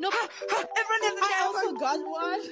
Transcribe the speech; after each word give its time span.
No, 0.00 0.10
but 0.10 0.30
everyone 0.78 1.04
in 1.08 1.14
the 1.16 1.22
I 1.22 1.42
also 1.46 1.72
got 1.72 2.00
one. 2.00 2.42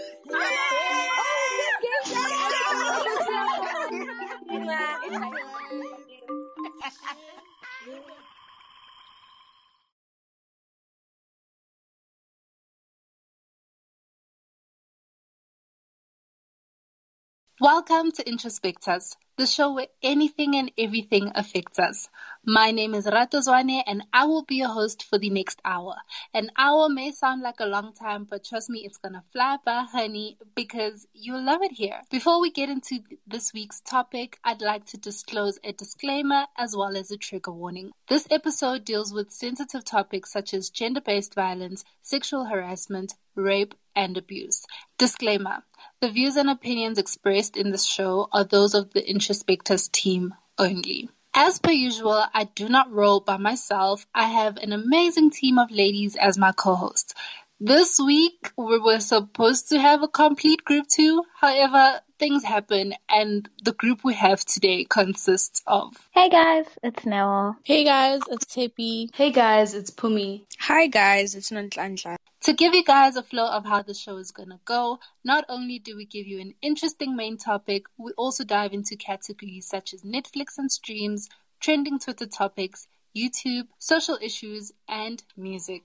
Welcome 17.61 18.13
to 18.13 18.25
Introspectus, 18.25 19.17
the 19.37 19.47
show 19.47 19.73
where 19.73 19.89
anything 20.03 20.57
and 20.57 20.71
everything 20.79 21.31
affects 21.35 21.79
us. 21.79 22.09
My 22.45 22.71
name 22.71 22.95
is 22.95 23.07
Rato 23.07 23.43
Zwane 23.47 23.83
and 23.87 24.05
I 24.13 24.25
will 24.25 24.45
be 24.45 24.57
your 24.57 24.69
host 24.69 25.03
for 25.03 25.19
the 25.19 25.29
next 25.29 25.61
hour. 25.65 25.97
An 26.33 26.51
hour 26.57 26.89
may 26.89 27.11
sound 27.11 27.43
like 27.43 27.61
a 27.61 27.67
long 27.67 27.93
time, 27.93 28.25
but 28.25 28.45
trust 28.45 28.71
me, 28.71 28.85
it's 28.85 28.97
gonna 28.97 29.25
fly 29.33 29.59
by, 29.65 29.83
honey, 29.83 30.39
because 30.55 31.07
you'll 31.13 31.45
love 31.45 31.61
it 31.63 31.73
here. 31.73 32.03
Before 32.11 32.41
we 32.41 32.51
get 32.51 32.71
into 32.71 33.01
this 33.27 33.53
week's 33.53 33.81
topic, 33.81 34.39
I'd 34.43 34.63
like 34.63 34.87
to 34.87 34.97
disclose 34.97 35.59
a 35.63 35.73
disclaimer 35.73 36.47
as 36.57 36.75
well 36.75 36.97
as 36.97 37.11
a 37.11 37.19
trigger 37.19 37.53
warning. 37.53 37.91
This 38.09 38.27
episode 38.31 38.85
deals 38.85 39.13
with 39.13 39.33
sensitive 39.33 39.85
topics 39.85 40.33
such 40.33 40.55
as 40.55 40.71
gender 40.71 41.01
based 41.01 41.35
violence, 41.35 41.85
sexual 42.01 42.47
harassment, 42.47 43.15
rape, 43.35 43.75
and 43.97 44.17
abuse. 44.17 44.65
Disclaimer 44.99 45.65
The 46.01 46.11
views 46.11 46.37
and 46.37 46.51
opinions 46.51 46.99
expressed 46.99 47.57
in 47.57 47.71
this 47.71 47.85
show 47.85 48.29
are 48.33 48.45
those 48.45 48.75
of 48.75 48.93
the 48.93 49.09
Introspectus 49.27 49.91
team 49.93 50.35
only. 50.59 51.11
As 51.35 51.59
per 51.61 51.73
usual, 51.73 52.25
I 52.35 52.45
do 52.45 52.69
not 52.69 52.93
roll 52.93 53.21
by 53.21 53.39
myself. 53.39 54.07
I 54.15 54.25
have 54.25 54.57
an 54.59 54.73
amazing 54.73 55.31
team 55.31 55.59
of 55.59 55.71
ladies 55.71 56.17
as 56.17 56.39
my 56.39 56.53
co 56.53 56.77
hosts. 56.77 57.15
This 57.59 57.99
week, 57.99 58.53
we 58.59 58.79
were 58.79 59.01
supposed 59.01 59.71
to 59.71 59.79
have 59.79 60.03
a 60.03 60.09
complete 60.09 60.63
group 60.63 60.89
too. 60.89 61.25
However, 61.41 62.03
things 62.19 62.45
happen, 62.45 62.93
and 63.09 63.49
the 63.65 63.73
group 63.73 64.05
we 64.05 64.13
have 64.13 64.45
today 64.45 64.85
consists 64.85 65.63
of 65.67 65.97
Hey 66.11 66.29
guys, 66.29 66.67
it's 66.83 67.07
Neo. 67.07 67.57
Hey 67.65 67.83
guys, 67.83 68.21
it's 68.29 68.45
Tippy. 68.45 69.09
Hey 69.15 69.31
guys, 69.33 69.73
it's 69.73 69.91
Phumi. 69.91 70.45
Hi 70.59 70.87
guys, 70.87 71.35
it's 71.35 71.51
Nonhlanhla. 71.51 72.17
To 72.43 72.53
give 72.53 72.75
you 72.75 72.85
guys 72.85 73.17
a 73.17 73.23
flow 73.23 73.49
of 73.51 73.65
how 73.65 73.81
the 73.81 73.95
show 73.95 74.19
is 74.19 74.33
gonna 74.33 74.61
go, 74.67 74.99
not 75.25 75.47
only 75.49 75.79
do 75.79 75.97
we 75.97 76.05
give 76.05 76.27
you 76.27 76.39
an 76.39 76.53
interesting 76.61 77.17
main 77.17 77.39
topic, 77.39 77.87
we 77.97 78.13
also 78.19 78.45
dive 78.45 78.75
into 78.75 78.97
categories 78.97 79.67
such 79.67 79.95
as 79.95 80.03
Netflix 80.03 80.59
and 80.59 80.71
streams, 80.71 81.31
trending 81.59 81.99
Twitter 82.01 82.27
topics, 82.27 82.87
YouTube, 83.17 83.69
social 83.79 84.19
issues, 84.21 84.73
and 84.87 85.23
music. 85.39 85.85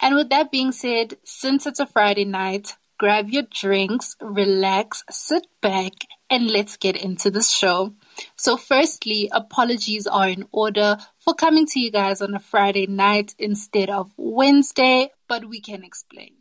And 0.00 0.14
with 0.14 0.30
that 0.30 0.50
being 0.50 0.72
said, 0.72 1.16
since 1.24 1.66
it's 1.66 1.80
a 1.80 1.86
Friday 1.86 2.24
night, 2.24 2.76
grab 2.98 3.30
your 3.30 3.44
drinks, 3.50 4.16
relax, 4.20 5.04
sit 5.10 5.46
back, 5.60 5.92
and 6.30 6.50
let's 6.50 6.76
get 6.76 6.96
into 6.96 7.30
the 7.30 7.42
show. 7.42 7.94
So, 8.36 8.56
firstly, 8.56 9.28
apologies 9.32 10.06
are 10.06 10.28
in 10.28 10.46
order 10.52 10.98
for 11.18 11.34
coming 11.34 11.66
to 11.66 11.80
you 11.80 11.90
guys 11.90 12.20
on 12.20 12.34
a 12.34 12.40
Friday 12.40 12.86
night 12.86 13.34
instead 13.38 13.90
of 13.90 14.12
Wednesday, 14.16 15.10
but 15.28 15.44
we 15.48 15.60
can 15.60 15.84
explain. 15.84 16.34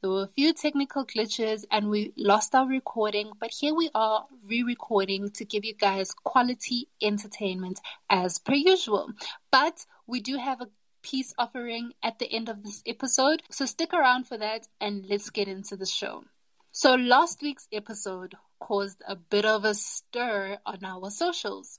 There 0.00 0.10
were 0.10 0.22
a 0.22 0.28
few 0.28 0.52
technical 0.52 1.04
glitches 1.04 1.64
and 1.72 1.88
we 1.88 2.12
lost 2.16 2.54
our 2.54 2.68
recording, 2.68 3.32
but 3.40 3.50
here 3.50 3.74
we 3.74 3.90
are 3.96 4.26
re 4.44 4.62
recording 4.62 5.30
to 5.30 5.44
give 5.44 5.64
you 5.64 5.74
guys 5.74 6.12
quality 6.12 6.88
entertainment 7.02 7.80
as 8.08 8.38
per 8.38 8.54
usual. 8.54 9.10
But 9.50 9.86
we 10.06 10.20
do 10.20 10.36
have 10.36 10.60
a 10.60 10.68
peace 11.02 11.34
offering 11.38 11.92
at 12.02 12.18
the 12.18 12.32
end 12.32 12.48
of 12.48 12.62
this 12.62 12.82
episode, 12.86 13.42
so 13.50 13.66
stick 13.66 13.92
around 13.92 14.26
for 14.26 14.38
that 14.38 14.68
and 14.80 15.06
let's 15.06 15.30
get 15.30 15.48
into 15.48 15.76
the 15.76 15.86
show. 15.86 16.24
So, 16.70 16.94
last 16.94 17.42
week's 17.42 17.66
episode 17.72 18.34
caused 18.60 19.02
a 19.06 19.16
bit 19.16 19.44
of 19.44 19.64
a 19.64 19.74
stir 19.74 20.58
on 20.64 20.84
our 20.84 21.10
socials. 21.10 21.78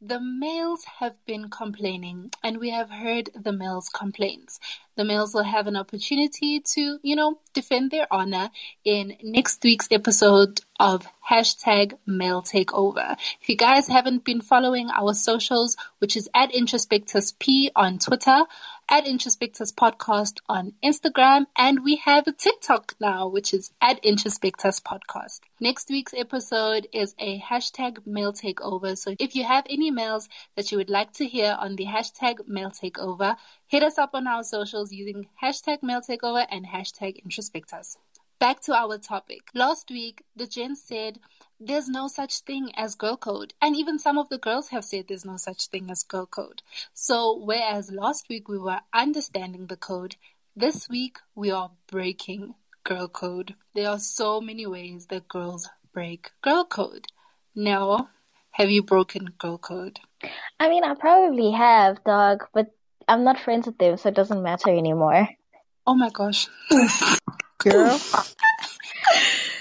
The 0.00 0.20
males 0.20 0.84
have 0.98 1.24
been 1.24 1.48
complaining, 1.48 2.30
and 2.42 2.58
we 2.58 2.70
have 2.70 2.90
heard 2.90 3.30
the 3.34 3.52
males' 3.52 3.88
complaints. 3.88 4.60
The 4.96 5.04
males 5.04 5.32
will 5.32 5.44
have 5.44 5.66
an 5.66 5.76
opportunity 5.76 6.60
to, 6.60 6.98
you 7.02 7.16
know, 7.16 7.38
defend 7.54 7.90
their 7.90 8.06
honor 8.12 8.50
in 8.84 9.16
next 9.22 9.62
week's 9.64 9.88
episode 9.90 10.60
of 10.78 11.06
hashtag 11.30 11.94
male 12.06 12.42
takeover. 12.42 13.16
If 13.40 13.48
you 13.48 13.56
guys 13.56 13.88
haven't 13.88 14.24
been 14.24 14.40
following 14.40 14.90
our 14.90 15.14
socials, 15.14 15.76
which 15.98 16.16
is 16.16 16.28
at 16.34 16.52
Introspectus 16.52 17.38
P 17.38 17.70
on 17.74 17.98
Twitter, 17.98 18.44
at 18.88 19.04
Introspectus 19.04 19.72
Podcast 19.72 20.38
on 20.48 20.72
Instagram, 20.82 21.46
and 21.56 21.84
we 21.84 21.96
have 21.96 22.26
a 22.26 22.32
TikTok 22.32 22.94
now, 23.00 23.26
which 23.26 23.54
is 23.54 23.72
at 23.80 24.02
Introspectus 24.02 24.82
Podcast. 24.82 25.40
Next 25.60 25.88
week's 25.88 26.14
episode 26.14 26.86
is 26.92 27.14
a 27.18 27.40
hashtag 27.40 28.06
male 28.06 28.32
takeover. 28.32 28.96
So 28.96 29.14
if 29.18 29.34
you 29.34 29.44
have 29.44 29.66
any 29.68 29.90
mails 29.90 30.28
that 30.56 30.70
you 30.70 30.78
would 30.78 30.90
like 30.90 31.12
to 31.14 31.26
hear 31.26 31.56
on 31.58 31.76
the 31.76 31.86
hashtag 31.86 32.46
male 32.46 32.70
takeover, 32.70 33.36
hit 33.66 33.82
us 33.82 33.98
up 33.98 34.10
on 34.14 34.26
our 34.26 34.44
socials 34.44 34.92
using 34.92 35.28
hashtag 35.42 35.82
male 35.82 36.00
takeover 36.00 36.46
and 36.50 36.66
hashtag 36.66 37.24
Introspectus. 37.24 37.96
Back 38.38 38.60
to 38.62 38.74
our 38.74 38.98
topic. 38.98 39.48
Last 39.54 39.90
week, 39.90 40.24
the 40.34 40.46
gents 40.46 40.82
said 40.82 41.18
there's 41.60 41.88
no 41.88 42.08
such 42.08 42.40
thing 42.40 42.70
as 42.76 42.94
girl 42.94 43.16
code. 43.16 43.54
And 43.62 43.76
even 43.76 43.98
some 43.98 44.18
of 44.18 44.28
the 44.28 44.38
girls 44.38 44.68
have 44.68 44.84
said 44.84 45.06
there's 45.08 45.24
no 45.24 45.36
such 45.36 45.68
thing 45.68 45.90
as 45.90 46.02
girl 46.02 46.26
code. 46.26 46.62
So, 46.92 47.36
whereas 47.36 47.90
last 47.92 48.28
week 48.28 48.48
we 48.48 48.58
were 48.58 48.80
understanding 48.92 49.66
the 49.66 49.76
code, 49.76 50.16
this 50.56 50.88
week 50.88 51.18
we 51.34 51.50
are 51.50 51.70
breaking 51.86 52.54
girl 52.82 53.08
code. 53.08 53.54
There 53.74 53.88
are 53.88 54.00
so 54.00 54.40
many 54.40 54.66
ways 54.66 55.06
that 55.06 55.28
girls 55.28 55.68
break 55.92 56.30
girl 56.42 56.64
code. 56.64 57.06
Now, 57.54 58.10
have 58.50 58.70
you 58.70 58.82
broken 58.82 59.30
girl 59.38 59.58
code? 59.58 60.00
I 60.58 60.68
mean, 60.68 60.84
I 60.84 60.94
probably 60.94 61.52
have, 61.52 62.02
dog, 62.04 62.44
but 62.52 62.74
I'm 63.08 63.24
not 63.24 63.40
friends 63.40 63.66
with 63.66 63.78
them, 63.78 63.96
so 63.96 64.08
it 64.08 64.14
doesn't 64.14 64.42
matter 64.42 64.70
anymore. 64.70 65.28
Oh 65.86 65.94
my 65.94 66.10
gosh. 66.10 66.48
Girl. 67.64 68.00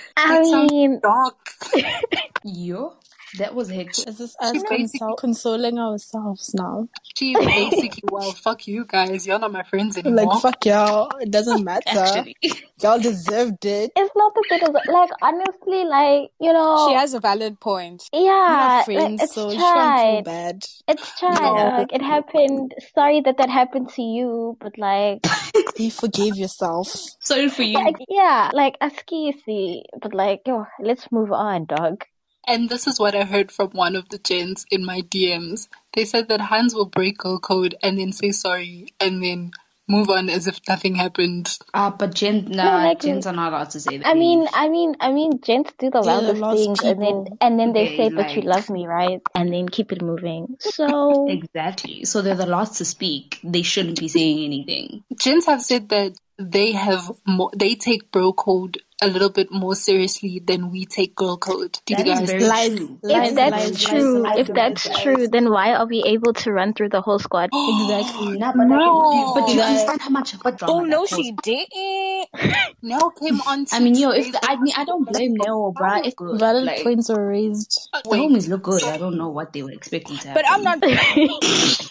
I 0.18 0.28
That 0.28 0.46
sounds 0.46 0.72
mean, 0.72 1.02
dark. 1.04 1.36
Yo, 2.44 2.96
that 3.38 3.56
was 3.56 3.70
hectic. 3.70 4.08
Is 4.08 4.18
this 4.18 4.36
us 4.40 4.52
basically- 4.52 4.86
consol- 5.00 5.18
consoling 5.18 5.80
ourselves 5.80 6.54
now? 6.54 6.88
She 7.16 7.36
basically, 7.40 8.04
well, 8.12 8.32
fuck 8.34 8.68
you 8.68 8.86
guys. 8.86 9.26
You're 9.28 9.40
not 9.40 9.52
my 9.52 9.64
friends 9.64 9.98
anymore. 9.98 10.26
Like, 10.26 10.42
fuck 10.42 10.66
y'all. 10.66 11.10
It 11.20 11.32
doesn't 11.32 11.64
matter. 11.72 11.90
Actually, 12.00 12.36
Y'all 12.82 13.00
deserved 13.00 13.64
it. 13.66 13.92
it's 13.96 14.12
not 14.16 14.34
that 14.36 14.46
it 14.52 14.64
is 14.64 14.70
like 14.94 15.10
honestly, 15.22 15.86
like 15.86 16.32
you 16.40 16.52
know, 16.52 16.88
She 16.90 16.96
has 16.96 17.14
a 17.14 17.20
valid 17.20 17.60
point. 17.60 18.04
We're 18.12 18.22
yeah, 18.26 18.32
not 18.32 18.76
like, 18.78 18.86
friends, 18.86 19.24
it's 19.24 19.34
so 19.36 19.50
she 19.52 19.56
can't 19.58 19.66
feel 20.02 20.22
tried. 20.22 20.24
bad. 20.26 20.64
It's 20.90 21.20
tried. 21.20 21.40
No. 21.40 21.78
Like 21.78 21.94
it 21.94 22.02
happened. 22.02 22.74
Sorry 22.94 23.22
that 23.22 23.38
that 23.38 23.50
happened 23.50 23.90
to 23.96 24.02
you, 24.02 24.58
but 24.60 24.78
like, 24.78 25.26
You 25.78 25.92
forgave 25.92 26.36
yourself. 26.36 26.88
sorry 27.20 27.48
for 27.50 27.64
you. 27.64 27.76
like 27.76 27.96
yeah, 28.10 28.52
like 28.54 28.78
askisi, 28.80 29.84
but 30.02 30.14
like 30.14 30.42
yo, 30.46 30.66
let's 30.80 31.10
move 31.12 31.32
on, 31.32 31.66
dog. 31.66 32.04
And 32.48 32.70
this 32.70 32.88
is 32.88 33.00
what 33.00 33.16
I 33.16 33.24
heard 33.24 33.52
from 33.52 33.70
one 33.72 33.96
of 33.96 34.10
the 34.10 34.18
gents 34.18 34.66
in 34.70 34.86
my 34.86 35.02
DMs. 35.02 35.68
They 35.94 36.06
said 36.06 36.28
that 36.30 36.42
Hans 36.42 36.76
will 36.76 36.86
break 36.86 37.20
girl 37.20 37.40
code 37.40 37.76
and 37.82 37.98
then 37.98 38.12
say 38.12 38.32
sorry 38.32 38.94
and 39.00 39.24
then 39.24 39.52
move 39.88 40.10
on 40.10 40.30
as 40.30 40.48
if 40.48 40.60
nothing 40.68 40.96
happened. 40.96 41.58
Ah, 41.74 41.90
but 41.98 42.14
gen, 42.14 42.46
nah, 42.50 42.84
like- 42.84 43.02
gents 43.02 43.26
are 43.26 43.34
not 43.34 43.54
allowed 43.54 43.70
to 43.72 43.80
say 43.80 43.98
that. 43.98 44.08
I 44.08 44.14
mean. 44.14 44.48
I 44.54 44.70
mean, 44.70 44.96
I 45.00 45.12
mean, 45.12 45.42
gents 45.42 45.74
do 45.78 45.90
the 45.90 46.02
They're 46.02 46.22
the 46.22 46.34
wildest 46.34 46.42
lost 46.42 46.58
things, 46.58 46.82
and 46.84 47.02
then 47.02 47.38
and 47.42 47.60
then 47.60 47.74
they 47.74 47.86
Yeah, 47.86 47.98
say, 47.98 48.10
"But 48.10 48.36
you 48.36 48.42
love 48.44 48.70
me, 48.70 48.88
right?" 48.88 49.22
And 49.36 49.54
then 49.54 49.68
keep 49.70 49.92
it 49.92 50.02
moving. 50.02 50.58
So 50.60 51.28
exactly. 51.30 52.06
So 52.06 52.22
they're 52.22 52.36
the 52.36 52.46
last 52.46 52.78
to 52.78 52.86
speak. 52.86 53.40
They 53.44 53.62
shouldn't 53.62 54.00
be 54.00 54.08
saying 54.08 54.44
anything. 54.44 55.04
Gents 55.18 55.46
have 55.46 55.62
said 55.62 55.90
that 55.90 56.14
they 56.38 56.72
have 56.72 57.12
more, 57.26 57.52
they 57.56 57.76
take 57.76 58.12
bro 58.12 58.34
code 58.34 58.80
a 59.02 59.08
little 59.08 59.30
bit 59.30 59.52
more 59.52 59.76
seriously 59.76 60.40
than 60.40 60.72
we 60.72 60.86
take 60.86 61.14
girl 61.14 61.36
code. 61.38 61.78
Do 61.86 61.94
you 61.94 61.98
That 62.04 62.08
is 62.08 62.20
guys? 62.20 62.30
very 62.32 62.44
Lies. 62.46 62.78
true. 62.78 63.00
Lies, 63.04 63.30
if 63.30 63.36
that's 63.36 63.52
lies, 63.70 63.84
true, 63.84 64.20
lies, 64.24 64.38
if 64.40 64.48
that's 64.48 64.88
lies. 64.88 65.02
true, 65.04 65.28
then 65.28 65.50
why 65.52 65.74
are 65.74 65.86
we 65.86 66.04
able 66.06 66.32
to 66.34 66.52
run 66.54 66.74
through 66.74 66.90
the 66.90 67.02
whole 67.02 67.20
squad? 67.20 67.50
Exactly. 67.54 68.38
Nah, 68.38 68.54
but, 68.56 68.64
No. 68.66 69.34
but 69.36 69.54
you 69.54 69.62
understand 69.62 70.02
how 70.02 70.10
much 70.10 70.32
what 70.42 70.58
drama 70.58 70.74
Oh 70.74 70.80
no, 70.86 71.02
that 71.06 71.16
she 71.16 71.32
didn't. 71.44 72.56
Nell 72.82 73.12
came 73.12 73.42
on. 73.42 73.66
I 73.74 73.80
mean, 73.80 73.96
yo, 73.96 74.12
if 74.12 74.34
I 74.42 74.56
mean, 74.62 74.74
I 74.78 74.86
don't 74.86 75.04
blame 75.04 75.34
Neo, 75.36 75.74
bruh. 75.74 76.06
If 76.08 76.16
good, 76.16 76.40
Valid 76.40 76.64
like, 76.64 76.84
points 76.84 77.10
were 77.10 77.28
raised. 77.28 77.90
Uh, 77.92 78.02
the 78.04 78.10
homies 78.10 78.48
look 78.48 78.64
good. 78.64 78.84
I 78.84 78.98
don't 78.98 79.18
know 79.18 79.30
what 79.30 79.52
they 79.54 79.64
were 79.64 79.72
expecting 79.72 80.18
to 80.18 80.28
happen. 80.30 80.44
But 80.44 80.50
I'm 80.50 80.64
not. 80.64 80.80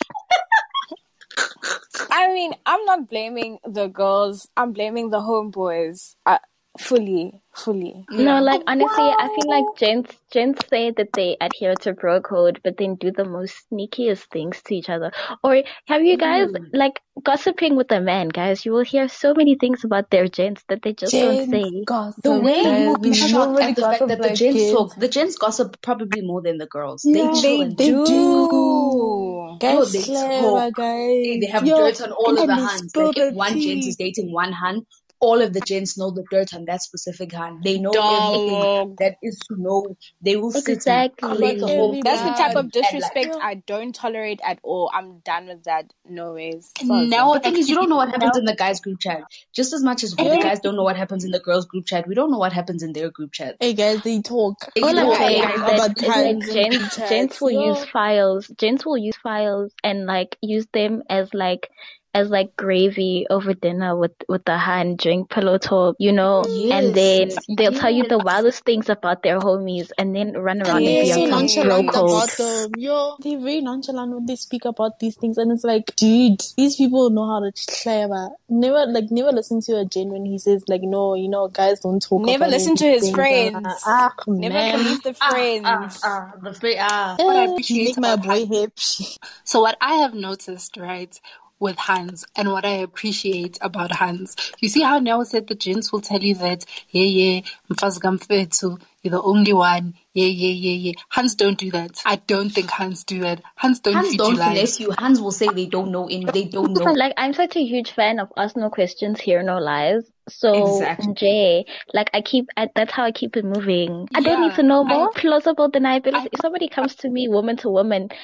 I 2.10 2.32
mean, 2.32 2.54
I'm 2.66 2.84
not 2.84 3.08
blaming 3.08 3.58
the 3.64 3.88
girls. 3.88 4.48
I'm 4.56 4.72
blaming 4.72 5.10
the 5.10 5.20
homeboys. 5.20 6.16
I, 6.26 6.38
fully, 6.78 7.40
fully. 7.54 8.04
No, 8.10 8.40
like 8.40 8.62
honestly, 8.66 9.04
I 9.04 9.28
feel 9.28 9.50
like 9.50 9.76
gents 9.78 10.16
gents 10.30 10.66
say 10.68 10.90
that 10.92 11.12
they 11.12 11.36
adhere 11.40 11.74
to 11.82 11.92
bro 11.92 12.20
code, 12.20 12.60
but 12.64 12.76
then 12.78 12.96
do 12.96 13.10
the 13.10 13.24
most 13.24 13.54
sneakiest 13.70 14.24
things 14.30 14.62
to 14.62 14.74
each 14.74 14.88
other. 14.88 15.12
Or 15.44 15.62
have 15.86 16.02
you 16.02 16.16
guys 16.16 16.48
mm. 16.48 16.68
like 16.72 17.00
gossiping 17.22 17.76
with 17.76 17.92
a 17.92 18.00
man, 18.00 18.28
guys? 18.28 18.64
You 18.64 18.72
will 18.72 18.84
hear 18.84 19.08
so 19.08 19.34
many 19.34 19.56
things 19.56 19.84
about 19.84 20.10
their 20.10 20.28
gents 20.28 20.64
that 20.68 20.82
they 20.82 20.94
just 20.94 21.12
don't 21.12 21.50
say. 21.50 21.84
gossip. 21.84 22.22
The 22.22 22.40
way 22.40 22.62
you 22.62 22.88
will 22.88 22.98
be 22.98 23.14
shocked 23.14 23.60
at 23.60 23.76
the 23.76 23.82
fact 23.82 24.00
gossip 24.00 24.08
that 24.08 24.22
the 24.22 24.34
gents 24.34 24.60
kids. 24.60 24.72
talk. 24.72 24.96
The 24.96 25.08
gents 25.08 25.36
gossip 25.36 25.80
probably 25.82 26.22
more 26.22 26.42
than 26.42 26.58
the 26.58 26.66
girls. 26.66 27.02
Yeah, 27.04 27.32
they 27.34 27.58
They 27.58 27.74
They 27.74 27.90
do. 27.90 28.06
do. 28.06 29.21
Guys, 29.62 29.92
they 29.92 30.02
clever, 30.02 30.42
talk. 30.42 30.74
guys. 30.74 31.40
they 31.40 31.48
have 31.50 31.64
Yo, 31.64 31.76
dirt 31.76 32.00
on 32.02 32.12
all 32.12 32.36
of 32.36 32.46
the 32.46 32.54
hands. 32.54 32.94
Like 32.96 33.16
if 33.16 33.34
one 33.34 33.60
gent 33.60 33.84
is 33.84 33.96
dating 33.96 34.32
one 34.32 34.52
hand, 34.52 34.84
all 35.22 35.40
of 35.40 35.52
the 35.52 35.60
gents 35.60 35.96
know 35.96 36.10
the 36.10 36.24
dirt 36.30 36.52
on 36.52 36.64
that 36.64 36.82
specific 36.82 37.30
hand. 37.32 37.62
They 37.62 37.78
know 37.78 37.92
everything 37.92 38.96
that 38.98 39.16
is 39.22 39.38
to 39.48 39.54
know. 39.56 39.96
They 40.20 40.34
will 40.36 40.50
sit 40.50 40.68
Exactly. 40.68 41.28
and 41.28 41.38
collate 41.38 41.60
the 41.60 41.68
whole 41.68 42.00
That's 42.02 42.22
the 42.22 42.30
type 42.42 42.56
of 42.56 42.64
and- 42.64 42.74
and, 42.74 42.74
like, 42.74 42.90
disrespect 42.90 43.36
I 43.40 43.54
don't 43.54 43.94
tolerate 43.94 44.40
at 44.44 44.58
all. 44.64 44.90
I'm 44.92 45.18
done 45.20 45.46
with 45.46 45.62
that. 45.64 45.92
No 46.08 46.32
ways. 46.34 46.72
Now 46.82 47.34
The 47.34 47.40
thing 47.40 47.56
is, 47.56 47.68
you 47.68 47.76
don't 47.76 47.88
know 47.88 47.96
what 47.96 48.08
happens 48.08 48.32
now- 48.34 48.40
in 48.40 48.44
the 48.44 48.56
guys 48.56 48.80
group 48.80 48.98
chat. 48.98 49.22
Just 49.54 49.72
as 49.72 49.82
much 49.84 50.02
as 50.02 50.16
we, 50.16 50.28
the 50.28 50.38
guys 50.38 50.58
don't 50.60 50.74
know 50.74 50.82
what 50.82 50.96
happens 50.96 51.24
in 51.24 51.30
the 51.30 51.40
girls 51.40 51.66
group 51.66 51.86
chat, 51.86 52.08
we 52.08 52.16
don't 52.16 52.30
know 52.32 52.38
what 52.38 52.52
happens 52.52 52.82
in 52.82 52.92
their 52.92 53.10
group 53.10 53.32
chat. 53.32 53.56
Hey 53.60 53.74
guys, 53.74 54.02
they 54.02 54.20
talk. 54.22 54.56
They 54.74 54.82
All 54.82 54.92
talk, 54.92 55.06
I'm 55.06 55.14
saying 55.16 55.42
is 55.50 55.60
about 55.60 56.02
like 56.02 56.38
gents, 56.52 56.96
gents 57.08 57.40
will 57.40 57.50
yo. 57.52 57.74
use 57.74 57.84
files. 57.84 58.48
Gents 58.58 58.84
will 58.84 58.98
use 58.98 59.16
files 59.22 59.72
and 59.84 60.04
like 60.06 60.36
use 60.42 60.66
them 60.72 61.02
as 61.08 61.32
like 61.32 61.68
as 62.14 62.28
like 62.28 62.54
gravy 62.56 63.26
over 63.30 63.54
dinner 63.54 63.96
with 63.96 64.12
with 64.28 64.44
the 64.44 64.56
hand 64.58 64.98
during 64.98 65.26
pillow 65.26 65.56
talk, 65.58 65.96
you 65.98 66.12
know. 66.12 66.44
and 66.44 66.94
then 66.94 67.30
they'll 67.56 67.72
tell 67.72 67.90
you 67.90 68.06
the 68.06 68.18
wildest 68.18 68.64
things 68.64 68.88
about 68.88 69.22
their 69.22 69.38
homies, 69.40 69.90
and 69.96 70.14
then 70.14 70.32
run 70.36 70.60
around 70.62 70.84
They're 70.84 71.00
and 71.00 71.08
so 71.08 71.14
be 71.26 71.32
on 71.32 71.48
some 71.48 71.64
bro 71.64 71.82
nonchalant 71.82 71.88
about 71.88 72.36
them. 72.36 72.72
Yo, 72.78 73.16
they're 73.20 73.38
very 73.40 73.60
nonchalant 73.62 74.12
when 74.12 74.26
they 74.26 74.36
speak 74.36 74.64
about 74.66 74.98
these 74.98 75.16
things, 75.16 75.38
and 75.38 75.50
it's 75.52 75.64
like, 75.64 75.94
dude, 75.96 76.42
these 76.56 76.76
people 76.76 77.08
know 77.10 77.26
how 77.26 77.40
to 77.40 77.52
clever. 77.82 78.30
Never, 78.48 78.84
like, 78.86 79.10
never 79.10 79.32
listen 79.32 79.62
to 79.62 79.78
a 79.78 79.84
Jen 79.86 80.10
when 80.10 80.26
he 80.26 80.38
says, 80.38 80.64
like, 80.68 80.82
no, 80.82 81.14
you 81.14 81.28
know, 81.28 81.48
guys 81.48 81.80
don't 81.80 82.02
talk. 82.02 82.20
Never 82.26 82.44
about 82.44 82.50
listen 82.52 82.76
to 82.76 82.84
his 82.84 83.04
things. 83.04 83.14
friends. 83.14 83.82
Ah, 83.86 84.12
Never 84.26 84.52
man. 84.54 84.78
believe 84.78 85.02
the 85.02 85.16
Ah, 85.22 85.30
friends. 85.30 86.00
ah, 86.04 86.32
ah, 86.34 86.38
the 86.42 86.52
free, 86.52 86.76
ah. 86.78 87.16
What 87.18 87.36
I 87.36 87.44
Eh, 87.44 87.50
appreciate 87.52 87.84
make 87.84 87.98
my 87.98 88.16
boy 88.16 88.44
happy. 88.44 89.16
So 89.44 89.60
what 89.62 89.76
I 89.80 89.94
have 89.94 90.12
noticed, 90.14 90.76
right, 90.76 91.18
with 91.62 91.76
Hans 91.78 92.26
and 92.36 92.50
what 92.50 92.64
I 92.64 92.76
appreciate 92.88 93.56
about 93.60 93.92
Hans, 93.92 94.36
you 94.60 94.68
see 94.68 94.82
how 94.82 94.98
Nell 94.98 95.24
said 95.24 95.46
the 95.46 95.54
gents 95.54 95.92
will 95.92 96.00
tell 96.00 96.20
you 96.20 96.34
that, 96.34 96.64
yeah, 96.90 97.04
yeah, 97.04 97.40
mfazi 97.70 98.00
kamfethu, 98.00 98.80
you're 99.02 99.10
the 99.12 99.22
only 99.22 99.52
one, 99.52 99.94
yeah, 100.14 100.26
yeah, 100.26 100.50
yeah, 100.52 100.72
yeah. 100.90 100.92
Hans 101.08 101.34
don't 101.34 101.58
do 101.58 101.70
that. 101.70 102.00
I 102.04 102.16
don't 102.16 102.50
think 102.50 102.70
Hans 102.70 103.02
do 103.04 103.20
that. 103.20 103.42
Hans 103.56 103.80
don't 103.80 103.94
Hands 103.94 104.10
feed 104.10 104.18
don't 104.18 104.32
you 104.34 104.38
lies. 104.38 104.48
finesse 104.48 104.80
you. 104.80 104.90
Hands 104.98 105.20
will 105.20 105.32
say 105.32 105.48
they 105.48 105.66
don't 105.66 105.90
know 105.90 106.06
in 106.08 106.26
they 106.26 106.44
don't 106.44 106.72
know. 106.72 106.92
Like 106.92 107.14
I'm 107.16 107.32
such 107.32 107.56
a 107.56 107.64
huge 107.64 107.92
fan 107.92 108.20
of 108.20 108.28
ask 108.36 108.56
no 108.56 108.70
questions, 108.70 109.20
hear 109.20 109.42
no 109.42 109.58
lies. 109.58 110.04
So 110.28 110.76
Exactly. 110.76 111.14
Jay, 111.14 111.66
like 111.92 112.10
I 112.14 112.20
keep, 112.20 112.46
I, 112.56 112.68
that's 112.74 112.92
how 112.92 113.04
I 113.04 113.12
keep 113.12 113.36
it 113.36 113.44
moving. 113.44 114.08
I 114.14 114.20
don't 114.20 114.40
need 114.42 114.54
to 114.56 114.62
know 114.62 114.84
I- 114.84 114.88
more. 114.88 115.10
Plausible 115.12 115.70
deniability. 115.70 116.14
I- 116.14 116.28
if 116.32 116.40
somebody 116.40 116.68
comes 116.68 116.94
to 116.96 117.08
me, 117.08 117.28
woman 117.28 117.56
to 117.58 117.70
woman, 117.70 118.08
I, 118.10 118.14
I, 118.14 118.18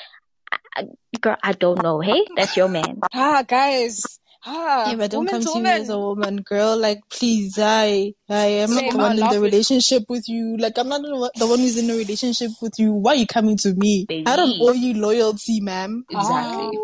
girl, 1.21 1.37
I 1.43 1.53
don't 1.53 1.83
know. 1.83 2.01
Hey, 2.01 2.25
that's 2.37 2.57
your 2.57 2.69
man. 2.69 3.01
Ah, 3.15 3.43
guys. 3.47 4.21
Ah, 4.51 4.89
Yeah, 4.91 4.97
but 4.97 5.11
don't 5.11 5.27
come 5.29 5.43
to 5.43 5.53
to 5.53 5.61
me 5.61 5.69
as 5.69 5.89
a 5.91 5.99
woman. 5.99 6.09
woman, 6.19 6.43
girl. 6.43 6.77
Like, 6.77 7.01
please, 7.11 7.59
I, 7.59 8.15
I 8.31 8.47
am 8.65 8.71
not 8.71 8.91
the 8.93 8.97
one 8.99 9.19
in 9.19 9.29
the 9.29 9.41
relationship 9.41 10.05
with 10.09 10.27
you. 10.29 10.57
Like, 10.57 10.79
I'm 10.79 10.89
not 10.89 11.03
the 11.03 11.47
one- 11.47 11.59
who's 11.59 11.77
in 11.77 11.91
a 11.91 11.95
relationship 11.95 12.53
with 12.63 12.79
you. 12.79 12.93
Why 12.93 13.13
are 13.13 13.17
you 13.17 13.27
coming 13.27 13.57
to 13.59 13.75
me? 13.75 14.07
I 14.27 14.37
don't 14.37 14.57
owe 14.61 14.73
you 14.73 14.95
loyalty, 14.95 15.61
ma'am. 15.61 16.05
Exactly. 16.09 16.79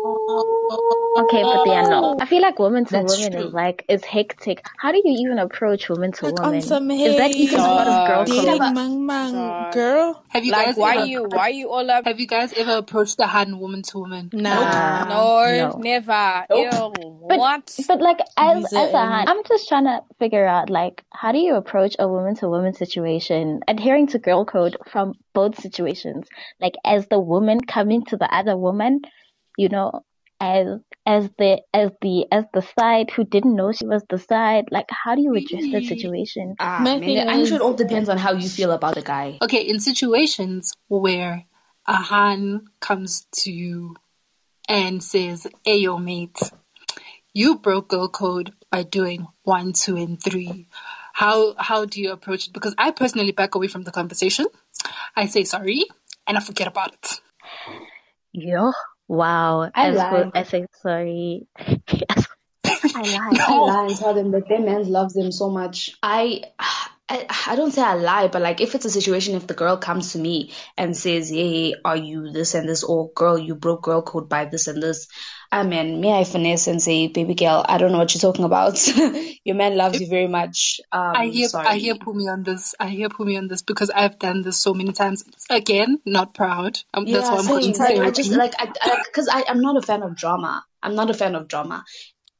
Okay, 1.17 1.43
but 1.43 1.65
yeah, 1.67 1.87
no. 1.87 2.17
I 2.19 2.25
feel 2.25 2.41
like 2.41 2.59
woman 2.59 2.83
to 2.85 2.91
That's 2.91 3.15
woman 3.17 3.31
true. 3.31 3.47
is 3.47 3.53
like 3.53 3.85
is 3.87 4.03
hectic. 4.03 4.65
How 4.77 4.91
do 4.91 4.97
you 5.03 5.15
even 5.25 5.39
approach 5.39 5.87
woman 5.87 6.11
to 6.11 6.25
Like, 6.25 6.35
woman? 6.39 6.55
on 6.55 6.61
some 6.61 6.91
Is 6.91 7.15
that 7.17 7.31
even 7.31 7.57
part 7.59 7.87
of 7.87 8.07
girl 8.07 8.25
Dog. 8.25 8.27
Dating 8.27 8.59
code? 8.59 8.73
mang 8.73 9.05
mang, 9.05 9.71
girl. 9.71 10.23
Have 10.29 10.43
you 10.43 10.51
Like, 10.51 10.65
guys 10.67 10.75
why 10.75 10.95
ever, 10.97 11.05
you, 11.05 11.23
why 11.29 11.47
you 11.49 11.69
all 11.69 11.89
up? 11.89 12.03
have 12.05 12.19
you 12.19 12.27
guys 12.27 12.51
ever 12.53 12.73
approached 12.77 13.17
a 13.19 13.27
Han 13.27 13.59
woman 13.59 13.81
to 13.83 13.99
woman? 13.99 14.29
Nah. 14.33 15.05
No, 15.07 15.69
no. 15.71 15.77
never. 15.79 16.45
Nope. 16.49 16.73
Ew, 16.73 17.27
But- 17.55 17.85
But 17.87 18.01
like 18.01 18.19
as 18.37 18.65
as 18.65 18.73
a 18.73 18.97
and- 18.97 19.13
hand, 19.13 19.29
I'm 19.29 19.43
just 19.45 19.67
trying 19.69 19.85
to 19.85 20.01
figure 20.19 20.45
out 20.45 20.69
like 20.69 21.03
how 21.13 21.31
do 21.31 21.37
you 21.39 21.55
approach 21.55 21.95
a 21.99 22.07
woman 22.07 22.35
to 22.37 22.49
woman 22.49 22.73
situation, 22.73 23.61
adhering 23.67 24.07
to 24.07 24.19
girl 24.19 24.45
code 24.45 24.77
from 24.91 25.13
both 25.33 25.59
situations. 25.61 26.27
Like 26.59 26.73
as 26.83 27.07
the 27.07 27.19
woman 27.19 27.61
coming 27.61 28.03
to 28.05 28.17
the 28.17 28.33
other 28.33 28.57
woman, 28.57 29.01
you 29.57 29.69
know, 29.69 30.01
as 30.39 30.67
as 31.05 31.29
the 31.37 31.61
as 31.73 31.91
the 32.01 32.25
as 32.31 32.43
the 32.53 32.61
side 32.77 33.11
who 33.11 33.23
didn't 33.23 33.55
know 33.55 33.71
she 33.71 33.85
was 33.85 34.03
the 34.09 34.19
side. 34.19 34.65
Like 34.71 34.87
how 34.89 35.15
do 35.15 35.21
you 35.21 35.33
address 35.35 35.63
that 35.71 35.83
situation? 35.85 36.55
Ah, 36.59 36.79
My 36.81 36.97
man, 36.97 37.01
thing 37.01 37.29
I'm 37.29 37.45
sure 37.45 37.57
it 37.57 37.61
all 37.61 37.73
depends 37.73 38.09
on 38.09 38.17
how 38.17 38.33
you 38.33 38.49
feel 38.49 38.71
about 38.71 38.95
the 38.95 39.01
guy. 39.01 39.37
Okay, 39.41 39.61
in 39.61 39.79
situations 39.79 40.73
where 40.87 41.45
a 41.87 41.93
Han 41.93 42.65
comes 42.81 43.27
to 43.43 43.51
you 43.51 43.95
and 44.67 45.03
says, 45.03 45.47
Hey, 45.63 45.77
yo, 45.77 45.97
mate, 45.99 46.37
you 47.35 47.59
broke 47.59 47.89
girl 47.89 48.07
code 48.07 48.53
by 48.71 48.81
doing 48.83 49.27
one, 49.43 49.73
two, 49.73 49.97
and 49.97 50.21
three. 50.21 50.67
How 51.13 51.53
how 51.59 51.85
do 51.85 52.01
you 52.01 52.11
approach 52.11 52.47
it? 52.47 52.53
Because 52.53 52.73
I 52.77 52.91
personally 52.91 53.33
back 53.33 53.53
away 53.55 53.67
from 53.67 53.83
the 53.83 53.91
conversation. 53.91 54.47
I 55.15 55.27
say 55.27 55.43
sorry 55.43 55.83
and 56.25 56.37
I 56.37 56.39
forget 56.39 56.67
about 56.67 56.93
it. 56.93 57.21
Yo, 58.31 58.71
wow. 59.07 59.69
I 59.75 59.89
as 59.89 59.97
lied. 59.97 60.11
good 60.11 60.31
as 60.33 60.53
I 60.53 60.65
sorry. 60.81 61.47
I 61.59 61.75
lied. 62.65 63.39
I 63.39 63.57
lie 63.59 63.85
and 63.87 63.95
tell 63.97 64.13
them 64.13 64.31
that 64.31 64.47
their 64.47 64.61
man 64.61 64.89
loves 64.89 65.13
them 65.13 65.31
so 65.31 65.49
much. 65.49 65.91
I, 66.01 66.43
I, 67.07 67.27
I 67.49 67.55
don't 67.55 67.71
say 67.71 67.83
I 67.83 67.93
lie, 67.93 68.29
but 68.29 68.41
like 68.41 68.61
if 68.61 68.73
it's 68.73 68.85
a 68.85 68.89
situation, 68.89 69.35
if 69.35 69.45
the 69.45 69.53
girl 69.53 69.77
comes 69.77 70.13
to 70.13 70.17
me 70.17 70.51
and 70.75 70.97
says, 70.97 71.29
"Hey, 71.29 71.75
are 71.85 71.95
you 71.95 72.31
this 72.31 72.55
and 72.55 72.67
this?" 72.67 72.83
or 72.83 73.11
"Girl, 73.11 73.37
you 73.37 73.53
broke 73.53 73.83
girl 73.83 74.01
code 74.01 74.27
by 74.27 74.45
this 74.45 74.65
and 74.65 74.81
this," 74.81 75.07
I 75.51 75.61
mean, 75.63 76.01
may 76.01 76.13
I 76.13 76.23
finesse 76.23 76.65
and 76.65 76.81
say, 76.81 77.07
"Baby 77.07 77.35
girl, 77.35 77.63
I 77.67 77.77
don't 77.77 77.91
know 77.91 77.99
what 77.99 78.15
you're 78.15 78.21
talking 78.21 78.45
about. 78.45 78.81
Your 79.45 79.55
man 79.55 79.77
loves 79.77 80.01
you 80.01 80.07
very 80.07 80.27
much." 80.27 80.81
Um, 80.91 81.13
I 81.15 81.27
hear 81.27 81.47
sorry. 81.47 81.67
I 81.67 81.77
hear 81.77 81.93
Phumi 81.93 82.31
on 82.31 82.41
this. 82.41 82.73
I 82.79 82.87
hear 82.87 83.09
Phumi 83.09 83.37
on 83.37 83.49
this 83.49 83.61
because 83.61 83.91
I've 83.91 84.17
done 84.17 84.41
this 84.41 84.57
so 84.57 84.73
many 84.73 84.91
times. 84.91 85.23
Again, 85.51 85.99
not 86.05 86.33
proud. 86.33 86.79
Um, 86.91 87.05
that's 87.05 87.29
why 87.29 87.37
I'm 87.37 87.45
putting 87.45 87.77
Like, 87.77 87.99
I 87.99 88.09
just 88.09 88.31
like 88.31 88.53
I 88.57 88.65
because 89.05 89.29
I, 89.31 89.43
I'm 89.47 89.61
not 89.61 89.77
a 89.77 89.81
fan 89.83 90.01
of 90.01 90.15
drama. 90.15 90.65
I'm 90.81 90.95
not 90.95 91.11
a 91.11 91.13
fan 91.13 91.35
of 91.35 91.47
drama. 91.47 91.83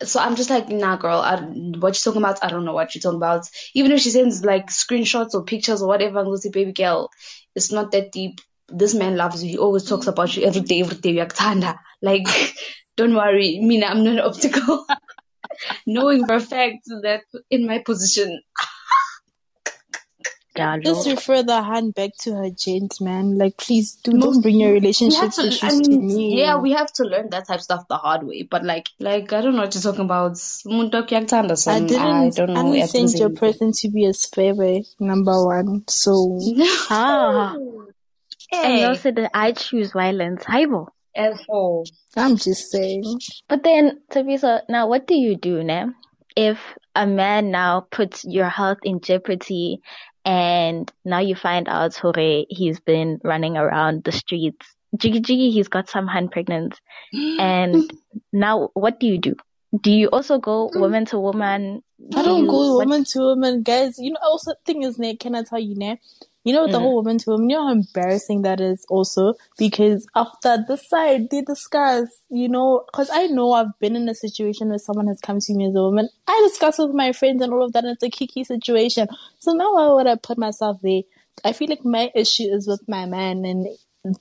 So 0.03 0.19
I'm 0.19 0.35
just 0.35 0.49
like, 0.49 0.69
nah, 0.69 0.97
girl. 0.97 1.19
I, 1.19 1.37
what 1.39 1.95
you 1.95 2.01
talking 2.01 2.21
about? 2.21 2.43
I 2.43 2.49
don't 2.49 2.65
know 2.65 2.73
what 2.73 2.93
you're 2.93 3.01
talking 3.01 3.17
about. 3.17 3.47
Even 3.73 3.91
if 3.91 4.01
she 4.01 4.09
sends 4.09 4.43
like 4.43 4.67
screenshots 4.67 5.33
or 5.33 5.43
pictures 5.43 5.81
or 5.81 5.87
whatever, 5.87 6.19
I'm 6.19 6.25
gonna 6.25 6.37
say, 6.37 6.49
baby 6.49 6.73
girl, 6.73 7.09
it's 7.55 7.71
not 7.71 7.91
that 7.91 8.11
deep. 8.11 8.41
This 8.67 8.93
man 8.93 9.15
loves 9.15 9.43
you. 9.43 9.51
He 9.51 9.57
always 9.57 9.85
talks 9.85 10.07
about 10.07 10.35
you 10.35 10.43
every 10.43 10.61
day, 10.61 10.81
every 10.81 10.97
day. 10.97 11.15
Yaktanda. 11.15 11.77
Like, 12.01 12.27
don't 12.97 13.15
worry. 13.15 13.59
Mina, 13.61 13.85
I'm 13.87 14.03
not 14.03 14.13
an 14.13 14.19
optical. 14.19 14.85
Knowing 15.87 16.25
for 16.25 16.35
a 16.35 16.39
fact 16.39 16.85
that 17.03 17.21
in 17.49 17.65
my 17.65 17.79
position, 17.79 18.41
Just 20.83 21.07
refer 21.07 21.43
the 21.43 21.61
hand 21.61 21.93
back 21.93 22.11
to 22.21 22.35
her 22.35 22.49
gent, 22.49 22.99
man. 23.01 23.37
Like, 23.37 23.57
please 23.57 23.95
do, 24.03 24.11
Most- 24.11 24.23
don't 24.23 24.41
bring 24.41 24.59
your 24.59 24.71
relationship 24.73 25.31
to. 25.31 25.47
issues 25.47 25.63
I 25.63 25.69
to 25.83 25.89
me. 25.99 26.39
yeah, 26.39 26.57
we 26.57 26.71
have 26.71 26.91
to 26.93 27.03
learn 27.03 27.29
that 27.31 27.47
type 27.47 27.57
of 27.57 27.63
stuff 27.63 27.87
the 27.89 27.97
hard 27.97 28.23
way. 28.25 28.43
But 28.43 28.63
like, 28.63 28.87
like 28.99 29.33
I 29.33 29.41
don't 29.41 29.55
know 29.55 29.63
what 29.63 29.73
you're 29.75 29.81
talking 29.81 30.05
about. 30.05 30.33
Umuntu 30.33 30.91
yakuthanda 31.07 31.51
I 31.51 31.55
some- 31.55 31.87
didn't. 31.87 32.01
I 32.01 32.29
don't 32.29 32.53
know. 32.53 32.59
I 32.59 32.63
didn't 32.63 32.83
I 32.83 32.85
send 32.85 33.13
your 33.19 33.29
say 33.29 33.35
person 33.35 33.71
to 33.73 33.89
be 33.89 34.05
a 34.05 34.13
spare 34.13 34.81
number 34.99 35.45
one. 35.45 35.83
So 35.87 36.39
Ah. 36.89 37.55
And 38.53 38.77
you 38.79 38.85
also 38.85 39.01
said 39.01 39.15
that 39.17 39.31
I 39.33 39.51
choose 39.51 39.91
violence. 39.91 40.43
Haibo. 40.45 40.87
asshole. 41.15 41.85
I'm 42.15 42.37
just 42.37 42.71
saying. 42.71 43.19
But 43.49 43.63
then, 43.63 44.01
Tabitha, 44.11 44.63
now 44.69 44.87
what 44.87 45.07
do 45.07 45.15
you 45.15 45.35
do 45.37 45.63
now 45.63 45.89
if 46.35 46.59
a 46.95 47.07
man 47.07 47.51
now 47.51 47.87
puts 47.91 48.23
your 48.25 48.49
health 48.49 48.79
in 48.83 48.99
jeopardy 49.01 49.79
and 50.25 50.91
now 51.05 51.19
you 51.19 51.35
find 51.35 51.67
out 51.69 51.95
Hore, 51.95 52.45
he's 52.49 52.79
been 52.79 53.19
running 53.23 53.55
around 53.57 54.03
the 54.03 54.11
streets. 54.11 54.65
Jiggy 54.97 55.19
Jiggy, 55.19 55.51
he's 55.51 55.67
got 55.67 55.89
some 55.89 56.07
hand 56.07 56.31
pregnant. 56.31 56.79
And 57.39 57.89
now 58.33 58.69
what 58.73 58.99
do 58.99 59.07
you 59.07 59.17
do? 59.19 59.35
Do 59.81 59.91
you 59.91 60.07
also 60.07 60.37
go 60.39 60.69
mm. 60.73 60.79
woman 60.79 61.05
to 61.07 61.19
woman? 61.19 61.83
I 62.15 62.21
Do 62.21 62.23
don't 62.23 62.41
you- 62.43 62.47
go 62.49 62.75
what- 62.75 62.87
woman 62.87 63.03
to 63.05 63.19
woman, 63.19 63.61
guys. 63.63 63.99
You 63.99 64.11
know, 64.11 64.19
also 64.23 64.53
thing 64.65 64.83
is, 64.83 64.97
ne, 64.97 65.15
can 65.15 65.35
I 65.35 65.43
tell 65.43 65.59
you, 65.59 65.75
ne? 65.75 65.99
You 66.45 66.53
know, 66.53 66.61
what 66.61 66.71
the 66.73 66.79
whole 66.79 66.95
woman 66.95 67.17
to 67.17 67.31
woman, 67.31 67.49
you 67.49 67.57
know 67.57 67.65
how 67.65 67.71
embarrassing 67.73 68.43
that 68.43 68.61
is 68.61 68.85
also 68.87 69.33
because 69.57 70.05
after 70.15 70.63
this 70.67 70.87
side 70.87 71.31
they 71.31 71.41
discuss, 71.41 72.07
you 72.29 72.47
know, 72.47 72.85
cause 72.93 73.09
I 73.11 73.25
know 73.25 73.51
I've 73.53 73.77
been 73.79 73.95
in 73.95 74.07
a 74.07 74.13
situation 74.13 74.69
where 74.69 74.77
someone 74.77 75.07
has 75.07 75.19
come 75.19 75.39
to 75.39 75.53
me 75.55 75.65
as 75.67 75.75
a 75.75 75.81
woman. 75.81 76.07
I 76.27 76.47
discuss 76.47 76.77
with 76.77 76.91
my 76.91 77.13
friends 77.13 77.41
and 77.41 77.51
all 77.51 77.63
of 77.63 77.73
that 77.73 77.83
and 77.83 77.93
it's 77.93 78.03
a 78.03 78.11
kiki 78.11 78.43
situation. 78.43 79.07
So 79.39 79.53
now 79.53 79.73
why 79.73 79.87
would 79.87 80.07
I 80.07 80.15
put 80.15 80.37
myself 80.37 80.77
there? 80.83 81.01
I 81.43 81.51
feel 81.51 81.67
like 81.67 81.83
my 81.83 82.11
issue 82.13 82.43
is 82.43 82.67
with 82.67 82.87
my 82.87 83.07
man 83.07 83.43
and 83.43 83.67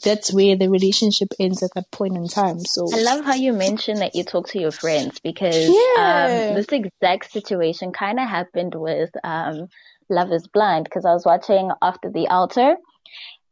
that's 0.02 0.32
where 0.32 0.56
the 0.56 0.70
relationship 0.70 1.28
ends 1.38 1.62
at 1.62 1.74
that 1.74 1.90
point 1.90 2.16
in 2.16 2.26
time. 2.28 2.64
So 2.64 2.88
I 2.92 3.02
love 3.02 3.24
how 3.24 3.34
you 3.34 3.52
mentioned 3.52 4.00
that 4.00 4.14
you 4.14 4.24
talk 4.24 4.48
to 4.48 4.58
your 4.58 4.72
friends 4.72 5.18
because 5.20 5.68
Yeah. 5.68 6.48
um, 6.48 6.54
this 6.54 6.66
exact 6.70 7.30
situation 7.32 7.92
kind 7.92 8.18
of 8.18 8.28
happened 8.28 8.74
with 8.74 9.10
um, 9.22 9.68
Love 10.08 10.32
is 10.32 10.46
Blind 10.46 10.84
because 10.84 11.04
I 11.04 11.12
was 11.12 11.24
watching 11.24 11.70
After 11.82 12.10
the 12.10 12.28
Altar 12.28 12.76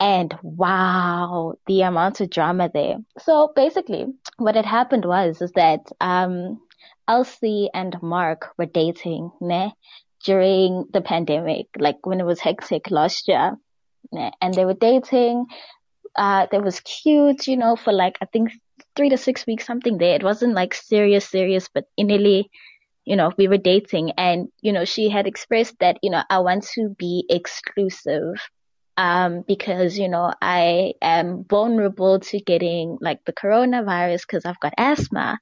and 0.00 0.36
wow, 0.42 1.54
the 1.66 1.82
amount 1.82 2.20
of 2.20 2.30
drama 2.30 2.70
there. 2.72 2.96
So 3.18 3.52
basically, 3.54 4.06
what 4.36 4.56
had 4.56 4.66
happened 4.66 5.04
was 5.04 5.40
is 5.40 5.52
that 5.52 5.80
um, 6.00 6.60
Elsie 7.06 7.70
and 7.72 7.96
Mark 8.02 8.48
were 8.58 8.66
dating 8.66 9.30
ne, 9.40 9.72
during 10.24 10.86
the 10.92 11.00
pandemic, 11.00 11.66
like 11.78 12.04
when 12.04 12.20
it 12.20 12.26
was 12.26 12.40
hectic 12.40 12.90
last 12.90 13.28
year. 13.28 13.56
ne, 14.12 14.32
And 14.40 14.54
they 14.54 14.64
were 14.64 14.74
dating 14.74 15.46
uh, 16.16 16.46
was 16.52 16.80
cute, 16.80 17.46
you 17.46 17.56
know, 17.56 17.76
for 17.76 17.92
like, 17.92 18.18
I 18.20 18.26
think 18.26 18.50
three 18.96 19.08
to 19.10 19.16
six 19.16 19.46
weeks, 19.46 19.66
something 19.66 19.98
there. 19.98 20.14
It 20.14 20.24
wasn't 20.24 20.54
like 20.54 20.74
serious, 20.74 21.28
serious, 21.28 21.68
but 21.72 21.84
initially, 21.96 22.50
you 23.04 23.16
know, 23.16 23.32
we 23.36 23.48
were 23.48 23.58
dating 23.58 24.12
and, 24.12 24.48
you 24.60 24.72
know, 24.72 24.84
she 24.84 25.08
had 25.08 25.26
expressed 25.26 25.78
that, 25.80 25.98
you 26.02 26.10
know, 26.10 26.22
I 26.28 26.38
want 26.38 26.64
to 26.74 26.94
be 26.98 27.24
exclusive. 27.28 28.34
Um, 28.94 29.42
because, 29.48 29.98
you 29.98 30.08
know, 30.08 30.34
I 30.42 30.92
am 31.00 31.44
vulnerable 31.48 32.20
to 32.20 32.40
getting 32.40 32.98
like 33.00 33.24
the 33.24 33.32
coronavirus 33.32 34.20
because 34.20 34.44
I've 34.44 34.60
got 34.60 34.74
asthma. 34.76 35.38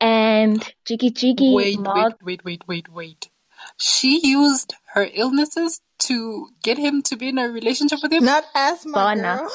And 0.00 0.60
Jiggy 0.84 1.10
Jiggy 1.10 1.54
Wait, 1.54 1.78
Mark, 1.78 2.14
wait, 2.22 2.44
wait, 2.44 2.44
wait, 2.44 2.62
wait, 2.66 2.92
wait. 2.92 3.30
She 3.76 4.20
used 4.26 4.74
her 4.92 5.06
illnesses 5.12 5.80
to 6.00 6.48
get 6.62 6.78
him 6.78 7.02
to 7.02 7.16
be 7.16 7.28
in 7.28 7.38
a 7.38 7.48
relationship 7.48 8.00
with 8.02 8.12
him? 8.12 8.24
not 8.24 8.44
asthma, 8.54 8.92
Bona. 8.92 9.48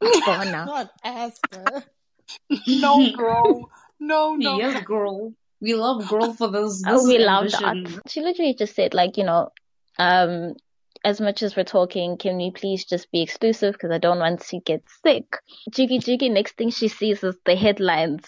girl. 0.00 0.20
Bona. 0.26 0.50
not 0.66 0.90
asthma. 1.04 1.84
No, 2.66 3.12
girl. 3.16 3.70
No, 3.98 4.36
no. 4.36 4.58
yes, 4.58 4.84
girl. 4.84 5.34
We 5.60 5.74
love 5.74 6.08
girl 6.08 6.32
for 6.32 6.48
those. 6.48 6.82
Oh, 6.86 7.06
this 7.06 7.06
we 7.06 7.18
love 7.18 7.50
that. 7.50 8.02
She 8.08 8.20
literally 8.20 8.54
just 8.54 8.74
said, 8.74 8.94
like, 8.94 9.16
you 9.16 9.24
know, 9.24 9.50
um, 9.98 10.54
as 11.04 11.20
much 11.20 11.42
as 11.42 11.56
we're 11.56 11.64
talking, 11.64 12.16
can 12.16 12.36
we 12.36 12.50
please 12.50 12.84
just 12.84 13.10
be 13.10 13.22
exclusive? 13.22 13.72
Because 13.72 13.90
I 13.90 13.98
don't 13.98 14.18
want 14.18 14.40
to 14.40 14.60
get 14.60 14.82
sick. 15.04 15.24
Jiggy 15.70 15.98
Jiggy, 15.98 16.28
next 16.28 16.56
thing 16.56 16.70
she 16.70 16.88
sees 16.88 17.22
is 17.24 17.36
the 17.44 17.56
headlines. 17.56 18.24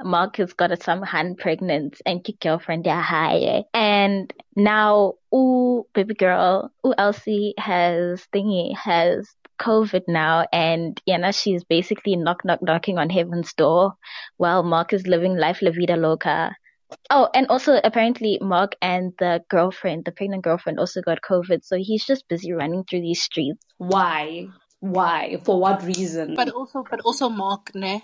Mark 0.00 0.36
has 0.36 0.52
got 0.52 0.70
a 0.70 0.76
some 0.76 1.02
hand 1.02 1.38
pregnant 1.38 2.00
and 2.06 2.26
your 2.26 2.36
girlfriend 2.40 2.86
are 2.86 3.00
high. 3.00 3.64
And 3.74 4.32
now, 4.54 5.14
ooh, 5.34 5.86
baby 5.92 6.14
girl, 6.14 6.72
ooh, 6.86 6.94
Elsie 6.96 7.54
has 7.58 8.24
thingy, 8.32 8.76
has 8.76 9.28
COVID 9.60 10.02
now. 10.06 10.46
And, 10.52 11.00
you 11.04 11.18
know, 11.18 11.32
she's 11.32 11.64
basically 11.64 12.14
knock, 12.14 12.44
knock, 12.44 12.62
knocking 12.62 12.98
on 12.98 13.10
heaven's 13.10 13.52
door 13.54 13.94
while 14.36 14.62
Mark 14.62 14.92
is 14.92 15.06
living 15.06 15.36
life 15.36 15.62
la 15.62 15.72
vida 15.72 15.96
loca. 15.96 16.54
Oh, 17.10 17.28
and 17.34 17.46
also 17.48 17.80
apparently 17.82 18.38
Mark 18.40 18.76
and 18.80 19.12
the 19.18 19.42
girlfriend, 19.48 20.04
the 20.04 20.12
pregnant 20.12 20.42
girlfriend, 20.42 20.78
also 20.78 21.00
got 21.02 21.20
COVID. 21.20 21.64
So 21.64 21.76
he's 21.76 22.04
just 22.04 22.28
busy 22.28 22.52
running 22.52 22.84
through 22.84 23.02
these 23.02 23.22
streets. 23.22 23.64
Why? 23.78 24.48
Why? 24.80 25.38
For 25.44 25.60
what 25.60 25.82
reason? 25.82 26.34
But 26.34 26.50
also, 26.50 26.84
but 26.88 27.00
also, 27.00 27.28
Mark, 27.28 27.74
ne? 27.74 28.02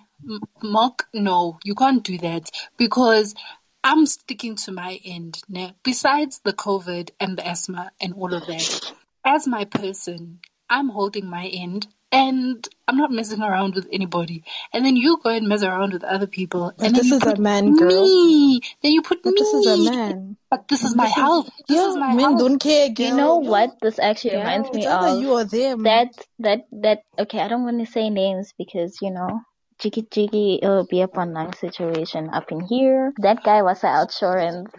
Mark, 0.63 1.07
no, 1.13 1.59
you 1.65 1.75
can't 1.75 2.03
do 2.03 2.19
that 2.19 2.51
because 2.77 3.35
I'm 3.83 4.07
sticking 4.07 4.57
to 4.57 4.73
my 4.73 4.99
end, 5.05 5.43
ne? 5.49 5.75
Besides 5.85 6.41
the 6.45 6.53
COVID 6.53 7.11
and 7.21 7.39
the 7.39 7.47
asthma 7.47 7.93
and 8.01 8.15
all 8.15 8.35
of 8.35 8.47
that, 8.47 8.93
as 9.25 9.47
my 9.47 9.65
person, 9.65 10.41
I'm 10.69 10.89
holding 10.89 11.27
my 11.27 11.47
end 11.47 11.87
and 12.15 12.69
I'm 12.89 12.97
not 12.97 13.11
messing 13.11 13.43
around 13.43 13.75
with 13.75 13.89
anybody. 13.93 14.45
And 14.73 14.85
then 14.85 14.97
you 14.97 15.19
go 15.23 15.31
and 15.31 15.49
mess 15.49 15.63
around 15.63 15.93
with 15.93 16.05
other 16.05 16.27
people. 16.27 16.73
But 16.79 16.87
and 16.87 16.95
then 16.95 17.03
this 17.03 17.11
you 17.11 17.17
is 17.17 17.23
a 17.27 17.37
man, 17.37 17.75
girl. 17.77 18.05
Me. 18.05 18.61
Then 18.83 18.93
you 18.93 19.03
put 19.03 19.23
But 19.23 19.33
me. 19.33 19.39
this 19.39 19.53
is 19.55 19.67
a 19.67 19.77
man. 19.91 20.37
But 20.51 20.69
this 20.69 20.85
is 20.85 20.95
my 20.95 21.07
health. 21.07 21.51
This 21.69 21.77
yeah, 21.77 21.89
is 21.91 21.97
my 21.97 22.15
men 22.15 22.21
health. 22.21 22.39
don't 22.39 22.59
care, 22.61 22.89
girl. 22.91 23.07
You 23.09 23.17
know 23.17 23.37
what 23.39 23.71
this 23.81 23.99
actually 23.99 24.33
Yeah, 24.33 24.41
reminds 24.41 24.73
me 24.73 24.85
It's 24.85 24.93
of? 24.93 25.21
you 25.23 25.33
or 25.33 25.45
them. 25.45 25.83
that 25.85 26.09
that 26.39 26.61
that 26.73 27.01
okay 27.19 27.41
i 27.41 27.49
don't 27.49 27.65
want 27.65 27.85
to 27.85 27.91
say 27.91 28.11
names 28.11 28.53
because 28.59 28.99
you 29.03 29.11
know 29.11 29.41
jiggy 29.81 30.07
jiggy 30.11 30.61
it'll 30.63 30.87
be 30.87 31.03
up 31.03 31.17
online 31.19 31.53
situation 31.55 32.31
up 32.33 32.53
in 32.53 32.61
here 32.61 33.13
that 33.19 33.43
guy 33.43 33.63
was 33.63 33.83
an 33.83 33.91
outsurance 33.91 34.71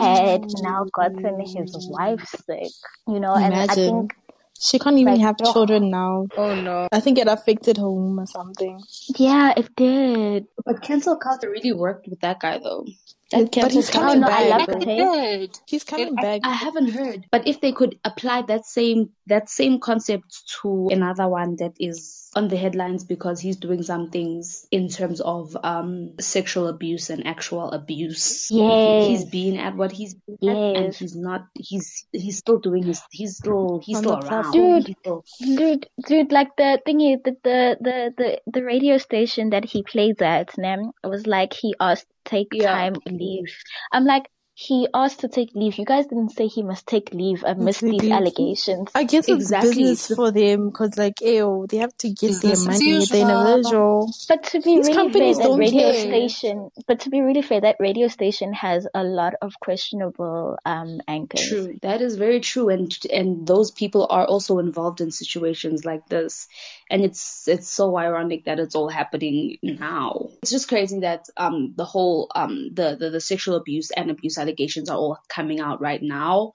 had 0.00 0.42
now 0.62 0.84
gotten 0.92 1.40
his 1.40 1.76
wife 1.90 2.24
sick 2.24 2.72
you 3.06 3.20
know 3.20 3.34
and 3.34 3.54
i 3.54 3.66
think 3.76 4.12
She 4.62 4.78
can't 4.78 4.98
even 4.98 5.14
Like, 5.14 5.22
have 5.22 5.36
oh. 5.42 5.52
children 5.52 5.90
now. 5.90 6.26
Oh 6.36 6.54
no. 6.54 6.86
I 6.92 7.00
think 7.00 7.18
it 7.18 7.26
affected 7.28 7.78
her 7.78 7.90
womb 7.90 8.20
or 8.20 8.26
something. 8.26 8.78
yeah 9.16 9.54
it 9.56 9.74
did 9.74 10.46
But 10.64 10.82
cancel 10.82 11.16
culture 11.16 11.50
really 11.50 11.72
worked 11.72 12.06
with 12.08 12.20
that 12.20 12.40
guy 12.40 12.58
though. 12.58 12.84
But 13.30 13.38
That 13.38 13.52
cancel 13.52 13.78
he's 13.80 13.90
coming 13.90 14.20
no 14.20 14.26
i 14.26 14.48
back. 14.48 14.68
love 14.68 14.76
It 14.76 14.82
it 14.82 14.84
hey. 14.88 15.48
He's 15.66 15.84
coming 15.84 16.08
It- 16.08 16.16
back. 16.16 16.40
I 16.44 16.52
haven't 16.54 16.90
heard. 16.90 17.26
But 17.30 17.46
if 17.46 17.60
they 17.60 17.72
could 17.72 17.98
apply 18.04 18.42
that 18.48 18.64
same 18.66 19.10
that 19.26 19.48
same 19.48 19.78
concept 19.80 20.42
to 20.62 20.88
another 20.90 21.28
one 21.28 21.56
that 21.56 21.72
is 21.78 22.28
on 22.36 22.46
the 22.48 22.56
headlines 22.56 23.02
because 23.04 23.40
he's 23.40 23.56
doing 23.56 23.82
some 23.82 24.10
things 24.10 24.66
in 24.70 24.88
terms 24.88 25.20
of 25.20 25.56
um 25.62 26.14
sexual 26.20 26.66
abuse 26.68 27.10
and 27.10 27.26
actual 27.26 27.70
abuse. 27.70 28.50
Yes. 28.50 29.06
He's 29.08 29.24
been 29.24 29.58
at 29.58 29.76
what 29.76 29.92
he's 29.92 30.14
been 30.14 30.48
at 30.48 30.76
and 30.82 30.94
he's 30.94 31.14
not 31.16 31.46
he's 31.54 32.06
he's 32.12 32.38
still 32.38 32.58
doing 32.58 32.82
his 32.84 33.00
he's 33.10 33.36
still 33.36 33.80
he's 33.84 33.96
On 33.98 34.02
still 34.02 34.12
around. 34.14 34.26
platform. 34.28 34.82
He's 34.84 34.96
still- 34.98 35.24
Dude, 35.40 35.88
dude, 36.06 36.32
like 36.32 36.54
the 36.56 36.80
thingy, 36.86 37.22
the 37.22 37.36
the 37.44 37.76
the 37.80 38.14
the, 38.18 38.40
the 38.54 38.64
radio 38.64 38.98
station 38.98 39.50
that 39.50 39.64
he 39.64 39.82
plays 39.82 40.16
at, 40.20 40.56
Nam, 40.58 40.90
it 41.04 41.06
was 41.08 41.26
like 41.26 41.52
he 41.52 41.74
asked 41.80 42.06
to 42.19 42.19
take 42.24 42.54
Yeah. 42.54 42.70
time 42.70 43.00
leave. 43.06 43.54
I'm 43.92 44.04
like, 44.04 44.30
he 44.62 44.86
asked 44.92 45.20
to 45.20 45.28
take 45.28 45.54
leave. 45.54 45.78
You 45.78 45.86
guys 45.86 46.06
didn't 46.06 46.32
say 46.32 46.46
he 46.46 46.62
must 46.62 46.86
take 46.86 47.14
leave 47.14 47.42
I 47.46 47.52
amidst 47.52 47.80
these 47.80 47.94
Exactly. 47.94 48.12
allegations. 48.12 48.90
I 48.94 49.04
guess 49.04 49.26
it's 49.26 49.30
Exactly. 49.30 49.68
business 49.70 50.06
for 50.14 50.30
them 50.30 50.68
because, 50.68 50.98
like, 50.98 51.22
ew, 51.22 51.66
they 51.66 51.78
have 51.78 51.96
to 51.98 52.10
get 52.10 52.28
their 52.42 52.50
Business 52.50 52.60
as 52.60 52.66
money 52.66 53.02
at 53.02 53.08
the 53.08 53.18
usual. 53.18 53.30
individual. 53.46 54.12
But 54.28 54.42
to 54.50 54.60
be 54.60 54.76
These 54.76 54.88
really 54.88 55.12
fair, 55.12 55.34
that 55.34 55.56
radio 55.56 55.92
care. 55.92 55.94
station, 55.94 56.70
but 56.86 57.00
to 57.00 57.08
be 57.10 57.22
really 57.22 57.40
fair, 57.40 57.62
that 57.62 57.76
radio 57.80 58.08
station 58.08 58.52
has 58.52 58.86
a 58.94 59.02
lot 59.02 59.32
of 59.40 59.58
questionable 59.60 60.58
um 60.66 61.00
anchors. 61.08 61.48
True. 61.48 61.78
That 61.80 62.02
is 62.02 62.16
very 62.16 62.40
true. 62.40 62.68
And 62.68 62.94
and 63.10 63.46
those 63.46 63.70
people 63.70 64.06
are 64.10 64.26
also 64.26 64.58
involved 64.58 65.00
in 65.00 65.10
situations 65.10 65.86
like 65.86 66.06
this. 66.08 66.48
And 66.90 67.02
it's 67.02 67.48
it's 67.48 67.68
so 67.68 67.96
ironic 67.96 68.44
that 68.44 68.58
it's 68.60 68.74
all 68.74 68.90
happening 68.90 69.56
now. 69.62 70.28
It's 70.42 70.50
just 70.50 70.68
crazy 70.68 71.00
that 71.00 71.28
um 71.38 71.72
the 71.76 71.86
whole 71.86 72.30
um 72.34 72.74
the, 72.74 72.96
the, 73.00 73.08
the 73.08 73.20
sexual 73.20 73.56
abuse 73.56 73.90
and 73.90 74.10
abuse 74.10 74.36
allegations 74.50 74.90
are 74.90 74.96
all 74.96 75.18
coming 75.28 75.60
out 75.60 75.80
right 75.80 76.02
now 76.02 76.52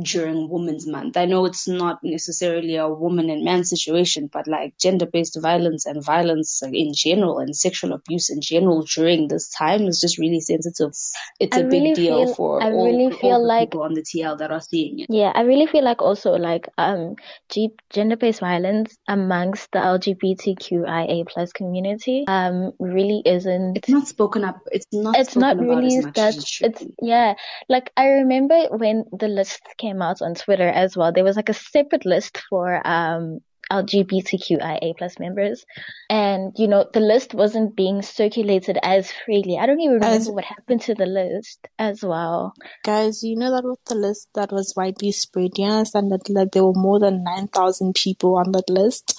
during 0.00 0.48
Women's 0.48 0.86
Month. 0.86 1.16
I 1.16 1.26
know 1.26 1.44
it's 1.44 1.68
not 1.68 1.98
necessarily 2.02 2.76
a 2.76 2.88
woman 2.88 3.28
and 3.30 3.44
man 3.44 3.64
situation, 3.64 4.28
but 4.32 4.46
like 4.46 4.78
gender 4.78 5.06
based 5.06 5.38
violence 5.40 5.84
and 5.86 6.02
violence 6.02 6.62
in 6.62 6.92
general 6.94 7.38
and 7.38 7.54
sexual 7.54 7.92
abuse 7.92 8.30
in 8.30 8.40
general 8.40 8.84
during 8.84 9.28
this 9.28 9.50
time 9.50 9.82
is 9.82 10.00
just 10.00 10.18
really 10.18 10.40
sensitive. 10.40 10.92
It's 11.38 11.56
I 11.56 11.60
a 11.60 11.64
big 11.64 11.94
deal 11.94 12.24
feel- 12.26 12.34
for 12.34 12.62
I 12.62 12.70
all, 12.72 12.86
really 12.86 13.12
all 13.12 13.18
feel 13.18 13.40
the 13.40 13.46
like- 13.46 13.70
people 13.70 13.82
on 13.82 13.94
the 13.94 14.02
TL 14.02 14.38
that 14.38 14.50
are 14.50 14.60
seeing 14.60 15.00
it. 15.00 15.06
Yeah, 15.10 15.32
I 15.34 15.42
really 15.42 15.66
feel 15.66 15.84
like 15.84 16.00
also 16.00 16.32
like 16.32 16.68
um 16.78 17.16
G- 17.50 17.74
gender-based 17.90 18.40
violence 18.40 18.96
amongst 19.06 19.70
the 19.72 19.78
LGBTQIA 19.78 21.26
plus 21.28 21.52
community 21.52 22.24
um 22.28 22.72
really 22.78 23.22
isn't 23.24 23.76
It's 23.76 23.88
not 23.88 24.08
spoken 24.08 24.44
up. 24.44 24.60
It's 24.70 24.86
not. 24.92 25.16
it's 25.18 25.36
not 25.36 25.58
really 25.58 25.96
as 25.98 26.04
much 26.04 26.18
as 26.18 26.36
that 26.36 26.66
it 26.66 26.82
it's 26.82 26.84
yeah 27.02 27.34
like 27.68 27.90
i 27.96 28.06
remember 28.06 28.58
when 28.70 29.04
the 29.12 29.28
list 29.28 29.60
came 29.82 30.00
out 30.00 30.22
on 30.22 30.34
twitter 30.34 30.68
as 30.68 30.96
well. 30.96 31.12
There 31.12 31.24
was 31.24 31.36
like 31.36 31.48
a 31.48 31.54
separate 31.54 32.06
list 32.06 32.42
for 32.48 32.66
um 32.86 33.40
lgbtqia 33.72 34.96
plus 34.98 35.18
members. 35.18 35.64
And 36.10 36.52
you 36.56 36.68
know 36.68 36.84
the 36.92 37.00
list 37.00 37.34
wasn't 37.34 37.74
being 37.76 38.02
circulated 38.02 38.78
as 38.82 39.10
freely. 39.24 39.58
I 39.58 39.66
don't 39.66 39.80
even 39.80 39.94
remember 39.94 40.16
As- 40.16 40.30
what 40.30 40.44
happened 40.44 40.82
to 40.82 40.94
the 40.94 41.06
list 41.06 41.68
as 41.78 42.02
well. 42.02 42.54
Guys, 42.84 43.22
you 43.22 43.36
know 43.36 43.50
that 43.50 43.64
with 43.64 43.84
the 43.86 43.94
list 43.94 44.28
that 44.34 44.52
was 44.52 44.74
widely 44.76 45.12
spread, 45.12 45.52
you 45.56 45.66
understand 45.66 46.12
that 46.12 46.28
like 46.28 46.52
there 46.52 46.64
were 46.64 46.74
more 46.74 47.00
than 47.00 47.24
9,000 47.24 47.94
people 47.94 48.36
on 48.36 48.52
that 48.52 48.68
list. 48.68 49.18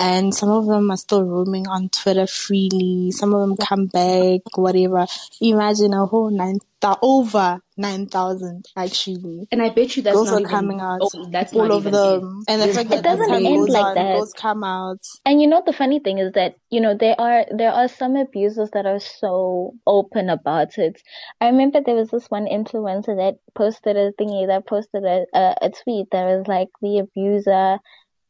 And 0.00 0.34
some 0.34 0.50
of 0.50 0.66
them 0.66 0.90
are 0.90 0.96
still 0.96 1.24
roaming 1.24 1.66
on 1.68 1.88
Twitter 1.88 2.26
freely. 2.26 3.10
Some 3.12 3.34
of 3.34 3.40
them 3.40 3.56
come 3.56 3.86
back, 3.86 4.40
whatever. 4.56 5.06
Imagine 5.40 5.94
a 5.94 6.06
whole 6.06 6.30
nine, 6.30 6.58
over 7.02 7.60
nine 7.76 8.06
thousand 8.06 8.66
actually. 8.76 9.46
And 9.50 9.62
I 9.62 9.70
bet 9.70 9.96
you 9.96 10.02
that's 10.02 10.16
girls 10.16 10.30
not 10.30 10.42
are 10.42 10.48
coming 10.48 10.80
out. 10.80 11.00
Oh, 11.02 11.28
that's 11.30 11.52
all 11.52 11.72
of 11.72 11.84
them, 11.84 12.44
it. 12.48 12.52
and 12.52 12.62
the 12.62 12.74
fact 12.74 12.90
that 12.90 12.98
it 13.00 13.04
doesn't 13.04 13.30
end 13.30 13.68
like 13.68 13.84
on, 13.84 13.94
that. 13.94 14.14
girls 14.14 14.32
come 14.32 14.64
out. 14.64 15.00
And 15.24 15.40
you 15.40 15.46
know 15.48 15.62
the 15.64 15.72
funny 15.72 16.00
thing 16.00 16.18
is 16.18 16.32
that 16.32 16.56
you 16.70 16.80
know 16.80 16.96
there 16.96 17.18
are 17.18 17.46
there 17.50 17.72
are 17.72 17.88
some 17.88 18.16
abusers 18.16 18.70
that 18.72 18.86
are 18.86 19.00
so 19.00 19.74
open 19.86 20.30
about 20.30 20.78
it. 20.78 21.00
I 21.40 21.46
remember 21.46 21.80
there 21.84 21.94
was 21.94 22.10
this 22.10 22.26
one 22.28 22.46
influencer 22.46 23.16
that 23.16 23.36
posted 23.54 23.96
a 23.96 24.12
thingy 24.12 24.46
that 24.46 24.66
posted 24.66 25.04
a, 25.04 25.26
a, 25.34 25.54
a 25.62 25.70
tweet 25.70 26.08
that 26.12 26.24
was 26.24 26.46
like 26.46 26.68
the 26.80 26.98
abuser 26.98 27.78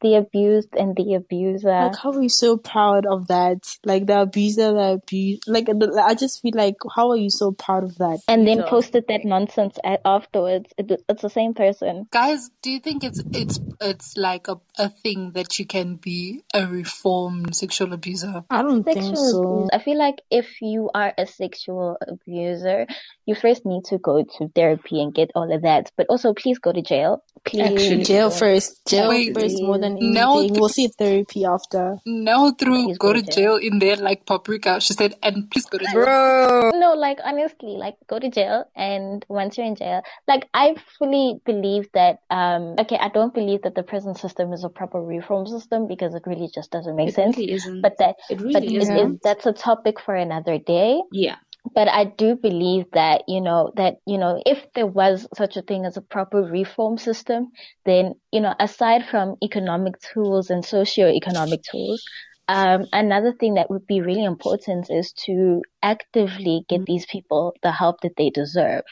the 0.00 0.16
abused 0.16 0.74
and 0.74 0.94
the 0.96 1.14
abuser. 1.14 1.68
Like, 1.68 1.96
how 1.96 2.12
are 2.12 2.22
you 2.22 2.28
so 2.28 2.56
proud 2.56 3.06
of 3.06 3.28
that? 3.28 3.76
Like, 3.84 4.06
the 4.06 4.22
abuser, 4.22 4.72
the 4.72 5.00
abuse. 5.02 5.40
Like, 5.46 5.68
I 5.68 6.14
just 6.14 6.42
feel 6.42 6.52
like, 6.54 6.76
how 6.94 7.10
are 7.10 7.16
you 7.16 7.30
so 7.30 7.52
proud 7.52 7.84
of 7.84 7.96
that? 7.98 8.20
And 8.28 8.46
then 8.46 8.62
posted 8.64 9.06
that 9.08 9.24
nonsense 9.24 9.78
afterwards. 10.04 10.70
It, 10.78 11.02
it's 11.08 11.22
the 11.22 11.30
same 11.30 11.54
person. 11.54 12.06
Guys, 12.10 12.50
do 12.62 12.70
you 12.70 12.80
think 12.80 13.04
it's 13.04 13.22
it's 13.32 13.60
it's 13.80 14.16
like 14.16 14.48
a, 14.48 14.60
a 14.78 14.88
thing 14.88 15.32
that 15.32 15.58
you 15.58 15.66
can 15.66 15.96
be 15.96 16.42
a 16.54 16.66
reformed 16.66 17.54
sexual 17.54 17.92
abuser? 17.92 18.44
I 18.50 18.62
don't 18.62 18.84
sexual 18.84 19.02
think 19.02 19.16
so. 19.16 19.42
Abuse. 19.42 19.70
I 19.72 19.78
feel 19.78 19.98
like 19.98 20.22
if 20.30 20.60
you 20.60 20.90
are 20.94 21.12
a 21.16 21.26
sexual 21.26 21.96
abuser, 22.06 22.86
you 23.26 23.34
first 23.34 23.66
need 23.66 23.84
to 23.86 23.98
go 23.98 24.24
to 24.38 24.48
therapy 24.54 25.02
and 25.02 25.14
get 25.14 25.30
all 25.34 25.52
of 25.52 25.62
that. 25.62 25.90
But 25.96 26.06
also, 26.08 26.32
please 26.32 26.58
go 26.58 26.72
to 26.72 26.80
jail. 26.82 27.22
Please. 27.44 27.62
Actually, 27.62 28.02
jail 28.04 28.30
first. 28.30 28.86
Jail 28.88 29.08
Wait, 29.08 29.34
first 29.34 29.62
more 29.62 29.78
than 29.78 29.92
anything. 29.92 30.14
No, 30.14 30.40
th- 30.40 30.52
we'll 30.52 30.68
see 30.68 30.88
therapy 30.88 31.44
after. 31.44 31.98
No, 32.04 32.50
through 32.52 32.88
go 32.94 32.94
go 32.94 33.12
to 33.12 33.22
to 33.22 33.30
jail 33.30 33.56
in 33.56 33.78
there 33.78 33.96
like 33.96 34.26
paprika. 34.26 34.80
She 34.80 34.94
said, 34.94 35.14
and 35.22 35.48
please 35.50 35.66
go 35.66 35.78
to 35.78 35.84
jail. 35.84 36.04
Bro. 36.04 36.70
No, 36.74 36.94
like 36.94 37.18
honestly, 37.24 37.76
like 37.76 37.94
go 38.08 38.18
to 38.18 38.30
jail 38.30 38.64
and 38.74 39.24
once 39.28 39.56
you're 39.58 39.66
in 39.66 39.76
jail, 39.76 40.02
like 40.26 40.48
I 40.54 40.74
fully 40.98 41.40
believe 41.44 41.88
that 41.94 42.18
um 42.30 42.74
okay, 42.80 42.98
I 42.98 43.08
don't 43.10 43.32
believe 43.34 43.62
that 43.62 43.74
the 43.74 43.82
prison 43.82 44.14
system 44.16 44.52
is 44.52 44.64
a 44.64 44.68
proper 44.68 45.00
reform 45.00 45.46
system 45.46 45.86
because 45.86 46.14
it 46.14 46.22
really 46.26 46.48
just 46.52 46.70
doesn't 46.72 46.96
make 46.96 47.08
It 47.10 47.14
sense. 47.14 47.36
really 47.36 47.52
isn't. 47.52 47.80
But 47.80 47.94
that 47.98 48.16
it 48.28 48.38
but 48.38 48.44
really 48.62 48.76
it 48.76 48.82
isn't. 48.82 49.14
is 49.14 49.20
that's 49.22 49.46
a 49.46 49.52
topic 49.52 50.00
for 50.00 50.14
another 50.14 50.58
day. 50.58 51.00
Yeah. 51.12 51.36
But 51.74 51.88
I 51.88 52.04
do 52.04 52.36
believe 52.36 52.86
that, 52.92 53.24
you 53.28 53.40
know, 53.40 53.72
that, 53.76 53.96
you 54.06 54.18
know, 54.18 54.42
if 54.46 54.58
there 54.74 54.86
was 54.86 55.26
such 55.36 55.56
a 55.56 55.62
thing 55.62 55.84
as 55.84 55.96
a 55.96 56.02
proper 56.02 56.42
reform 56.42 56.98
system, 56.98 57.52
then, 57.84 58.14
you 58.32 58.40
know, 58.40 58.54
aside 58.58 59.06
from 59.10 59.36
economic 59.42 59.94
tools 60.00 60.50
and 60.50 60.64
socio-economic 60.64 61.62
tools, 61.62 62.02
um, 62.48 62.86
another 62.92 63.32
thing 63.32 63.54
that 63.54 63.70
would 63.70 63.86
be 63.86 64.00
really 64.00 64.24
important 64.24 64.86
is 64.90 65.12
to 65.26 65.62
actively 65.82 66.64
get 66.68 66.86
these 66.86 67.04
people 67.06 67.54
the 67.62 67.72
help 67.72 68.00
that 68.02 68.16
they 68.16 68.30
deserve. 68.30 68.84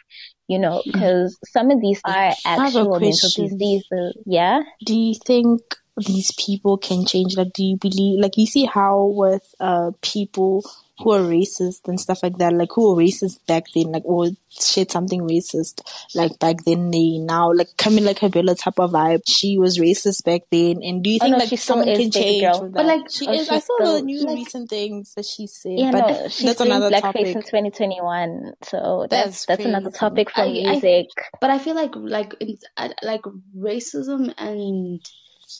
You 0.46 0.58
know, 0.58 0.82
because 0.84 1.38
some 1.46 1.70
of 1.70 1.80
these 1.80 2.02
are 2.04 2.34
actual 2.44 3.00
mental 3.00 3.30
diseases. 3.34 4.14
Yeah. 4.26 4.60
Do 4.84 4.94
you 4.94 5.14
think 5.24 5.62
these 5.96 6.32
people 6.36 6.76
can 6.76 7.06
change? 7.06 7.34
Like, 7.34 7.54
do 7.54 7.64
you 7.64 7.78
believe, 7.80 8.20
like, 8.20 8.36
you 8.36 8.44
see 8.46 8.66
how 8.66 9.06
with 9.14 9.54
uh 9.58 9.92
people 10.02 10.62
who 10.98 11.10
are 11.12 11.20
racist 11.20 11.88
and 11.88 11.98
stuff 11.98 12.22
like 12.22 12.38
that, 12.38 12.52
like 12.52 12.68
who 12.74 12.94
were 12.94 13.02
racist 13.02 13.44
back 13.46 13.64
then, 13.74 13.90
like 13.92 14.04
or 14.04 14.28
shared 14.48 14.90
something 14.90 15.22
racist, 15.22 15.80
like 16.14 16.38
back 16.38 16.62
then 16.64 16.90
they 16.92 17.18
now 17.18 17.52
like 17.52 17.76
coming 17.76 18.04
Camila 18.04 18.16
Cabello 18.16 18.54
type 18.54 18.78
of 18.78 18.92
vibe. 18.92 19.22
She 19.26 19.58
was 19.58 19.78
racist 19.78 20.24
back 20.24 20.42
then, 20.50 20.82
and 20.82 21.02
do 21.02 21.10
you 21.10 21.18
Oh, 21.20 21.24
think 21.24 21.32
no, 21.32 21.38
like 21.38 21.48
she 21.48 21.56
someone 21.56 21.86
can 21.88 22.10
change? 22.10 22.44
But, 22.72 22.86
like, 22.86 23.00
oh, 23.04 23.08
she 23.10 23.26
oh, 23.26 23.32
is. 23.32 23.48
I 23.48 23.58
saw 23.58 23.94
the 23.94 24.02
new 24.02 24.24
like- 24.24 24.36
recent 24.36 24.70
things 24.70 25.14
that 25.14 25.24
she 25.24 25.46
said, 25.46 25.72
Yeah, 25.78 25.90
but 25.90 26.06
no, 26.08 26.28
she's 26.28 26.46
that's 26.46 26.60
another 26.60 26.90
blackface 26.90 27.02
topic. 27.02 27.26
in 27.26 27.42
2021. 27.42 28.52
So 28.62 29.06
That's 29.10 29.26
that's 29.26 29.46
that's 29.46 29.64
another 29.64 29.90
topic 29.90 30.30
for 30.30 30.42
I- 30.42 30.44
I- 30.44 30.70
music. 30.72 31.06
But 31.40 31.50
I 31.50 31.58
feel 31.58 31.74
like 31.74 31.94
like 31.96 32.34
in, 32.40 32.56
uh, 32.76 32.88
like 33.02 33.22
racism 33.56 34.32
and 34.38 35.00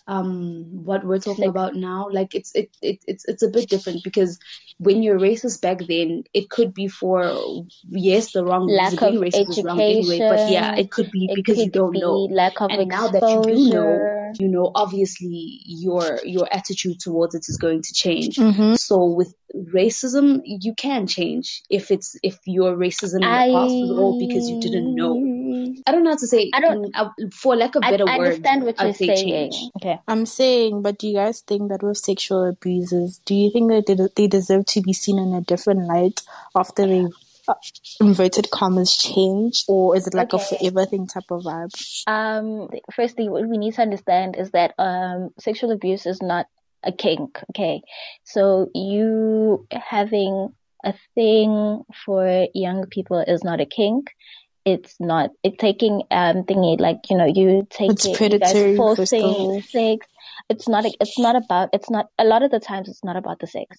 um 0.07 0.65
what 0.85 1.05
we're 1.05 1.19
talking 1.19 1.45
Like- 1.45 1.51
about 1.51 1.75
now 1.75 2.09
like 2.13 2.35
it's 2.35 2.55
it, 2.55 2.77
it 2.83 2.99
it's 3.07 3.25
it's 3.27 3.43
a 3.43 3.49
bit 3.49 3.69
different 3.69 4.03
because 4.05 4.39
when 4.79 5.03
you're 5.03 5.19
racist 5.19 5.61
back 5.61 5.79
then 5.87 6.25
it 6.33 6.51
could 6.51 6.75
be 6.75 6.89
for 6.89 7.23
yes 7.91 8.33
the 8.33 8.45
wrong 8.45 8.67
Lack 8.69 9.01
reason 9.01 9.47
of 9.51 9.65
wrong 9.65 9.81
anyway 9.81 10.19
but 10.19 10.51
yeah 10.51 10.75
it 10.77 10.91
could 10.91 11.11
be 11.11 11.27
It 11.31 11.37
because 11.37 11.59
you 11.59 11.71
don't 11.71 11.93
be 11.93 12.01
know. 12.01 12.29
lack 12.31 12.61
of 12.61 12.71
and 12.71 12.89
now 12.89 13.09
that 13.09 13.23
you 13.23 13.55
do 13.55 13.71
know 13.75 14.33
you 14.39 14.49
know 14.49 14.71
obviously 14.75 15.61
your 15.65 16.19
your 16.25 16.49
attitude 16.53 16.99
towards 17.01 17.35
it 17.35 17.45
is 17.49 17.57
going 17.57 17.83
to 17.83 17.93
change. 17.95 18.37
Mm-hmm. 18.37 18.75
so 18.75 19.05
with 19.05 19.33
racism 19.73 20.41
you 20.45 20.75
can 20.75 21.07
change 21.07 21.63
if 21.71 21.91
it's 21.91 22.17
if 22.23 22.39
your 22.45 22.77
racism 22.77 23.17
in 23.17 23.21
the 23.21 23.27
past 23.55 23.73
was 23.73 23.91
all 23.99 24.19
because 24.19 24.49
you 24.51 24.61
didn't 24.61 24.95
know 24.95 25.15
I 25.87 25.93
don't 25.93 26.05
know 26.05 26.11
how 26.11 26.17
to 26.17 26.27
say. 26.27 26.51
I 26.55 26.61
don't- 26.61 26.95
uh, 26.95 27.11
for 27.33 27.57
lack 27.57 27.75
of 27.75 27.83
I, 27.85 27.91
better 27.91 28.09
I 28.09 28.19
words, 28.19 28.37
understand 28.37 28.65
what 28.65 28.81
you're 28.81 28.93
say 28.95 29.07
saying. 29.15 29.29
change. 29.53 29.71
Okay. 29.77 29.99
I'm 30.09 30.27
saying, 30.27 30.83
but 30.83 30.99
do 30.99 31.09
you 31.09 31.15
guys 31.15 31.41
think 31.41 31.71
that 31.71 31.83
with 31.83 31.99
sexual 31.99 32.45
abusers, 32.45 33.21
do 33.25 33.35
you 33.35 33.51
think 33.51 33.71
that 33.71 33.87
they, 33.87 33.97
they 34.17 34.29
deserve 34.29 34.67
to 34.67 34.81
be 34.83 34.93
seen 34.93 35.19
in 35.19 35.35
a 35.35 35.41
different 35.41 35.87
light 35.87 36.23
after 36.55 36.87
they 36.87 37.07
uh, 37.47 37.55
inverted 38.01 38.51
commas 38.51 38.97
change, 38.97 39.65
or 39.69 39.95
is 39.97 40.07
it 40.07 40.15
like 40.15 40.33
a 40.33 40.39
forever 40.39 40.87
thing 40.87 41.07
type 41.07 41.31
of 41.31 41.43
vibe? 41.43 41.71
Um, 42.07 42.69
firstly, 42.95 43.29
what 43.29 43.47
we 43.47 43.59
need 43.59 43.75
to 43.75 43.83
understand 43.83 44.37
is 44.37 44.51
that 44.53 44.73
um, 44.79 45.31
sexual 45.39 45.71
abuse 45.71 46.07
is 46.07 46.23
not 46.23 46.47
a 46.83 46.93
kink. 46.93 47.39
Okay, 47.51 47.83
so 48.25 48.71
you 48.75 49.67
having 49.73 50.55
a 50.85 50.95
thing 51.15 51.83
for 52.05 52.47
young 52.55 52.87
people 52.87 53.19
is 53.27 53.43
not 53.45 53.61
a 53.61 53.67
kink. 53.67 54.11
It's 54.65 54.97
not. 54.99 55.31
It's 55.43 55.57
taking 55.59 56.03
um 56.11 56.45
thingy 56.45 56.81
like 56.81 56.97
you 57.11 57.19
know 57.19 57.27
you 57.27 57.67
take 57.71 57.91
It's 57.93 58.07
it, 58.07 58.11
you 58.11 58.17
predatory, 58.17 58.53
guys 58.53 58.75
of 58.75 58.81
all. 58.81 58.97
forcing 58.97 59.63
sex. 59.63 60.07
It's 60.49 60.67
not. 60.69 60.85
It's 61.01 61.19
not 61.19 61.37
about. 61.37 61.69
It's 61.73 61.91
not. 61.91 62.07
A 62.19 62.25
lot 62.25 62.43
of 62.43 62.51
the 62.51 62.61
times, 62.61 62.89
it's 62.89 63.05
not 63.05 63.17
about 63.17 63.41
the 63.41 63.47
sex. 63.47 63.77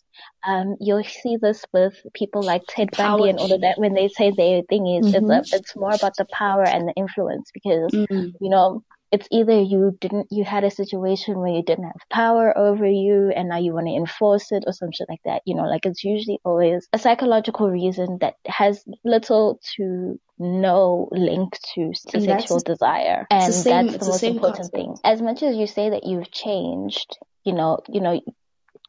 Um, 0.48 0.76
you'll 0.80 1.04
see 1.04 1.38
this 1.42 1.66
with 1.74 1.96
people 2.14 2.44
like 2.44 2.62
Ted 2.70 2.92
Power. 2.92 3.18
Bundy 3.18 3.30
and 3.32 3.40
all 3.40 3.52
of 3.52 3.62
that 3.62 3.80
when 3.80 3.94
they 3.96 4.08
say 4.10 4.32
their 4.32 4.62
thing 4.70 4.86
is. 4.88 5.08
Mhm. 5.14 5.40
It's 5.40 5.54
a, 5.54 5.56
It's 5.58 5.76
more 5.76 5.94
about 5.94 6.16
the 6.18 6.26
power 6.32 6.64
and 6.64 6.88
the 6.88 6.94
influence 6.94 7.50
because 7.52 7.92
Mm. 7.92 8.34
you 8.40 8.50
know, 8.50 8.84
it's 9.12 9.28
either 9.32 9.60
you 9.62 9.98
didn't, 10.02 10.28
you 10.32 10.44
had 10.44 10.64
a 10.64 10.72
situation 10.72 11.38
where 11.40 11.52
you 11.54 11.64
didn't 11.64 11.86
have 11.86 12.10
power 12.10 12.58
over 12.58 12.86
you 12.86 13.32
and 13.36 13.50
now 13.50 13.58
you 13.58 13.74
want 13.74 13.88
to 13.88 13.94
enforce 13.94 14.52
it 14.52 14.64
or 14.68 14.74
some 14.74 14.90
shit 14.92 15.08
like 15.10 15.22
that. 15.26 15.42
You 15.46 15.56
know, 15.56 15.64
like 15.64 15.86
it's 15.86 16.04
usually 16.04 16.40
always 16.44 16.88
a 16.92 17.00
psychological 17.00 17.70
reason 17.70 18.18
that 18.22 18.34
has 18.48 18.84
little 19.04 19.60
to 19.78 20.20
no 20.38 21.08
link 21.12 21.58
to, 21.76 21.94
sexual 21.94 22.60
desire. 22.60 23.26
And 23.30 23.48
the 23.48 23.54
same- 23.54 23.88
that's 23.88 24.00
the 24.00 24.06
most 24.12 24.24
important 24.24 24.56
concept. 24.72 24.76
thing. 24.76 24.96
As 25.04 25.22
much 25.22 25.44
as 25.44 25.56
you 25.56 25.68
say 25.68 25.90
that 25.92 26.04
you've 26.06 26.32
changed, 26.32 27.18
you 27.44 27.54
know, 27.54 27.80
you 27.88 28.02
know, 28.02 28.20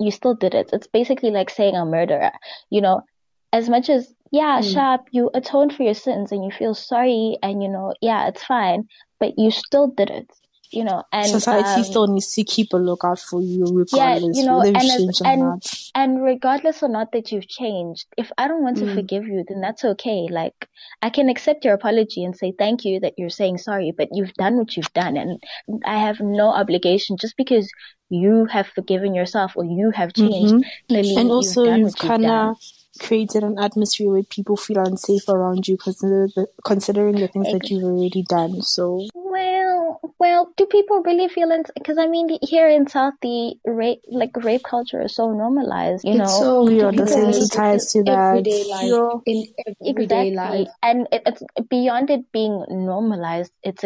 you 0.01 0.11
still 0.11 0.35
did 0.35 0.55
it. 0.55 0.71
It's 0.73 0.89
basically 0.89 1.31
like 1.31 1.51
saying 1.51 1.77
a 1.77 1.85
murderer, 1.85 2.33
you 2.71 2.81
know, 2.81 3.03
as 3.53 3.69
much 3.69 3.89
as 3.91 4.13
yeah, 4.33 4.59
Mm. 4.61 4.73
sharp, 4.73 5.03
you 5.13 5.31
atone 5.35 5.71
for 5.71 5.85
your 5.85 5.95
sins 5.95 6.33
and 6.33 6.45
you 6.45 6.51
feel 6.51 6.75
sorry 6.75 7.39
and 7.45 7.63
you 7.63 7.69
know, 7.69 7.95
yeah, 8.01 8.27
it's 8.27 8.43
fine, 8.43 8.89
but 9.21 9.33
you 9.39 9.51
still 9.51 9.89
did 9.89 10.11
it, 10.11 10.29
you 10.71 10.85
know, 10.85 11.03
and 11.13 11.29
Society 11.29 11.81
um, 11.81 11.85
still 11.85 12.07
needs 12.07 12.33
to 12.35 12.43
keep 12.45 12.73
a 12.73 12.77
lookout 12.77 13.19
for 13.19 13.41
you, 13.41 13.65
regardless 13.73 14.37
you 14.37 14.45
know, 14.45 14.61
and 14.61 14.77
as- 14.77 15.21
and- 15.25 15.63
and 15.95 16.23
regardless 16.23 16.83
or 16.83 16.89
not 16.89 17.13
that 17.13 17.33
you've 17.33 17.49
changed, 17.49 18.07
if 18.19 18.31
I 18.37 18.49
don't 18.49 18.63
want 18.63 18.77
to 18.79 18.85
Mm. 18.85 18.95
forgive 18.95 19.27
you, 19.27 19.45
then 19.49 19.61
that's 19.61 19.85
okay. 19.85 20.27
Like 20.31 20.69
I 21.03 21.11
can 21.11 21.29
accept 21.29 21.65
your 21.65 21.75
apology 21.75 22.25
and 22.25 22.37
say 22.37 22.53
thank 22.59 22.85
you 22.85 23.01
that 23.01 23.15
you're 23.17 23.31
saying 23.31 23.59
sorry, 23.59 23.93
but 23.97 24.09
you've 24.13 24.35
done 24.35 24.57
what 24.59 24.77
you've 24.77 24.93
done, 24.93 25.17
and 25.17 25.43
I 25.85 25.99
have 25.99 26.21
no 26.21 26.49
obligation 26.49 27.17
just 27.17 27.37
because 27.37 27.69
you 28.09 28.45
have 28.47 28.67
forgiven 28.69 29.15
yourself 29.15 29.53
or 29.57 29.65
you 29.65 29.91
have 29.91 30.13
changed. 30.13 30.55
Mhm. 30.55 30.63
Clearly, 30.89 31.17
And 31.17 31.31
also, 31.31 31.65
you've 31.65 31.79
you've 31.79 31.97
kind 31.97 32.25
of 32.27 32.57
created 32.99 33.43
an 33.43 33.59
atmosphere 33.59 34.11
where 34.11 34.23
people 34.23 34.57
feel 34.57 34.79
unsafe 34.79 35.29
around 35.29 35.67
you, 35.69 35.77
consider 35.77 36.29
the, 36.35 36.47
considering 36.65 37.17
the 37.17 37.29
things 37.29 37.51
that 37.53 37.69
you've 37.71 37.85
already 37.85 38.23
done. 38.23 38.63
So, 38.63 39.07
Well, 39.15 39.66
well, 40.19 40.53
do 40.57 40.67
people 40.67 41.03
really 41.03 41.29
feel 41.29 41.51
it? 41.51 41.71
Because 41.75 41.99
I 41.99 42.07
mean, 42.07 42.29
here 42.43 42.69
in 42.69 42.87
South, 42.89 43.15
the 43.23 43.55
rape, 43.65 44.01
like 44.09 44.37
rape 44.37 44.63
culture, 44.63 45.03
is 45.03 45.15
so 45.15 45.33
normalized. 45.33 46.05
You 46.05 46.15
know, 46.15 46.25
It's 46.25 46.39
so 46.39 46.63
are 46.63 46.67
people 46.67 47.05
really 47.05 47.33
desensitized 47.33 47.93
to 47.93 48.03
that. 48.05 48.31
everyday 48.31 48.65
life. 48.65 48.85
You're- 48.85 49.21
In 49.27 49.45
everyday 49.87 50.29
exactly, 50.29 50.59
life. 50.61 50.69
and 50.83 51.09
it, 51.13 51.23
it's 51.27 51.43
beyond 51.71 52.11
it 52.11 52.31
being 52.33 52.65
normalized. 52.71 53.53
It's 53.63 53.85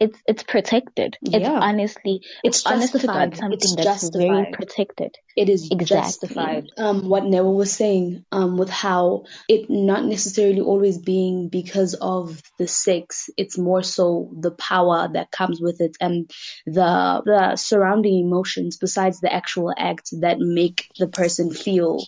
it's 0.00 0.18
it's 0.26 0.42
protected. 0.42 1.16
It's 1.22 1.46
Yeah. 1.46 1.58
honestly, 1.60 2.20
It's 2.44 2.64
honest 2.66 2.92
to 2.92 2.98
justified. 2.98 3.30
God, 3.32 3.38
something 3.38 3.58
It's 3.58 3.76
that's 3.76 4.08
very 4.16 4.46
protected. 4.52 5.14
It 5.36 5.48
is 5.48 5.68
Exactly. 5.70 5.86
justified. 6.28 6.64
Um, 6.78 7.08
what 7.08 7.24
Neva 7.24 7.50
was 7.50 7.72
saying, 7.72 8.24
um, 8.32 8.56
with 8.56 8.70
how 8.70 9.24
it 9.48 9.68
not 9.68 10.04
necessarily 10.04 10.60
always 10.60 10.98
being 10.98 11.48
because 11.48 11.94
of 11.94 12.40
the 12.58 12.66
sex, 12.66 13.28
it's 13.36 13.58
more 13.58 13.82
so 13.82 14.30
the 14.40 14.50
power 14.50 15.08
that 15.12 15.25
comes 15.30 15.56
comes 15.56 15.60
with 15.60 15.80
it 15.80 15.96
and 16.00 16.30
the 16.66 17.22
the 17.24 17.56
surrounding 17.56 18.18
emotions 18.18 18.76
besides 18.76 19.20
the 19.20 19.32
actual 19.32 19.72
act 19.76 20.10
that 20.20 20.38
make 20.38 20.88
the 20.98 21.08
person 21.08 21.52
feel 21.52 22.00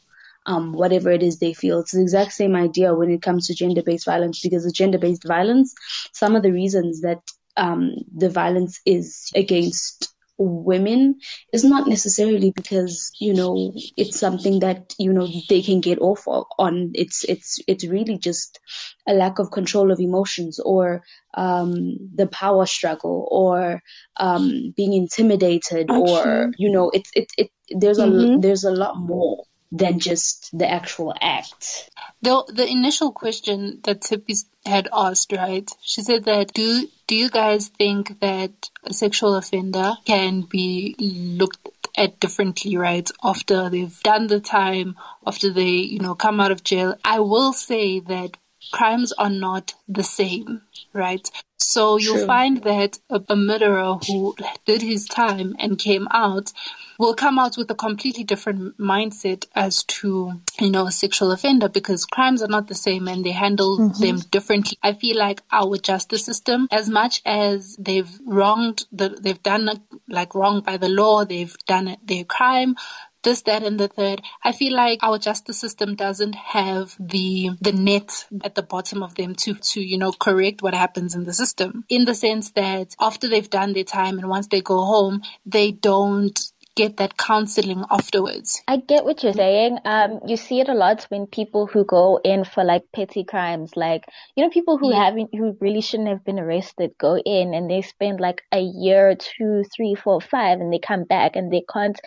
um, 0.46 0.72
whatever 0.72 1.10
it 1.10 1.22
is 1.22 1.38
they 1.38 1.52
feel. 1.52 1.80
It's 1.80 1.92
the 1.92 2.00
exact 2.00 2.32
same 2.32 2.56
idea 2.56 2.94
when 2.94 3.10
it 3.10 3.20
comes 3.20 3.46
to 3.46 3.54
gender 3.54 3.82
based 3.82 4.06
violence 4.06 4.40
because 4.40 4.64
the 4.64 4.72
gender 4.72 4.98
based 4.98 5.24
violence, 5.26 5.74
some 6.12 6.36
of 6.36 6.42
the 6.42 6.52
reasons 6.52 7.02
that 7.02 7.20
um, 7.56 7.96
the 8.16 8.30
violence 8.30 8.80
is 8.86 9.30
against 9.34 10.14
women 10.38 11.16
is 11.52 11.64
not 11.64 11.88
necessarily 11.88 12.52
because 12.54 13.10
you 13.20 13.34
know 13.34 13.72
it's 13.96 14.18
something 14.18 14.60
that 14.60 14.94
you 14.98 15.12
know 15.12 15.28
they 15.48 15.62
can 15.62 15.80
get 15.80 15.98
off 15.98 16.26
on 16.26 16.92
it's 16.94 17.24
it's 17.24 17.58
it's 17.66 17.84
really 17.86 18.18
just 18.18 18.60
a 19.06 19.12
lack 19.14 19.38
of 19.38 19.50
control 19.50 19.90
of 19.90 20.00
emotions 20.00 20.60
or 20.60 21.02
um 21.34 21.96
the 22.14 22.26
power 22.26 22.66
struggle 22.66 23.26
or 23.30 23.80
um 24.16 24.72
being 24.76 24.92
intimidated 24.92 25.90
Actually. 25.90 26.02
or 26.02 26.50
you 26.58 26.70
know 26.70 26.90
it's 26.90 27.10
it, 27.14 27.26
it 27.36 27.50
there's 27.70 27.98
a 27.98 28.06
Mhm. 28.06 28.40
there's 28.42 28.64
a 28.64 28.70
lot 28.70 28.94
more 28.96 29.44
than 29.70 29.98
just 29.98 30.56
the 30.56 30.68
actual 30.68 31.14
act 31.20 31.90
The 32.22 32.44
the 32.48 32.66
initial 32.66 33.12
question 33.12 33.80
that 33.84 34.00
Tippy 34.00 34.34
had 34.66 34.88
asked, 34.92 35.32
right? 35.32 35.70
She 35.82 36.02
said 36.02 36.24
that 36.24 36.52
do 36.52 36.88
do 37.06 37.14
you 37.14 37.30
guys 37.30 37.68
think 37.68 38.20
that 38.20 38.70
a 38.84 38.92
sexual 38.92 39.34
offender 39.36 39.94
can 40.04 40.42
be 40.42 40.94
looked 40.98 41.68
at 41.96 42.20
differently, 42.20 42.76
right? 42.76 43.08
After 43.22 43.68
they've 43.68 44.00
done 44.02 44.28
the 44.28 44.40
time, 44.40 44.96
after 45.26 45.50
they, 45.50 45.70
you 45.70 45.98
know, 45.98 46.14
come 46.14 46.40
out 46.40 46.50
of 46.52 46.64
jail. 46.64 46.94
I 47.04 47.20
will 47.20 47.52
say 47.52 48.00
that 48.00 48.36
crimes 48.72 49.12
are 49.12 49.30
not 49.30 49.74
the 49.88 50.04
same, 50.04 50.62
right? 50.92 51.28
So 51.60 51.96
you'll 51.96 52.16
True. 52.16 52.26
find 52.26 52.62
that 52.62 52.98
a, 53.10 53.20
a 53.28 53.36
murderer 53.36 53.98
who 54.06 54.34
did 54.64 54.82
his 54.82 55.06
time 55.06 55.56
and 55.58 55.78
came 55.78 56.06
out 56.10 56.52
will 56.98 57.14
come 57.14 57.38
out 57.38 57.56
with 57.56 57.70
a 57.70 57.74
completely 57.74 58.24
different 58.24 58.76
mindset 58.78 59.46
as 59.54 59.84
to, 59.84 60.40
you 60.58 60.70
know, 60.70 60.86
a 60.86 60.92
sexual 60.92 61.30
offender 61.30 61.68
because 61.68 62.04
crimes 62.04 62.42
are 62.42 62.48
not 62.48 62.66
the 62.66 62.74
same 62.74 63.06
and 63.06 63.24
they 63.24 63.30
handle 63.30 63.78
mm-hmm. 63.78 64.02
them 64.02 64.18
differently. 64.30 64.76
I 64.82 64.94
feel 64.94 65.16
like 65.16 65.42
our 65.52 65.76
justice 65.78 66.24
system, 66.24 66.66
as 66.72 66.88
much 66.88 67.22
as 67.24 67.76
they've 67.76 68.10
wronged, 68.26 68.86
the, 68.90 69.10
they've 69.10 69.42
done 69.42 69.70
like 70.08 70.34
wrong 70.34 70.60
by 70.60 70.76
the 70.76 70.88
law, 70.88 71.24
they've 71.24 71.56
done 71.66 71.96
their 72.04 72.24
crime, 72.24 72.74
this, 73.22 73.42
that, 73.42 73.62
and 73.62 73.78
the 73.78 73.88
third. 73.88 74.22
I 74.44 74.52
feel 74.52 74.74
like 74.74 75.00
our 75.02 75.18
justice 75.18 75.58
system 75.58 75.94
doesn't 75.94 76.34
have 76.34 76.96
the 77.00 77.50
the 77.60 77.72
net 77.72 78.26
at 78.44 78.54
the 78.54 78.62
bottom 78.62 79.02
of 79.02 79.14
them 79.16 79.34
to 79.36 79.54
to 79.54 79.80
you 79.80 79.98
know 79.98 80.12
correct 80.12 80.62
what 80.62 80.74
happens 80.74 81.14
in 81.14 81.24
the 81.24 81.32
system. 81.34 81.84
In 81.88 82.04
the 82.04 82.14
sense 82.14 82.50
that 82.52 82.94
after 83.00 83.28
they've 83.28 83.50
done 83.50 83.72
their 83.72 83.84
time 83.84 84.18
and 84.18 84.28
once 84.28 84.46
they 84.48 84.60
go 84.60 84.84
home, 84.84 85.22
they 85.46 85.72
don't 85.72 86.38
get 86.76 86.98
that 86.98 87.16
counseling 87.16 87.84
afterwards. 87.90 88.62
I 88.68 88.76
get 88.76 89.04
what 89.04 89.24
you're 89.24 89.32
saying. 89.32 89.78
Um, 89.84 90.20
you 90.26 90.36
see 90.36 90.60
it 90.60 90.68
a 90.68 90.74
lot 90.74 91.04
when 91.08 91.26
people 91.26 91.66
who 91.66 91.84
go 91.84 92.20
in 92.22 92.44
for 92.44 92.62
like 92.62 92.84
petty 92.94 93.24
crimes, 93.24 93.72
like 93.74 94.04
you 94.36 94.44
know, 94.44 94.50
people 94.50 94.78
who 94.78 94.92
Yeah. 94.92 95.04
haven't, 95.06 95.30
who 95.34 95.56
really 95.60 95.80
shouldn't 95.80 96.08
have 96.08 96.24
been 96.24 96.38
arrested, 96.38 96.92
go 96.98 97.16
in 97.18 97.52
and 97.52 97.68
they 97.68 97.82
spend 97.82 98.20
like 98.20 98.42
a 98.52 98.60
year, 98.60 99.16
two, 99.16 99.64
three, 99.74 99.96
four, 99.96 100.20
five, 100.20 100.60
and 100.60 100.72
they 100.72 100.78
come 100.78 101.02
back 101.04 101.34
and 101.34 101.52
they 101.52 101.64
can't 101.72 101.98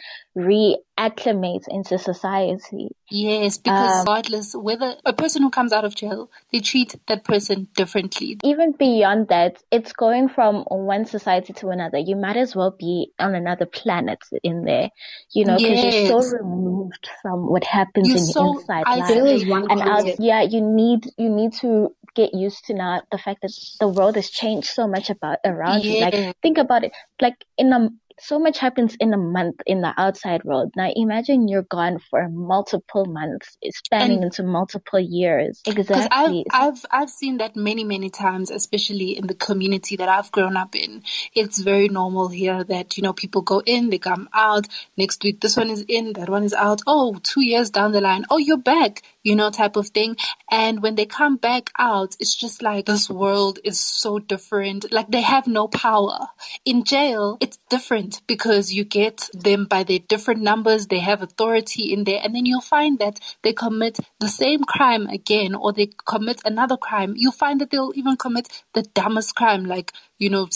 reacclimate 1.10 1.68
into 1.68 1.98
society. 1.98 2.90
Yes, 3.10 3.58
because 3.58 3.92
Um, 3.92 4.00
regardless 4.00 4.56
whether 4.56 4.96
a 5.06 5.14
person 5.14 5.42
who 5.42 5.50
comes 5.50 5.74
out 5.74 5.84
of 5.84 5.96
jail, 5.96 6.30
they 6.52 6.60
treat 6.60 6.96
that 7.08 7.24
person 7.24 7.68
differently. 7.76 8.38
Even 8.44 8.72
beyond 8.72 9.28
that, 9.28 9.62
it's 9.72 9.92
going 9.94 10.30
from 10.30 10.64
one 10.70 11.06
society 11.06 11.54
to 11.54 11.70
another. 11.70 11.98
You 11.98 12.16
might 12.16 12.38
as 12.38 12.56
well 12.56 12.72
be 12.72 13.12
on 13.20 13.36
another 13.36 13.66
planet 13.66 14.20
in 14.44 14.64
there, 14.64 14.90
you 15.34 15.46
know, 15.46 15.58
because 15.58 15.84
you're 15.84 16.22
so 16.22 16.38
removed 16.38 17.10
from 17.22 17.50
what 17.50 17.64
happens 17.64 18.08
You're 18.08 18.18
in 18.18 18.24
so 18.26 18.44
your 18.46 18.62
inside 18.62 18.84
life. 18.88 19.08
there 19.08 19.18
isolated. 19.18 19.34
was 19.34 19.46
one 19.46 19.72
and 19.72 19.82
out, 19.82 20.20
yeah, 20.20 20.42
you 20.42 20.62
need 20.62 21.06
you 21.18 21.30
need 21.30 21.54
to 21.62 21.94
get 22.14 22.34
used 22.34 22.66
to 22.66 22.74
now 22.74 23.02
the 23.12 23.18
fact 23.18 23.42
that 23.42 23.52
the 23.80 23.88
world 23.88 24.16
has 24.16 24.30
changed 24.30 24.68
so 24.68 24.88
much 24.88 25.10
about 25.10 25.40
around 25.46 25.84
you. 25.84 26.02
Like 26.02 26.38
think 26.42 26.58
about 26.58 26.84
it. 26.84 26.92
Like 27.22 27.36
in 27.58 27.74
a 27.74 27.90
so 28.22 28.40
much 28.40 28.60
happens 28.60 28.96
in 29.00 29.14
a 29.14 29.18
month 29.18 29.56
in 29.66 29.82
the 29.82 29.94
outside 29.98 30.44
world. 30.44 30.72
Now 30.76 30.92
imagine 30.96 31.48
you're 31.48 31.64
gone 31.64 32.00
for 32.10 32.30
multiple 32.30 33.06
months, 33.06 33.58
spanning 33.72 34.18
And- 34.18 34.26
into 34.26 34.44
multiple 34.44 35.00
years. 35.00 35.62
Because 35.66 35.90
I've, 35.92 36.06
Exactly. 36.06 36.46
I've, 36.52 36.86
I've 36.92 37.10
seen 37.10 37.38
that 37.38 37.56
many, 37.56 37.84
many 37.84 38.10
times, 38.10 38.52
especially 38.52 39.18
in 39.18 39.28
the 39.28 39.36
community 39.36 39.96
that 39.98 40.10
I've 40.10 40.32
grown 40.32 40.56
up 40.58 40.76
in. 40.76 41.04
It's 41.34 41.60
very 41.60 41.90
normal 41.90 42.28
here 42.30 42.64
that, 42.64 42.98
you 42.98 43.04
know, 43.04 43.14
people 43.14 43.42
go 43.42 43.62
in, 43.66 43.90
they 43.90 43.98
come 44.00 44.30
out. 44.34 44.68
Next 44.98 45.24
week, 45.24 45.42
this 45.42 45.58
one 45.58 45.70
is 45.70 45.84
in, 45.88 46.14
that 46.14 46.30
one 46.30 46.44
is 46.44 46.54
out. 46.54 46.82
Oh, 46.88 47.16
two 47.24 47.42
years 47.42 47.70
down 47.70 47.92
the 47.92 48.02
line. 48.02 48.26
Oh, 48.30 48.38
you're 48.38 48.58
back, 48.58 49.02
you 49.24 49.36
know, 49.36 49.50
type 49.50 49.76
of 49.76 49.90
thing. 49.90 50.18
And 50.50 50.82
when 50.82 50.96
they 50.96 51.06
come 51.06 51.38
back 51.38 51.72
out, 51.78 52.16
it's 52.20 52.36
just 52.36 52.62
like 52.62 52.86
this 52.86 53.10
world 53.10 53.60
is 53.64 53.80
so 53.80 54.20
different. 54.20 54.92
Like 54.92 55.10
they 55.10 55.22
have 55.22 55.48
no 55.48 55.68
power. 55.68 56.28
In 56.66 56.84
jail, 56.84 57.38
it's 57.42 57.60
different 57.70 58.22
because 58.28 58.74
you 58.74 58.84
get 58.84 59.30
them 59.34 59.66
by 59.66 59.84
their 59.84 60.00
different 60.00 60.42
numbers. 60.42 60.88
They 60.88 61.00
have 61.00 61.22
authority 61.22 61.94
in 61.94 62.04
there. 62.04 62.20
And 62.24 62.36
then 62.36 62.46
you'll 62.46 62.62
find 62.62 63.00
that 63.00 63.20
they 63.44 63.54
commit 63.54 64.00
the 64.20 64.28
same 64.28 64.64
crime 64.64 65.08
again 65.08 65.56
or 65.56 65.74
they 65.74 65.92
commit 66.06 66.42
another 66.46 66.78
crime. 66.78 67.14
You'll 67.16 67.32
find 67.32 67.62
that 67.62 67.70
they'll 67.70 67.94
even 67.96 68.18
commit 68.18 68.48
the 68.74 68.84
dumbest 68.84 69.36
crime, 69.36 69.66
like, 69.66 69.92
you 70.18 70.30
know, 70.30 70.50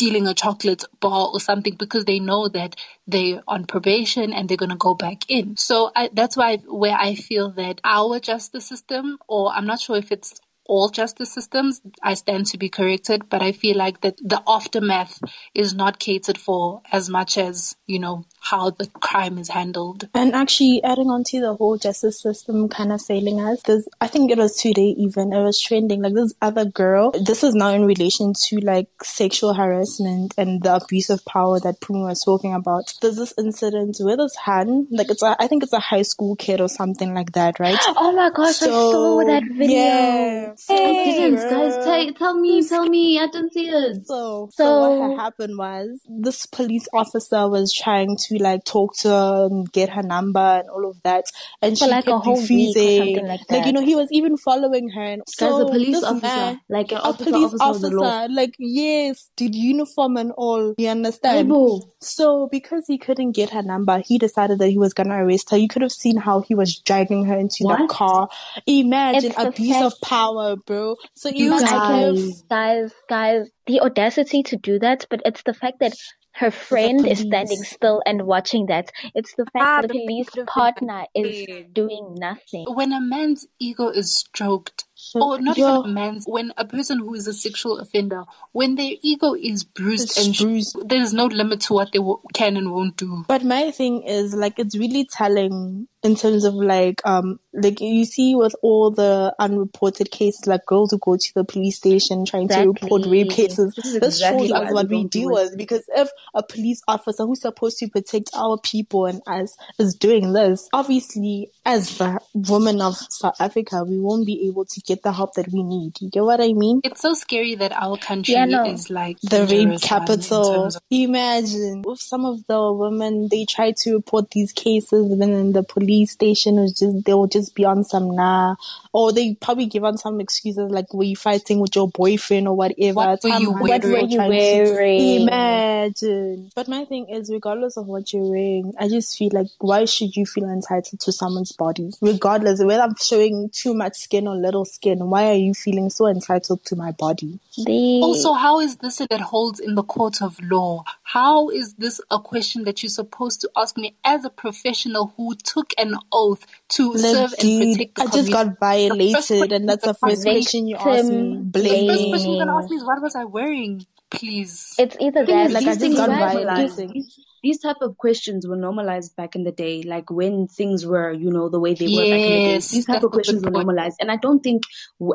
stealing 0.00 0.26
a 0.26 0.34
chocolate 0.34 0.84
bar 1.00 1.28
or 1.32 1.40
something 1.40 1.74
because 1.76 2.06
they 2.06 2.18
know 2.18 2.48
that 2.48 2.74
they're 3.06 3.42
on 3.46 3.66
probation 3.66 4.32
and 4.32 4.48
they're 4.48 4.56
going 4.56 4.70
to 4.70 4.76
go 4.76 4.94
back 4.94 5.24
in. 5.28 5.56
So 5.58 5.92
I, 5.94 6.08
that's 6.14 6.38
why 6.38 6.58
where 6.68 6.96
I 6.96 7.16
feel 7.16 7.50
that 7.52 7.82
our 7.84 8.18
justice 8.18 8.66
system, 8.66 9.18
or 9.28 9.52
I'm 9.52 9.66
not 9.66 9.80
sure 9.80 9.96
if 9.96 10.10
it's 10.10 10.40
all 10.70 10.88
justice 10.88 11.32
systems, 11.32 11.82
I 12.00 12.14
stand 12.14 12.46
to 12.46 12.58
be 12.58 12.68
corrected, 12.68 13.28
but 13.28 13.42
I 13.42 13.50
feel 13.50 13.76
like 13.76 14.02
that 14.02 14.16
the 14.18 14.40
aftermath 14.46 15.18
is 15.52 15.74
not 15.74 15.98
catered 15.98 16.38
for 16.38 16.80
as 16.92 17.10
much 17.10 17.36
as, 17.36 17.76
you 17.88 17.98
know, 17.98 18.24
how 18.40 18.70
the 18.70 18.86
crime 18.86 19.36
is 19.36 19.48
handled. 19.48 20.08
And 20.14 20.32
actually, 20.32 20.80
adding 20.84 21.10
on 21.10 21.24
to 21.24 21.40
the 21.40 21.54
whole 21.54 21.76
justice 21.76 22.22
system 22.22 22.68
kind 22.68 22.92
of 22.92 23.02
failing 23.02 23.40
us, 23.40 23.60
there's, 23.62 23.88
I 24.00 24.06
think 24.06 24.30
it 24.30 24.38
was 24.38 24.56
today 24.56 24.94
even, 24.96 25.32
it 25.32 25.42
was 25.42 25.60
trending, 25.60 26.02
like 26.02 26.14
this 26.14 26.34
other 26.40 26.64
girl, 26.64 27.10
this 27.10 27.42
is 27.42 27.54
now 27.54 27.70
in 27.70 27.84
relation 27.84 28.32
to 28.46 28.60
like 28.60 28.88
sexual 29.02 29.54
harassment 29.54 30.34
and 30.38 30.62
the 30.62 30.76
abuse 30.76 31.10
of 31.10 31.24
power 31.24 31.58
that 31.58 31.80
Phumi 31.80 32.06
was 32.06 32.22
talking 32.24 32.54
about. 32.54 32.94
There's 33.02 33.16
this 33.16 33.34
incident 33.36 33.96
where 33.98 34.16
this 34.16 34.36
Han, 34.36 34.86
like 34.92 35.10
it's 35.10 35.24
a, 35.24 35.34
I 35.40 35.48
think 35.48 35.64
it's 35.64 35.72
a 35.72 35.80
high 35.80 36.02
school 36.02 36.36
kid 36.36 36.60
or 36.60 36.68
something 36.68 37.12
like 37.12 37.32
that, 37.32 37.58
right? 37.58 37.78
oh 37.88 38.12
my 38.12 38.30
gosh, 38.30 38.62
I 38.62 38.66
saw 38.66 39.24
that 39.26 39.42
video. 39.50 39.76
Yeah. 39.76 40.54
I 40.68 40.76
didn't, 40.76 41.38
So, 41.38 41.50
guys. 41.50 41.84
Tell, 41.84 42.12
tell 42.14 42.40
me, 42.40 42.66
tell 42.68 42.86
me. 42.86 43.18
I 43.18 43.26
didn't 43.26 43.52
see 43.52 43.68
it. 43.68 44.06
So, 44.06 44.48
so, 44.52 44.64
So- 44.64 44.98
what 44.98 45.18
happened 45.18 45.56
was 45.58 46.00
this 46.08 46.46
police 46.46 46.86
officer 46.92 47.48
was 47.48 47.72
trying 47.72 48.16
to 48.28 48.36
like 48.42 48.64
talk 48.64 48.94
to 48.98 49.08
her 49.08 49.46
and 49.50 49.70
get 49.72 49.88
her 49.90 50.02
number 50.02 50.40
and 50.40 50.68
all 50.68 50.88
of 50.88 50.96
that, 51.04 51.24
and 51.62 51.78
For 51.78 51.84
she 51.86 51.90
like 51.90 52.06
a 52.06 52.12
kept 52.12 52.24
whole 52.24 52.34
week 52.34 52.76
or 52.76 52.80
refusing. 52.80 53.26
like 53.26 53.40
Like 53.50 53.66
you 53.66 53.72
know, 53.72 53.80
he 53.84 53.94
was 53.96 54.08
even 54.12 54.36
following 54.36 54.88
her. 54.90 55.02
And 55.02 55.22
Guys, 55.26 55.34
so 55.36 55.66
a 55.66 55.70
police 55.70 56.02
officer, 56.02 56.22
man, 56.26 56.60
like 56.68 56.92
a 56.92 57.12
police 57.14 57.54
officer 57.60 57.96
of 57.98 58.02
officer, 58.04 58.32
like 58.32 58.54
yes, 58.58 59.30
did 59.36 59.54
uniform 59.54 60.16
and 60.16 60.32
all. 60.36 60.74
You 60.76 60.88
understand? 60.88 61.48
Aibo. 61.50 61.80
So 62.00 62.48
because 62.50 62.84
he 62.86 62.98
couldn't 62.98 63.32
get 63.32 63.50
her 63.50 63.62
number, 63.62 64.02
he 64.04 64.18
decided 64.18 64.58
that 64.58 64.68
he 64.68 64.78
was 64.78 64.94
gonna 64.94 65.24
arrest 65.24 65.50
her. 65.50 65.56
You 65.56 65.68
could 65.68 65.82
have 65.82 65.92
seen 65.92 66.16
how 66.16 66.40
he 66.40 66.54
was 66.54 66.78
dragging 66.78 67.24
her 67.26 67.36
into 67.38 67.64
the 67.64 67.86
car. 67.88 68.28
Imagine 68.66 69.32
abuse 69.36 69.80
of 69.82 69.92
power, 70.00 70.49
bro. 70.56 70.96
So 71.14 71.28
You 71.34 71.46
imagine 71.58 71.66
guys. 71.66 72.40
if 72.40 72.48
guys, 72.48 72.92
guys, 73.08 73.50
the 73.66 73.80
audacity 73.80 74.42
to 74.44 74.56
do 74.56 74.78
that, 74.80 75.06
but 75.10 75.22
it's 75.24 75.42
the 75.42 75.54
fact 75.54 75.80
that 75.80 75.94
her 76.32 76.50
friend 76.50 77.06
is 77.06 77.18
standing 77.18 77.62
still 77.64 78.02
and 78.06 78.22
watching 78.26 78.66
that. 78.66 78.90
It's 79.14 79.34
the 79.34 79.44
fact 79.46 79.56
Ah, 79.64 79.80
that 79.82 79.88
the 79.88 79.94
the 79.94 80.00
police 80.06 80.30
could 80.30 80.38
have 80.40 80.46
been 80.46 80.88
partner 80.88 81.04
is 81.14 81.46
doing 81.72 82.14
nothing. 82.18 82.66
When 82.68 82.92
a 82.92 83.00
man's 83.00 83.46
ego 83.58 83.88
is 83.88 84.14
stroked, 84.14 84.84
or 85.14 85.40
not 85.40 85.58
even 85.58 85.70
a 85.70 85.88
man's, 85.88 86.24
when 86.26 86.52
a 86.56 86.64
person 86.64 86.98
who 86.98 87.14
is 87.14 87.26
a 87.26 87.32
sexual 87.32 87.78
offender, 87.78 88.24
when 88.52 88.74
their 88.76 88.92
ego 89.02 89.34
is 89.34 89.64
bruised 89.64 90.10
It's 90.16 90.26
and 90.26 90.36
bruised. 90.36 90.76
there's 90.88 91.12
no 91.12 91.26
limit 91.26 91.60
to 91.62 91.74
what 91.74 91.92
they 91.92 91.98
w- 91.98 92.20
can 92.34 92.56
and 92.56 92.72
won't 92.72 92.96
do. 92.96 93.24
But 93.28 93.44
my 93.44 93.70
thing 93.70 94.02
is 94.02 94.34
like 94.34 94.58
it's 94.58 94.76
really 94.76 95.04
telling 95.06 95.86
in 96.02 96.16
terms 96.16 96.44
of 96.44 96.54
like 96.54 97.02
um 97.04 97.38
like 97.52 97.78
you 97.80 98.06
see 98.06 98.34
with 98.34 98.54
all 98.62 98.90
the 98.90 99.34
unreported 99.38 100.10
cases 100.10 100.46
like 100.46 100.64
girls 100.64 100.92
who 100.92 100.98
go 100.98 101.16
to 101.16 101.34
the 101.34 101.44
police 101.44 101.76
station 101.76 102.24
trying 102.24 102.48
to 102.48 102.68
report 102.68 103.04
rape 103.06 103.30
cases. 103.30 103.74
This 103.74 103.84
is 103.86 104.00
This 104.00 104.14
exactly 104.16 104.48
shows 104.48 104.52
us 104.52 104.72
what 104.72 104.88
we 104.88 105.04
deal 105.04 105.30
with 105.30 105.56
because 105.58 105.84
if 105.94 106.08
a 106.34 106.42
police 106.42 106.80
officer 106.88 107.26
who's 107.26 107.42
supposed 107.42 107.78
to 107.78 107.88
protect 107.88 108.30
our 108.34 108.58
people 108.58 109.04
and 109.06 109.20
us 109.26 109.56
is 109.78 109.94
doing 109.94 110.32
this, 110.32 110.68
obviously 110.72 111.50
as 111.66 111.98
the 111.98 112.18
woman 112.34 112.80
of 112.80 112.96
South 112.96 113.38
Africa, 113.40 113.84
we 113.84 113.98
won't 113.98 114.24
be 114.26 114.46
able 114.48 114.64
to 114.64 114.80
get 114.90 115.02
the 115.02 115.12
help 115.12 115.34
that 115.34 115.48
we 115.52 115.62
need. 115.62 115.92
You 116.00 116.10
get 116.10 116.24
what 116.24 116.40
I 116.40 116.52
mean? 116.52 116.80
It's 116.84 117.00
so 117.00 117.14
scary 117.14 117.54
that 117.56 117.72
our 117.72 117.96
country 117.96 118.34
Yeah, 118.34 118.46
no. 118.46 118.64
is 118.64 118.90
like 118.90 119.18
the 119.20 119.40
rape 119.40 119.48
dangerous 119.48 119.82
one 119.90 120.00
in 120.00 120.06
capital. 120.06 120.44
terms 120.54 120.76
of- 120.76 120.82
Imagine 120.90 121.82
if 121.86 122.00
some 122.00 122.24
of 122.24 122.46
the 122.46 122.60
women 122.72 123.28
they 123.30 123.44
try 123.44 123.72
to 123.82 123.94
report 123.94 124.30
these 124.30 124.52
cases, 124.52 125.10
and 125.12 125.20
then 125.22 125.52
the 125.52 125.62
police 125.62 126.10
station 126.12 126.58
is 126.58 126.72
just 126.78 127.04
they 127.04 127.14
will 127.14 127.26
just 127.26 127.54
be 127.54 127.64
on 127.64 127.84
some 127.84 128.14
nah, 128.16 128.54
or 128.92 129.12
they 129.12 129.34
probably 129.34 129.66
give 129.66 129.84
on 129.84 129.96
some 129.98 130.20
excuses 130.20 130.70
like 130.70 130.92
were 130.94 131.04
you 131.04 131.16
fighting 131.16 131.60
with 131.60 131.74
your 131.76 131.88
boyfriend 131.88 132.48
or 132.48 132.56
whatever. 132.56 132.94
What 132.94 133.22
were 133.22 133.30
you 133.30 133.52
hard, 133.52 133.62
wearing? 133.84 134.10
What 134.10 134.28
were 134.28 134.34
you 134.34 134.74
wearing? 134.74 135.22
Imagine. 135.22 136.50
But 136.54 136.68
my 136.68 136.84
thing 136.84 137.08
is, 137.08 137.30
regardless 137.30 137.76
of 137.76 137.86
what 137.86 138.12
you're 138.12 138.22
wearing, 138.30 138.72
I 138.78 138.88
just 138.88 139.16
feel 139.16 139.30
like 139.32 139.48
why 139.58 139.84
should 139.84 140.16
you 140.16 140.26
feel 140.26 140.48
entitled 140.48 141.00
to 141.00 141.12
someone's 141.12 141.52
body? 141.52 141.90
Regardless, 142.00 142.60
of 142.60 142.66
whether 142.66 142.82
I'm 142.82 142.96
showing 142.96 143.50
too 143.52 143.74
much 143.74 143.96
skin 143.96 144.26
or 144.26 144.36
little 144.36 144.64
skin, 144.64 144.79
why 144.84 145.30
are 145.30 145.34
you 145.36 145.54
feeling 145.54 145.90
so 145.90 146.06
entitled 146.06 146.64
to 146.64 146.76
my 146.76 146.92
body? 146.92 147.38
The 147.56 148.00
Also, 148.02 148.32
how 148.32 148.60
is 148.60 148.76
this 148.76 148.98
that 148.98 149.20
holds 149.20 149.60
in 149.60 149.74
the 149.74 149.82
court 149.82 150.22
of 150.22 150.38
law? 150.42 150.84
How 151.02 151.48
is 151.50 151.74
this 151.74 152.00
a 152.10 152.18
question 152.18 152.64
that 152.64 152.82
you're 152.82 152.90
supposed 152.90 153.40
to 153.42 153.50
ask 153.56 153.76
me 153.76 153.96
as 154.04 154.24
a 154.24 154.30
professional 154.30 155.12
who 155.16 155.34
took 155.34 155.72
an 155.78 155.96
oath 156.12 156.46
to 156.70 156.96
serve 156.98 157.32
and 157.32 157.40
dude, 157.40 157.76
protect 157.76 157.94
the 157.96 158.02
I 158.02 158.06
just 158.06 158.32
got 158.32 158.58
violated, 158.58 159.52
and 159.52 159.68
that's 159.68 159.84
the 159.84 159.94
first 159.94 160.22
question 160.22 160.68
you 160.68 160.76
ask 160.76 161.08
me. 161.08 161.36
Victim 161.44 161.52
The 161.52 161.86
first 161.88 162.08
question 162.08 162.30
you're 162.30 162.44
gonna 162.44 162.58
ask 162.58 162.70
me 162.70 162.76
is 162.76 162.84
what 162.84 163.02
was 163.02 163.14
I 163.14 163.24
wearing? 163.24 163.86
Please. 164.10 164.74
it's 164.76 164.96
either 164.98 165.24
that. 165.24 165.26
that 165.26 165.46
is, 165.46 165.52
Like, 165.54 165.62
I 165.62 165.64
these 165.64 165.66
just 165.66 165.80
things 165.80 165.96
got 165.96 166.08
were 166.08 166.16
violated. 166.16 167.04
Normalized. 167.42 167.46
violated. 167.46 167.46
These, 167.46 167.48
these 167.48 167.60
type 167.60 167.82
of 167.82 167.96
questions 167.96 168.46
were 168.46 168.56
normalized 168.56 169.16
back 169.16 169.36
in 169.36 169.44
the 169.44 169.52
day, 169.52 169.82
like 169.82 170.10
when 170.10 170.46
things 170.46 170.86
were, 170.86 171.12
you 171.12 171.30
know, 171.30 171.48
the 171.48 171.60
way 171.60 171.74
they 171.74 171.86
were 171.86 172.02
back 172.02 172.20
in 172.20 172.32
the 172.32 172.48
day. 172.48 172.54
These 172.54 172.86
type 172.86 173.02
of 173.02 173.10
questions 173.12 173.42
were 173.44 173.50
normalized, 173.50 173.96
and 174.00 174.10
I 174.10 174.16
don't 174.16 174.40
think 174.40 174.64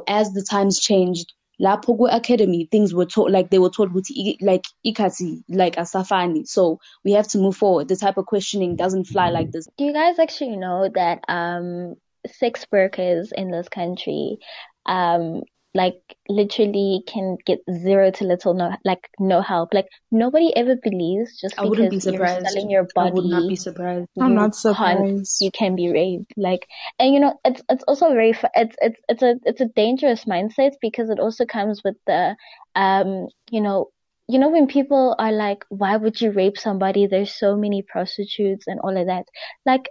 as 0.07 0.31
the 0.33 0.43
times 0.43 0.79
changed. 0.79 1.33
La 1.57 1.77
Pogo 1.79 2.13
Academy, 2.13 2.67
things 2.69 2.93
were 2.93 3.05
taught 3.05 3.31
like 3.31 3.49
they 3.49 3.59
were 3.59 3.69
taught 3.69 3.93
with 3.93 4.09
like 4.41 4.65
ikati, 4.85 5.41
like 5.47 5.77
asafani. 5.77 6.45
So 6.45 6.79
we 7.05 7.13
have 7.13 7.29
to 7.29 7.38
move 7.38 7.55
forward. 7.55 7.88
The 7.88 7.95
type 7.95 8.17
of 8.17 8.25
questioning 8.25 8.75
doesn't 8.75 9.05
fly 9.05 9.29
like 9.29 9.51
this. 9.51 9.65
Do 9.77 9.85
you 9.85 9.93
guys 9.93 10.19
actually 10.19 10.57
know 10.57 10.89
that 10.93 11.23
um 11.29 11.95
sex 12.27 12.65
workers 12.73 13.31
in 13.31 13.51
this 13.51 13.69
country 13.69 14.39
um 14.85 15.43
like 15.75 15.99
literally 16.29 17.03
can 17.05 17.38
get 17.45 17.59
zero 17.69 18.09
to 18.09 18.23
little 18.23 18.53
no 18.53 18.75
like 18.85 19.09
no 19.19 19.41
help. 19.41 19.73
Like 19.73 19.88
nobody 20.11 20.55
ever 20.55 20.75
believes 20.81 21.39
just 21.39 21.59
I 21.59 21.65
wouldn't 21.65 21.91
be 21.91 21.97
because 21.97 22.13
you're 22.13 22.27
selling 22.27 22.69
your 22.71 22.88
body. 22.95 23.09
I 23.09 23.13
would 23.13 23.25
not 23.25 23.47
be 23.47 23.55
surprised. 23.57 24.09
I'm 24.19 24.29
you 24.29 24.35
not 24.35 24.51
can't 24.51 24.55
surprised. 24.55 25.38
you 25.41 25.51
can 25.51 25.75
be 25.75 25.91
raped 25.91 26.33
like 26.38 26.65
and 26.97 27.13
you 27.13 27.19
know 27.19 27.39
it's 27.45 27.61
it's 27.69 27.83
also 27.88 28.09
very 28.09 28.33
it's 28.55 28.75
it's 28.81 28.99
it's 29.09 29.21
a 29.21 29.35
it's 29.43 29.61
a 29.61 29.67
dangerous 29.75 30.25
mindset 30.25 30.71
because 30.81 31.09
it 31.09 31.19
also 31.19 31.45
comes 31.45 31.81
with 31.83 31.95
the 32.07 32.35
um 32.75 33.27
you 33.51 33.61
know 33.61 33.89
you 34.27 34.39
know 34.39 34.49
when 34.49 34.67
people 34.67 35.15
are 35.19 35.31
like 35.31 35.65
why 35.69 35.97
would 35.97 36.19
you 36.21 36.31
rape 36.31 36.57
somebody 36.57 37.05
there's 37.05 37.33
so 37.33 37.55
many 37.55 37.83
prostitutes 37.83 38.65
and 38.67 38.79
all 38.79 38.97
of 38.97 39.07
that 39.07 39.25
like 39.65 39.89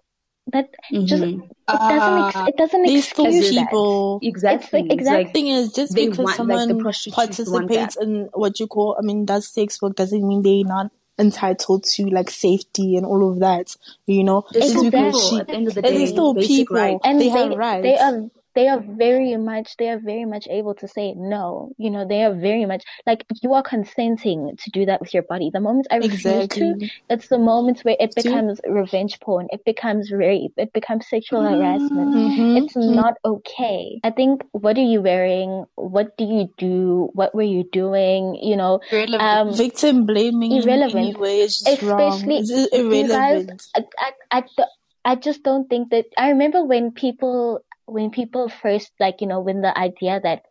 that 0.53 0.69
just 0.93 1.23
Mhm. 1.23 1.43
it 1.43 1.53
doesn't 1.69 2.19
ex- 2.25 2.49
it 2.49 2.57
doesn't 2.57 2.83
These 2.83 3.09
two 3.13 3.25
excuse 3.25 3.55
that 3.55 3.65
people. 3.67 4.19
Exactly. 4.23 4.83
like- 4.83 4.93
It's 4.93 5.07
like 5.07 5.27
exactly. 5.27 5.33
thing 5.33 5.49
is, 5.49 5.73
just 5.73 5.95
They 5.95 6.05
because 6.09 6.19
want- 6.19 6.39
like, 6.39 6.49
the 6.59 6.59
someone 6.67 6.81
prostitutes 6.83 7.17
participates 7.17 7.97
in 7.97 8.29
what 8.35 8.61
you 8.61 8.67
call, 8.67 8.97
I 8.99 9.03
mean, 9.03 9.25
does 9.25 9.49
sex 9.49 9.81
work 9.81 9.97
doesn't 9.97 10.27
mean 10.27 10.43
they're 10.43 10.65
not 10.65 10.91
entitled 11.19 11.85
to 11.85 12.07
like 12.07 12.29
safety 12.31 12.97
and 12.97 13.07
all 13.07 13.31
of 13.31 13.39
that. 13.41 13.75
You 14.07 14.25
know, 14.25 14.45
They're 14.53 14.63
just 14.63 14.73
still 14.75 14.85
because 14.91 15.15
people 15.15 15.21
she, 15.31 15.37
at 15.39 15.47
the 15.47 15.53
end 15.55 15.69
of 15.69 15.75
the 15.75 15.81
they're 15.83 16.07
still 16.09 16.35
people. 16.35 16.77
rights. 16.77 17.01
and 17.05 17.21
they 17.21 17.25
they 17.25 17.31
have 17.31 17.51
rights. 17.57 17.83
they 17.85 17.97
are 17.97 18.31
they 18.55 18.69
are 18.69 18.83
very 18.99 19.37
much 19.37 19.77
they 19.79 19.89
are 19.89 19.99
very 19.99 20.25
much 20.25 20.47
able 20.51 20.75
to 20.75 20.87
say 20.89 21.15
no 21.17 21.71
you 21.79 21.91
know 21.91 22.07
they 22.07 22.23
are 22.23 22.35
very 22.35 22.65
much 22.67 22.83
like 23.07 23.25
you 23.43 23.53
are 23.53 23.63
consenting 23.63 24.57
to 24.63 24.71
do 24.71 24.87
that 24.87 25.01
with 25.01 25.13
your 25.15 25.23
body 25.25 25.51
the 25.53 25.61
moment 25.61 25.87
i 25.91 25.97
refuse 25.97 26.49
to 26.49 26.75
it's 27.11 27.29
the 27.29 27.39
moment 27.39 27.81
where 27.83 27.97
it 28.01 28.15
becomes 28.15 28.61
revenge 28.69 29.19
porn 29.21 29.47
it 29.51 29.65
becomes 29.65 30.11
rape 30.13 30.53
it 30.57 30.73
becomes 30.73 31.09
sexual 31.09 31.43
harassment 31.43 32.15
Mhm. 32.15 32.57
it's 32.59 32.77
not 32.77 33.15
okay 33.25 34.01
i 34.05 34.11
think 34.11 34.43
what 34.53 34.77
are 34.79 34.91
you 34.95 35.01
wearing 35.03 35.65
what 35.77 36.17
do 36.17 36.25
you 36.25 36.49
do 36.59 37.09
what 37.15 37.35
were 37.35 37.43
you 37.57 37.65
doing 37.73 38.35
you 38.51 38.57
know 38.57 38.81
irrelevant. 38.93 39.23
um 39.23 39.53
Victim 39.55 40.07
blaming 40.07 40.53
in 40.53 40.63
irrelevant. 40.63 41.07
any 41.09 41.15
way 41.15 41.41
is 41.41 41.59
just 41.61 41.83
wrong. 41.83 42.13
especially 42.13 42.39
It's 42.39 42.51
you 42.51 43.09
guys 43.09 43.47
irrelevant. 43.47 43.63
I, 43.77 43.85
I, 43.99 44.11
I, 44.39 44.41
d- 44.57 44.65
I 45.05 45.15
just 45.17 45.43
don't 45.43 45.69
think 45.69 45.91
that 45.91 46.07
I 46.17 46.31
remember 46.31 46.65
when 46.65 46.93
people 46.93 47.61
when 47.87 48.11
people 48.11 48.49
first 48.49 48.93
like 49.01 49.21
you 49.21 49.27
know 49.27 49.41
when 49.41 49.61
the 49.61 49.77
idea 49.77 50.21
that 50.23 50.43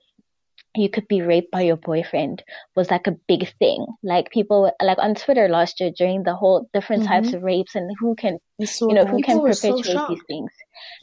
you 0.75 0.89
could 0.89 1.07
be 1.07 1.21
raped 1.21 1.51
by 1.51 1.61
your 1.61 1.75
boyfriend 1.77 2.43
was 2.75 2.89
like 2.89 3.05
a 3.07 3.15
big 3.27 3.47
thing. 3.59 3.85
Like 4.03 4.31
people 4.31 4.71
like 4.81 4.97
on 4.99 5.13
Twitter 5.15 5.47
last 5.47 5.79
year 5.79 5.91
during 5.95 6.23
the 6.23 6.35
whole 6.35 6.67
different 6.73 7.03
types 7.03 7.29
Mhm. 7.29 7.35
of 7.35 7.43
rapes 7.43 7.75
and 7.75 7.91
who 7.99 8.15
can 8.15 8.39
so 8.65 8.89
you 8.89 8.95
know 8.95 9.05
who 9.05 9.21
can 9.21 9.41
were 9.41 9.53
so 9.53 9.75
perpetuate 9.77 10.07
these 10.07 10.21
things. 10.27 10.51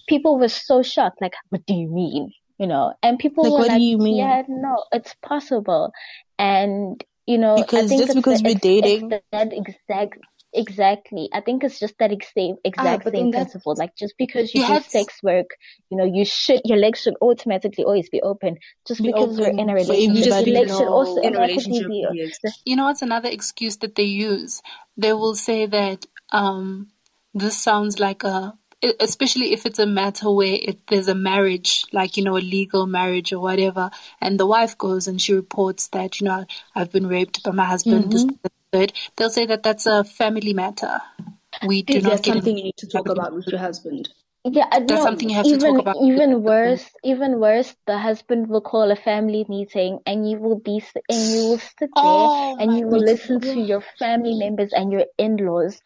People 0.08 0.38
were 0.38 0.48
so 0.48 0.82
shocked 0.82 1.20
like 1.20 1.34
what 1.50 1.64
do 1.66 1.74
you 1.74 1.88
mean? 1.88 2.32
You 2.58 2.66
know? 2.66 2.94
And 3.02 3.18
people 3.18 3.44
Like, 3.44 3.52
were 3.52 3.58
what 3.60 3.68
do 3.68 3.74
like 3.74 3.82
you 3.82 3.98
mean? 3.98 4.16
yeah 4.18 4.42
no 4.48 4.84
it's 4.92 5.14
possible. 5.22 5.92
And 6.38 7.02
you 7.26 7.38
know 7.38 7.56
I 7.56 7.62
Because 7.62 7.88
think 7.88 8.00
just 8.00 8.10
it's 8.10 8.14
because 8.14 8.42
the, 8.42 8.48
we're 8.48 8.54
it's, 8.54 8.62
dating- 8.62 9.12
it's 9.12 9.24
that 9.32 9.52
exact 9.52 10.18
exactly 10.52 11.28
I 11.32 11.40
think 11.40 11.62
it's 11.64 11.78
just 11.78 11.96
that 11.98 12.10
same 12.34 12.56
exact 12.64 13.04
but 13.04 13.12
same 13.12 13.30
principle 13.30 13.74
like 13.76 13.94
just 13.96 14.14
because 14.18 14.54
you 14.54 14.62
You 14.62 14.78
do 14.78 14.80
sex 14.80 15.22
work 15.22 15.50
you 15.90 15.96
know 15.96 16.04
you 16.04 16.24
should 16.24 16.60
your 16.64 16.78
legs 16.78 17.00
should 17.00 17.14
automatically 17.20 17.84
always 17.84 18.08
be 18.08 18.20
open 18.20 18.58
just 18.86 19.02
Be 19.02 19.12
because 19.12 19.38
you're 19.38 19.48
in 19.48 19.70
a 19.70 19.74
relationship 19.74 20.32
everybody 20.32 20.50
your 20.50 20.60
legs 20.60 20.76
should 20.76 20.88
also 20.88 21.20
in 21.20 21.36
a 21.36 21.40
relationship. 21.40 21.86
You 22.64 22.76
know 22.76 22.84
what's 22.84 23.02
another 23.02 23.28
excuse 23.28 23.76
that 23.78 23.94
they 23.94 24.04
use? 24.04 24.62
They 24.96 25.12
will 25.12 25.34
say 25.34 25.66
that 25.66 26.06
um, 26.32 26.88
this 27.34 27.60
sounds 27.60 27.98
like 27.98 28.24
a 28.24 28.54
especially 28.98 29.52
if 29.52 29.66
it's 29.66 29.78
a 29.78 29.86
matter 29.86 30.30
where 30.30 30.58
it, 30.60 30.86
there's 30.88 31.08
a 31.08 31.14
marriage, 31.14 31.84
like 31.92 32.16
you 32.16 32.24
know, 32.24 32.36
a 32.36 32.40
legal 32.40 32.86
marriage 32.86 33.32
or 33.32 33.40
whatever, 33.40 33.90
and 34.20 34.40
the 34.40 34.46
wife 34.46 34.76
goes 34.78 35.06
and 35.06 35.20
she 35.20 35.34
reports 35.34 35.88
that 35.88 36.20
you 36.20 36.26
know 36.26 36.44
I've 36.74 36.90
been 36.90 37.06
raped 37.06 37.42
by 37.42 37.50
my 37.52 37.66
husband. 37.66 38.06
Mm-hmm. 38.06 38.28
this, 38.42 38.52
third. 38.72 38.92
They'll 39.16 39.30
say 39.30 39.46
that 39.46 39.62
that's 39.62 39.87
a 39.87 40.04
family 40.04 40.52
matter. 40.54 41.00
We 41.66 41.83
do 41.83 41.94
Is 41.98 42.04
not 42.04 42.11
that 42.11 42.24
get 42.24 42.35
something 42.35 42.56
you 42.56 42.64
need 42.64 42.76
to 42.78 42.88
talk 42.88 43.09
about 43.09 43.35
with 43.35 43.46
your 43.48 43.59
husband? 43.59 44.09
Yeah, 44.44 44.66
uh, 44.72 44.78
That's 44.78 44.90
know. 44.90 45.04
something 45.04 45.28
you 45.28 45.37
have 45.37 45.46
to 45.46 45.59
talk 45.59 45.78
even 45.78 45.80
about. 45.80 45.96
even 46.02 46.42
worse, 46.42 46.90
even 47.04 47.40
worse, 47.40 47.76
the 47.87 47.98
husband 47.98 48.48
will 48.48 48.62
call 48.62 48.90
a 48.90 48.96
family 48.96 49.44
meeting 49.48 49.98
and 50.06 50.28
you 50.28 50.38
will 50.38 50.59
be 50.59 50.83
and 51.11 51.30
you 51.30 51.42
will 51.44 51.59
sit 51.59 51.90
there 52.00 52.28
Oh 52.33 52.56
and 52.59 52.78
you 52.78 52.87
will 52.87 53.00
God. 53.00 53.11
listen 53.12 53.40
to 53.40 53.61
your 53.61 53.83
family 53.98 54.35
members 54.35 54.72
and 54.72 54.90
your 54.92 55.04
in-laws 55.18 55.83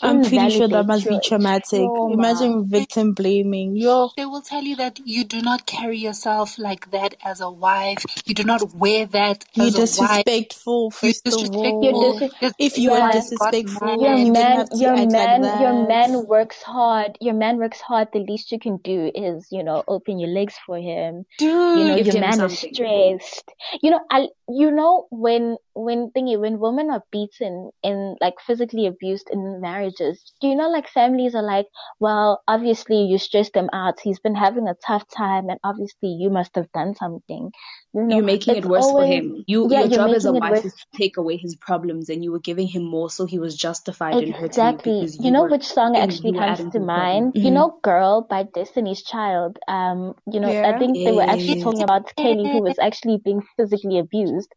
I'm 0.00 0.22
pretty 0.22 0.50
sure 0.50 0.68
that 0.68 0.86
must 0.86 1.08
be 1.08 1.18
traumatic. 1.20 1.80
Oh, 1.80 2.08
trauma. 2.08 2.14
Imagine 2.14 2.68
victim 2.68 3.12
blaming. 3.14 3.76
Yo, 3.76 4.10
They 4.16 4.26
will 4.26 4.42
tell 4.42 4.62
you 4.62 4.76
that 4.76 5.00
you 5.04 5.24
do 5.24 5.42
not 5.42 5.66
carry 5.66 5.98
yourself 5.98 6.58
like 6.58 6.90
that 6.92 7.16
as 7.24 7.40
a 7.40 7.50
wife. 7.50 8.04
You 8.24 8.34
do 8.34 8.44
not 8.44 8.74
wear 8.74 9.06
that 9.06 9.44
you're 9.54 9.66
as 9.66 9.74
a 9.74 9.80
wife. 9.80 9.98
You're 9.98 10.22
disrespectful. 10.22 10.92
You're 11.02 12.20
dis- 12.40 12.54
If 12.58 12.78
you 12.78 12.92
are 12.92 13.12
disrespectful. 13.12 14.02
Your 14.02 14.32
man, 14.32 14.56
have 14.58 14.68
your 14.74 14.94
man, 14.94 15.42
like 15.42 15.60
your 15.60 15.86
man 15.88 16.26
works 16.26 16.62
hard. 16.62 17.18
Your 17.20 17.34
man 17.34 17.58
works 17.58 17.80
hard. 17.80 18.08
The 18.12 18.20
least 18.20 18.52
you 18.52 18.58
can 18.60 18.76
do 18.78 19.10
is, 19.14 19.48
you 19.50 19.64
know, 19.64 19.82
open 19.88 20.18
your 20.18 20.30
legs 20.30 20.54
for 20.64 20.76
him. 20.78 21.24
Dude, 21.38 21.78
you 21.78 21.84
know, 21.84 21.96
your 21.96 22.20
man 22.20 22.34
something. 22.34 22.70
is 22.70 22.76
stressed. 22.76 23.50
You 23.82 23.90
know, 23.90 24.00
I, 24.10 24.28
you 24.48 24.70
know, 24.70 25.06
when, 25.10 25.56
when 25.84 26.10
thingy, 26.10 26.38
when 26.40 26.58
women 26.58 26.90
are 26.90 27.04
beaten 27.12 27.70
and 27.84 28.16
like 28.20 28.34
physically 28.46 28.86
abused 28.86 29.28
in 29.30 29.60
marriages, 29.60 30.32
do 30.40 30.48
you 30.48 30.56
know, 30.56 30.68
like 30.70 30.88
families 30.88 31.34
are 31.34 31.42
like, 31.42 31.66
well, 32.00 32.42
obviously 32.48 33.02
you 33.04 33.18
stressed 33.18 33.56
him 33.56 33.70
out. 33.72 34.00
He's 34.00 34.20
been 34.20 34.34
having 34.34 34.68
a 34.68 34.74
tough 34.86 35.04
time 35.16 35.48
and 35.48 35.60
obviously 35.64 36.08
you 36.10 36.30
must 36.30 36.54
have 36.56 36.70
done 36.72 36.94
something. 36.94 37.50
You 37.94 38.02
know, 38.04 38.16
You're 38.16 38.24
making 38.24 38.56
it 38.56 38.64
worse 38.66 38.90
for 38.90 39.04
him. 39.04 39.44
You, 39.46 39.68
yeah, 39.70 39.80
your 39.80 39.88
job 39.88 40.12
as 40.14 40.26
a 40.26 40.32
wife 40.32 40.64
is 40.64 40.74
to 40.74 40.86
take 40.96 41.16
away 41.16 41.36
his 41.36 41.56
problems, 41.56 42.08
and 42.08 42.24
you 42.24 42.32
were 42.32 42.40
giving 42.40 42.66
him 42.68 42.84
more, 42.84 43.10
so 43.10 43.26
he 43.26 43.38
was 43.38 43.56
justified 43.56 44.20
in 44.22 44.32
hurting 44.32 44.66
you 44.68 44.78
Exactly. 44.78 44.92
because 44.98 45.16
You 45.18 45.30
know 45.30 45.44
which 45.46 45.64
song 45.66 45.96
actually 45.96 46.32
comes 46.32 46.64
to 46.66 46.80
the 46.80 46.80
mind? 46.80 47.32
problem. 47.32 47.34
You 47.42 47.50
know 47.50 47.78
Girl 47.82 48.22
by 48.28 48.44
Destiny's 48.44 49.02
Child. 49.02 49.58
Um, 49.68 50.14
you 50.32 50.40
know, 50.40 50.56
I 50.64 50.72
Yeah. 50.72 50.78
think 50.78 51.02
they 51.04 51.12
were 51.12 51.28
actually 51.28 51.56
talking 51.56 51.82
about 51.82 52.14
Kelly 52.16 52.48
who 52.50 52.60
was 52.60 52.78
actually 52.78 53.18
being 53.24 53.42
physically 53.56 53.98
abused. 53.98 54.54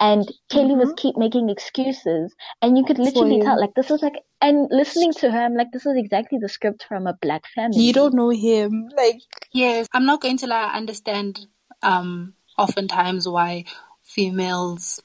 And 0.00 0.30
Kelly 0.50 0.74
was 0.74 0.92
keep 0.96 1.16
making 1.16 1.50
excuses 1.50 2.34
and 2.60 2.76
you 2.76 2.84
could 2.84 2.98
literally 2.98 3.40
tell 3.40 3.58
like 3.58 3.74
this 3.74 3.90
is 3.90 4.02
like 4.02 4.16
and 4.40 4.68
listening 4.70 5.12
to 5.14 5.30
her 5.30 5.38
I'm 5.38 5.54
like 5.54 5.70
this 5.72 5.86
is 5.86 5.96
exactly 5.96 6.38
the 6.38 6.48
script 6.48 6.84
from 6.88 7.06
a 7.06 7.14
black 7.14 7.44
family. 7.54 7.80
You 7.80 7.92
don't 7.92 8.14
know 8.14 8.30
him. 8.30 8.90
Like, 8.96 9.20
Yes, 9.52 9.86
I'm 9.92 10.04
not 10.04 10.20
going 10.20 10.36
to 10.38 10.46
lie. 10.46 10.70
I 10.72 10.76
understand 10.76 11.46
um, 11.82 12.34
oftentimes 12.58 13.28
why 13.28 13.64
females 14.02 15.00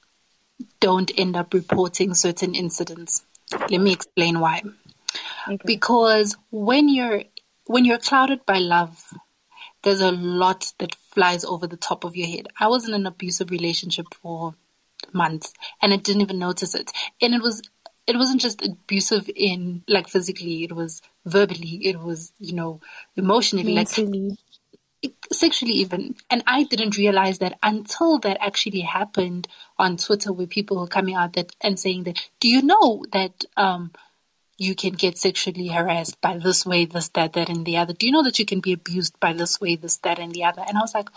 don't 0.80 1.12
end 1.18 1.36
up 1.36 1.54
reporting 1.54 2.14
certain 2.14 2.56
incidents. 2.56 3.24
Let 3.70 3.82
me 3.82 3.92
explain 3.92 4.40
why. 4.40 4.64
Because 5.66 6.38
when 6.52 6.90
you're 6.90 7.24
when 7.66 7.86
you're 7.86 7.98
clouded 8.00 8.46
by 8.46 8.58
love, 8.60 9.14
there's 9.84 10.02
a 10.02 10.12
lot 10.12 10.74
that 10.80 10.96
flies 10.96 11.46
over 11.46 11.68
the 11.68 11.78
top 11.78 12.04
of 12.04 12.16
your 12.16 12.28
head. 12.28 12.48
I 12.60 12.68
was 12.68 12.88
in 12.88 12.94
an 12.94 13.06
abusive 13.06 13.52
relationship 13.52 14.08
for 14.14 14.56
months 15.14 15.54
and 15.82 15.94
I 15.94 15.98
didn't 15.98 16.22
even 16.22 16.40
notice 16.40 16.76
it. 16.76 16.92
And 17.22 17.34
it 17.34 17.42
was 17.42 17.62
it 18.08 18.18
wasn't 18.18 18.42
just 18.42 18.66
abusive 18.66 19.30
in 19.36 19.84
like 19.88 20.08
physically, 20.08 20.64
it 20.64 20.72
was 20.72 21.02
verbally, 21.26 21.80
it 21.84 22.00
was, 22.00 22.34
you 22.40 22.54
know, 22.54 22.82
emotionally, 23.16 23.76
Mentally. 23.76 24.38
like 25.04 25.14
sexually 25.32 25.74
even. 25.74 26.16
And 26.30 26.44
I 26.48 26.64
didn't 26.64 26.98
realize 26.98 27.38
that 27.38 27.60
until 27.62 28.18
that 28.20 28.38
actually 28.42 28.82
happened 28.82 29.48
on 29.78 29.98
Twitter 29.98 30.34
where 30.34 30.48
people 30.48 30.78
were 30.80 30.88
coming 30.88 31.16
out 31.16 31.34
that 31.34 31.56
and 31.62 31.80
saying 31.80 32.04
that, 32.06 32.30
do 32.40 32.48
you 32.48 32.64
know 32.64 33.06
that 33.12 33.46
um 33.58 33.92
you 34.60 34.76
can 34.76 34.94
get 34.94 35.18
sexually 35.18 35.68
harassed 35.68 36.20
by 36.20 36.38
this 36.38 36.66
way, 36.66 36.86
this, 36.86 37.08
that, 37.10 37.34
that, 37.34 37.50
and 37.50 37.66
the 37.66 37.78
other. 37.78 37.94
Do 37.94 38.06
you 38.06 38.12
know 38.12 38.24
that 38.24 38.40
you 38.40 38.46
can 38.46 38.60
be 38.60 38.74
abused 38.74 39.18
by 39.20 39.32
this 39.34 39.60
way, 39.62 39.78
this, 39.78 39.98
that, 39.98 40.20
and 40.20 40.34
the 40.34 40.44
other? 40.44 40.64
And 40.68 40.78
I 40.78 40.82
was 40.82 40.94
like, 40.94 41.10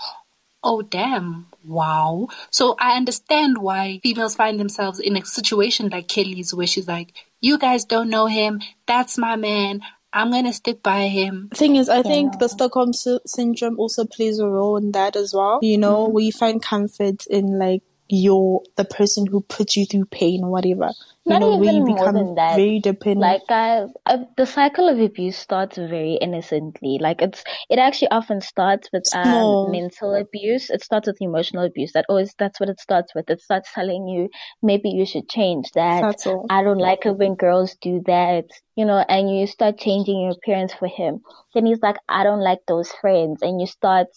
oh, 0.65 0.83
damn, 0.83 1.47
wow. 1.65 2.29
So 2.51 2.77
I 2.79 2.97
understand 2.97 3.59
why 3.59 4.01
females 4.03 4.35
find 4.37 4.59
themselves 4.61 5.01
in 5.01 5.17
a 5.17 5.25
situation 5.25 5.89
like 5.89 6.09
Kelly's 6.09 6.55
where 6.55 6.67
she's 6.67 6.89
like, 6.89 7.15
you 7.41 7.59
guys 7.59 7.85
don't 7.85 8.11
know 8.11 8.27
him. 8.27 8.61
That's 8.87 9.19
my 9.19 9.37
man. 9.37 9.81
I'm 10.13 10.31
going 10.31 10.45
to 10.45 10.53
stick 10.53 10.83
by 10.83 11.09
him. 11.09 11.49
Thing 11.55 11.77
is, 11.77 11.89
I 11.89 12.03
think 12.03 12.39
the 12.39 12.49
Stockholm 12.49 12.93
syndrome 12.93 13.79
also 13.81 14.05
plays 14.05 14.39
a 14.39 14.47
role 14.47 14.77
in 14.77 14.93
that 14.93 15.17
as 15.17 15.33
well. 15.35 15.59
You 15.63 15.79
know, 15.79 16.05
Mm-hmm. 16.05 16.15
we 16.15 16.31
find 16.31 16.63
comfort 16.63 17.27
in 17.29 17.59
like 17.59 17.83
your 18.09 18.63
the 18.77 18.85
person 18.85 19.27
who 19.27 19.41
puts 19.41 19.77
you 19.77 19.87
through 19.87 20.07
pain 20.07 20.45
or 20.45 20.51
whatever. 20.51 20.93
You 21.25 21.39
Not 21.39 21.41
know, 21.41 21.57
where 21.57 21.69
you 21.69 21.83
even 21.83 21.87
more 21.87 21.97
become 21.97 22.15
than 22.15 22.35
that. 22.35 22.57
very 22.57 22.81
dependent. 22.81 23.23
Like 23.23 23.47
guys, 23.49 23.89
uh, 24.07 24.19
the 24.37 24.47
cycle 24.47 24.89
of 24.89 24.99
abuse 24.99 25.37
starts 25.37 25.77
very 25.77 26.15
innocently. 26.15 26.99
Like 27.01 27.23
it's, 27.23 27.45
it 27.71 27.79
actually 27.79 28.11
often 28.11 28.41
starts 28.41 28.89
with 28.93 29.05
um, 29.13 29.57
mental 29.71 30.15
abuse. 30.15 30.71
It 30.71 30.83
starts 30.83 31.07
with 31.07 31.21
emotional 31.21 31.65
abuse. 31.65 31.93
That 31.93 32.07
always, 32.09 32.35
that's 32.39 32.59
what 32.59 32.69
it 32.69 32.81
starts 32.81 33.15
with. 33.15 33.31
It 33.31 33.41
starts 33.41 33.71
telling 33.75 34.09
you 34.09 34.29
maybe 34.63 34.91
you 34.91 35.07
should 35.07 35.29
change 35.29 35.71
that. 35.75 36.09
I 36.49 36.63
don't 36.63 36.79
like 36.79 37.07
it 37.07 37.17
when 37.17 37.35
girls 37.35 37.77
do 37.81 38.03
that, 38.07 38.45
you 38.77 38.85
know, 38.85 38.99
and 39.09 39.31
you 39.35 39.47
start 39.47 39.79
changing 39.79 40.21
your 40.23 40.33
appearance 40.33 40.73
for 40.75 40.89
him. 40.89 41.21
Then 41.55 41.67
he's 41.67 41.81
like, 41.83 41.97
I 42.09 42.25
don't 42.25 42.41
like 42.43 42.61
those 42.67 42.91
friends, 43.01 43.43
and 43.43 43.61
you 43.61 43.67
start 43.67 44.09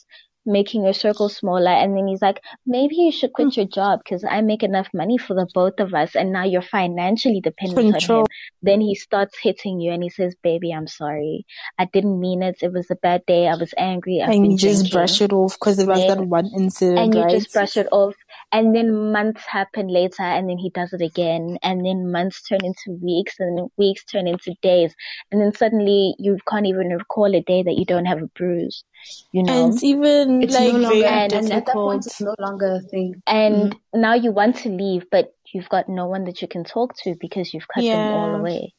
making 0.45 0.83
your 0.83 0.93
circle 0.93 1.29
smaller. 1.29 1.71
And 1.71 1.95
then 1.95 2.07
he's 2.07 2.21
like, 2.21 2.41
maybe 2.65 2.95
you 2.95 3.11
should 3.11 3.33
quit 3.33 3.53
hmm. 3.53 3.59
your 3.61 3.67
job 3.67 4.01
because 4.03 4.23
I 4.23 4.41
make 4.41 4.63
enough 4.63 4.87
money 4.93 5.17
for 5.17 5.33
the 5.33 5.47
both 5.53 5.79
of 5.79 5.93
us, 5.93 6.15
and 6.15 6.31
now 6.31 6.43
you're 6.43 6.61
financially 6.61 7.41
dependent 7.41 7.87
on 7.87 7.91
Control. 7.93 8.21
him. 8.21 8.27
Then 8.61 8.81
he 8.81 8.95
starts 8.95 9.37
hitting 9.41 9.79
you, 9.79 9.91
and 9.91 10.03
he 10.03 10.09
says, 10.09 10.35
"Baby, 10.43 10.71
I'm 10.71 10.87
sorry. 10.87 11.45
I 11.77 11.85
didn't 11.85 12.19
mean 12.19 12.43
it. 12.43 12.57
It 12.61 12.73
was 12.73 12.89
a 12.91 12.95
bad 12.95 13.25
day. 13.25 13.47
I 13.47 13.55
was 13.55 13.73
angry. 13.77 14.21
I've 14.21 14.29
and 14.29 14.51
you 14.51 14.57
just 14.57 14.81
drinking." 14.81 14.91
brush 14.91 15.21
it 15.21 15.33
off 15.33 15.53
because 15.53 15.79
it 15.79 15.87
was 15.87 15.99
Yeah. 15.99 16.15
that 16.15 16.27
one 16.27 16.49
incident, 16.57 16.99
and 16.99 17.13
you 17.13 17.21
right? 17.21 17.31
just 17.31 17.53
brush 17.53 17.77
it 17.77 17.87
off 17.91 18.15
and 18.55 18.73
then 18.75 18.89
months 19.11 19.43
happen 19.55 19.87
later 19.95 20.23
and 20.23 20.49
then 20.49 20.57
he 20.65 20.69
does 20.79 20.93
it 20.97 21.01
again 21.01 21.57
and 21.61 21.85
then 21.85 22.11
months 22.11 22.41
turn 22.49 22.63
into 22.69 22.97
weeks 23.01 23.35
and 23.39 23.69
weeks 23.77 24.03
turn 24.05 24.27
into 24.27 24.53
days 24.61 24.93
and 25.31 25.41
then 25.41 25.53
suddenly 25.61 26.15
you 26.19 26.37
can't 26.49 26.65
even 26.65 26.87
recall 27.01 27.35
a 27.35 27.41
day 27.51 27.61
that 27.63 27.77
you 27.79 27.85
don't 27.93 28.05
have 28.13 28.21
a 28.21 28.29
bruise 28.39 28.83
you 29.31 29.43
know 29.43 29.65
and 29.65 29.73
it's 29.73 29.83
even 29.83 30.41
It's 30.41 30.53
like 30.53 30.73
no 30.73 30.79
longer, 30.79 31.05
very 31.05 31.19
and, 31.25 31.33
and 31.33 31.53
at 31.53 31.65
that 31.65 31.77
point, 31.83 32.05
it's 32.05 32.21
no 32.21 32.35
longer 32.39 32.75
a 32.75 32.81
thing. 32.93 33.21
and 33.27 33.75
now 33.93 34.13
you 34.13 34.31
want 34.31 34.55
to 34.63 34.69
leave 34.69 35.05
but 35.11 35.33
you've 35.53 35.69
got 35.69 35.89
no 35.89 36.05
one 36.07 36.25
that 36.25 36.41
you 36.41 36.47
can 36.47 36.63
talk 36.63 36.95
to 37.03 37.15
because 37.19 37.53
you've 37.53 37.67
cut 37.75 37.83
them 37.91 38.07
all 38.13 38.33
away 38.41 38.73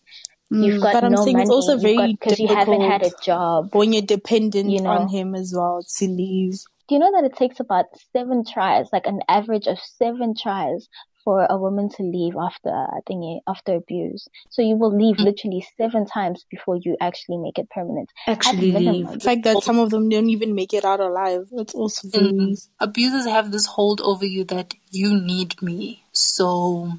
Mm. 0.52 0.62
you've 0.64 0.80
got 0.80 0.94
But 0.94 1.04
I'm 1.04 1.12
no 1.12 1.24
saying 1.24 1.38
money 1.38 1.48
it's 1.48 1.50
also 1.58 1.76
very 1.76 2.12
because 2.12 2.38
you 2.38 2.48
haven't 2.48 2.80
had 2.92 3.02
a 3.02 3.10
job 3.22 3.74
when 3.74 3.92
you're 3.92 4.02
dependent 4.02 4.70
You 4.70 4.80
know. 4.80 4.90
on 4.90 5.08
him 5.08 5.34
as 5.34 5.52
well 5.56 5.82
to 5.98 6.04
leave. 6.06 6.60
Do 6.88 6.94
you 6.94 6.98
know 7.00 7.12
that 7.12 7.24
it 7.24 7.36
takes 7.36 7.60
about 7.60 7.86
seven 8.12 8.44
tries, 8.44 8.86
like 8.92 9.06
an 9.06 9.20
average 9.28 9.66
of 9.66 9.78
seven 9.78 10.34
tries 10.40 10.88
for 11.24 11.44
a 11.48 11.56
woman 11.56 11.88
to 11.88 12.02
leave 12.04 12.34
after 12.40 12.70
I 12.70 13.00
think 13.06 13.42
after 13.48 13.74
abuse? 13.74 14.28
So 14.50 14.62
you 14.62 14.76
will 14.76 14.96
leave 14.96 15.18
literally 15.18 15.66
seven 15.76 16.06
times 16.06 16.44
before 16.50 16.76
you 16.76 16.96
actually 17.00 17.38
make 17.38 17.58
it 17.58 17.68
permanent. 17.70 18.10
Actually 18.26 18.72
leave. 18.72 19.10
The 19.10 19.20
fact 19.20 19.42
that 19.44 19.62
some 19.64 19.78
of 19.80 19.90
them 19.90 20.08
don't 20.08 20.30
even 20.30 20.54
make 20.54 20.72
it 20.74 20.84
out 20.84 21.00
alive. 21.00 21.48
It's 21.52 21.74
also 21.74 22.08
very 22.08 22.26
Mm. 22.26 22.68
Abusers 22.78 23.26
have 23.26 23.50
this 23.50 23.66
hold 23.66 24.00
over 24.00 24.24
you 24.24 24.44
that 24.44 24.74
you 24.90 25.20
need 25.20 25.60
me. 25.60 26.02
So 26.12 26.92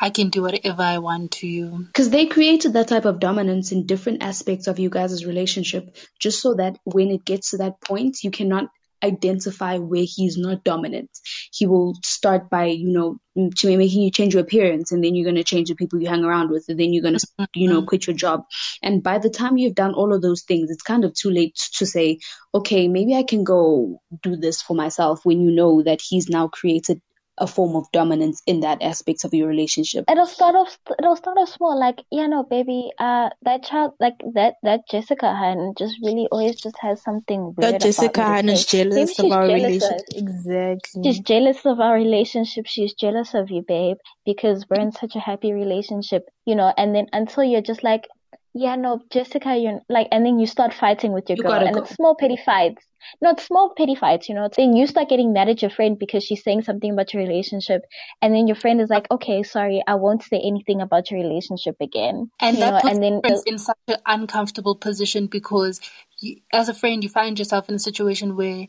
I 0.00 0.10
can 0.10 0.30
do 0.30 0.42
whatever 0.42 0.82
I 0.82 0.98
want 0.98 1.32
to 1.32 1.46
you. 1.46 1.84
Because 1.86 2.10
they 2.10 2.26
created 2.26 2.72
that 2.74 2.88
type 2.88 3.04
of 3.04 3.18
dominance 3.20 3.72
in 3.72 3.86
different 3.86 4.22
aspects 4.22 4.68
of 4.68 4.78
you 4.78 4.90
guys' 4.90 5.26
relationship, 5.26 5.96
just 6.18 6.40
so 6.40 6.54
that 6.54 6.78
when 6.84 7.10
it 7.10 7.24
gets 7.24 7.50
to 7.50 7.58
that 7.58 7.80
point, 7.80 8.22
you 8.22 8.30
cannot 8.30 8.70
identify 9.02 9.78
where 9.78 10.04
he's 10.06 10.36
not 10.36 10.64
dominant. 10.64 11.10
He 11.52 11.66
will 11.66 11.94
start 12.04 12.50
by, 12.50 12.66
you 12.66 12.92
know, 12.92 13.18
to 13.58 13.76
making 13.76 14.02
you 14.02 14.10
change 14.10 14.34
your 14.34 14.42
appearance, 14.42 14.90
and 14.90 15.02
then 15.02 15.14
you're 15.14 15.24
going 15.24 15.36
to 15.36 15.44
change 15.44 15.68
the 15.68 15.76
people 15.76 16.00
you 16.00 16.08
hang 16.08 16.24
around 16.24 16.50
with, 16.50 16.64
and 16.68 16.78
then 16.78 16.92
you're 16.92 17.02
going 17.02 17.16
to, 17.18 17.48
you 17.54 17.68
know, 17.68 17.78
mm-hmm. 17.78 17.86
quit 17.86 18.06
your 18.06 18.16
job. 18.16 18.44
And 18.82 19.02
by 19.02 19.18
the 19.18 19.30
time 19.30 19.56
you've 19.56 19.74
done 19.74 19.94
all 19.94 20.12
of 20.12 20.22
those 20.22 20.42
things, 20.42 20.70
it's 20.70 20.82
kind 20.82 21.04
of 21.04 21.14
too 21.14 21.30
late 21.30 21.56
to 21.74 21.86
say, 21.86 22.18
okay, 22.54 22.88
maybe 22.88 23.14
I 23.14 23.22
can 23.22 23.44
go 23.44 24.00
do 24.22 24.36
this 24.36 24.60
for 24.60 24.74
myself 24.74 25.24
when 25.24 25.40
you 25.40 25.50
know 25.52 25.82
that 25.82 26.00
he's 26.00 26.28
now 26.28 26.48
created 26.48 27.00
a 27.40 27.46
form 27.46 27.76
of 27.76 27.90
dominance 27.92 28.42
in 28.46 28.60
that 28.60 28.82
aspect 28.82 29.24
of 29.24 29.32
your 29.34 29.48
relationship. 29.48 30.04
It'll 30.10 30.26
start 30.26 30.54
off. 30.54 30.78
It'll 30.98 31.16
start 31.16 31.38
off 31.38 31.48
small, 31.48 31.78
like 31.78 32.02
yeah, 32.10 32.26
no, 32.26 32.42
baby. 32.42 32.90
Uh, 32.98 33.30
that 33.42 33.64
child, 33.64 33.92
like 34.00 34.14
that, 34.34 34.54
that 34.62 34.80
Jessica 34.90 35.34
Han, 35.34 35.74
just 35.78 35.96
really 36.02 36.26
always 36.30 36.60
just 36.60 36.76
has 36.80 37.02
something 37.02 37.54
weird 37.56 37.74
that 37.74 37.80
Jessica 37.80 38.20
about 38.20 38.28
me 38.30 38.34
Han 38.34 38.48
is 38.50 38.66
say. 38.66 38.84
Maybe 38.84 38.90
jealous 38.90 39.18
of 39.18 39.32
our 39.32 39.46
jealous 39.46 39.62
relationship. 39.62 40.00
of- 40.10 40.16
Exactly. 40.22 41.02
She's 41.04 41.20
jealous 41.20 41.66
of 41.66 41.80
our 41.80 41.94
relationship. 41.94 42.66
She's 42.66 42.94
jealous 42.94 43.34
of 43.34 43.50
you, 43.50 43.62
babe, 43.66 43.96
because 44.24 44.64
we're 44.68 44.80
in 44.80 44.92
such 44.92 45.16
a 45.16 45.20
happy 45.20 45.52
relationship, 45.52 46.24
you 46.44 46.54
know. 46.54 46.72
And 46.76 46.94
then 46.94 47.06
until 47.12 47.44
you're 47.44 47.62
just 47.62 47.82
like, 47.84 48.06
yeah, 48.54 48.76
no, 48.76 49.00
Jessica, 49.10 49.56
you're 49.56 49.80
like, 49.88 50.08
and 50.10 50.24
then 50.24 50.38
you 50.38 50.46
start 50.46 50.74
fighting 50.74 51.12
with 51.12 51.28
your 51.28 51.36
You 51.36 51.42
girl, 51.44 51.66
and 51.66 51.76
go. 51.76 51.80
it's 51.82 51.94
small 51.94 52.16
petty 52.16 52.36
fights. 52.36 52.84
No, 53.22 53.30
it's 53.30 53.44
small 53.44 53.72
petty 53.76 53.94
fights, 53.94 54.28
you 54.28 54.34
know. 54.34 54.48
Then 54.54 54.74
you 54.74 54.86
start 54.86 55.08
getting 55.08 55.32
mad 55.32 55.48
at 55.48 55.62
your 55.62 55.70
friend 55.70 55.98
because 55.98 56.24
she's 56.24 56.42
saying 56.42 56.62
something 56.62 56.90
about 56.92 57.12
your 57.14 57.22
relationship, 57.22 57.82
and 58.22 58.34
then 58.34 58.46
your 58.46 58.56
friend 58.56 58.80
is 58.80 58.90
like, 58.90 59.06
okay, 59.10 59.42
sorry, 59.42 59.82
I 59.86 59.94
won't 59.94 60.22
say 60.22 60.40
anything 60.44 60.80
about 60.80 61.10
your 61.10 61.20
relationship 61.20 61.76
again, 61.80 62.30
And 62.40 62.56
you 62.56 62.60
that 62.62 62.70
know. 62.72 62.80
puts 62.80 62.92
And 62.92 63.02
then 63.02 63.20
friends 63.22 63.42
in 63.46 63.58
such 63.58 63.76
an 63.88 63.98
uncomfortable 64.06 64.74
position 64.76 65.26
because 65.26 65.80
you, 66.18 66.40
as 66.52 66.68
a 66.68 66.74
friend, 66.74 67.02
you 67.04 67.10
find 67.10 67.38
yourself 67.38 67.68
in 67.68 67.76
a 67.76 67.78
situation 67.80 68.36
where 68.36 68.66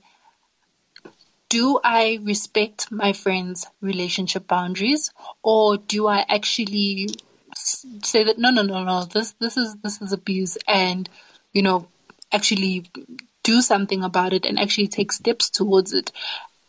do 1.50 1.80
I 1.84 2.20
respect 2.22 2.92
my 2.92 3.12
friend's 3.14 3.66
relationship 3.82 4.48
boundaries 4.48 5.12
or 5.44 5.78
do 5.78 6.08
I 6.08 6.26
actually 6.30 7.10
s- 7.10 7.16
say 8.04 8.24
that 8.24 8.38
no 8.38 8.50
no 8.50 8.62
no 8.62 8.84
no 8.84 9.06
this 9.06 9.34
this 9.40 9.58
is 9.58 9.76
this 9.84 10.02
is 10.02 10.12
abuse 10.12 10.58
and 10.68 11.10
you 11.54 11.62
know 11.62 11.88
actually 12.32 12.86
do 13.44 13.62
something 13.62 14.04
about 14.04 14.34
it 14.34 14.46
and 14.46 14.60
actually 14.60 14.88
take 14.88 15.12
steps 15.12 15.50
towards 15.50 15.94
it 15.94 16.12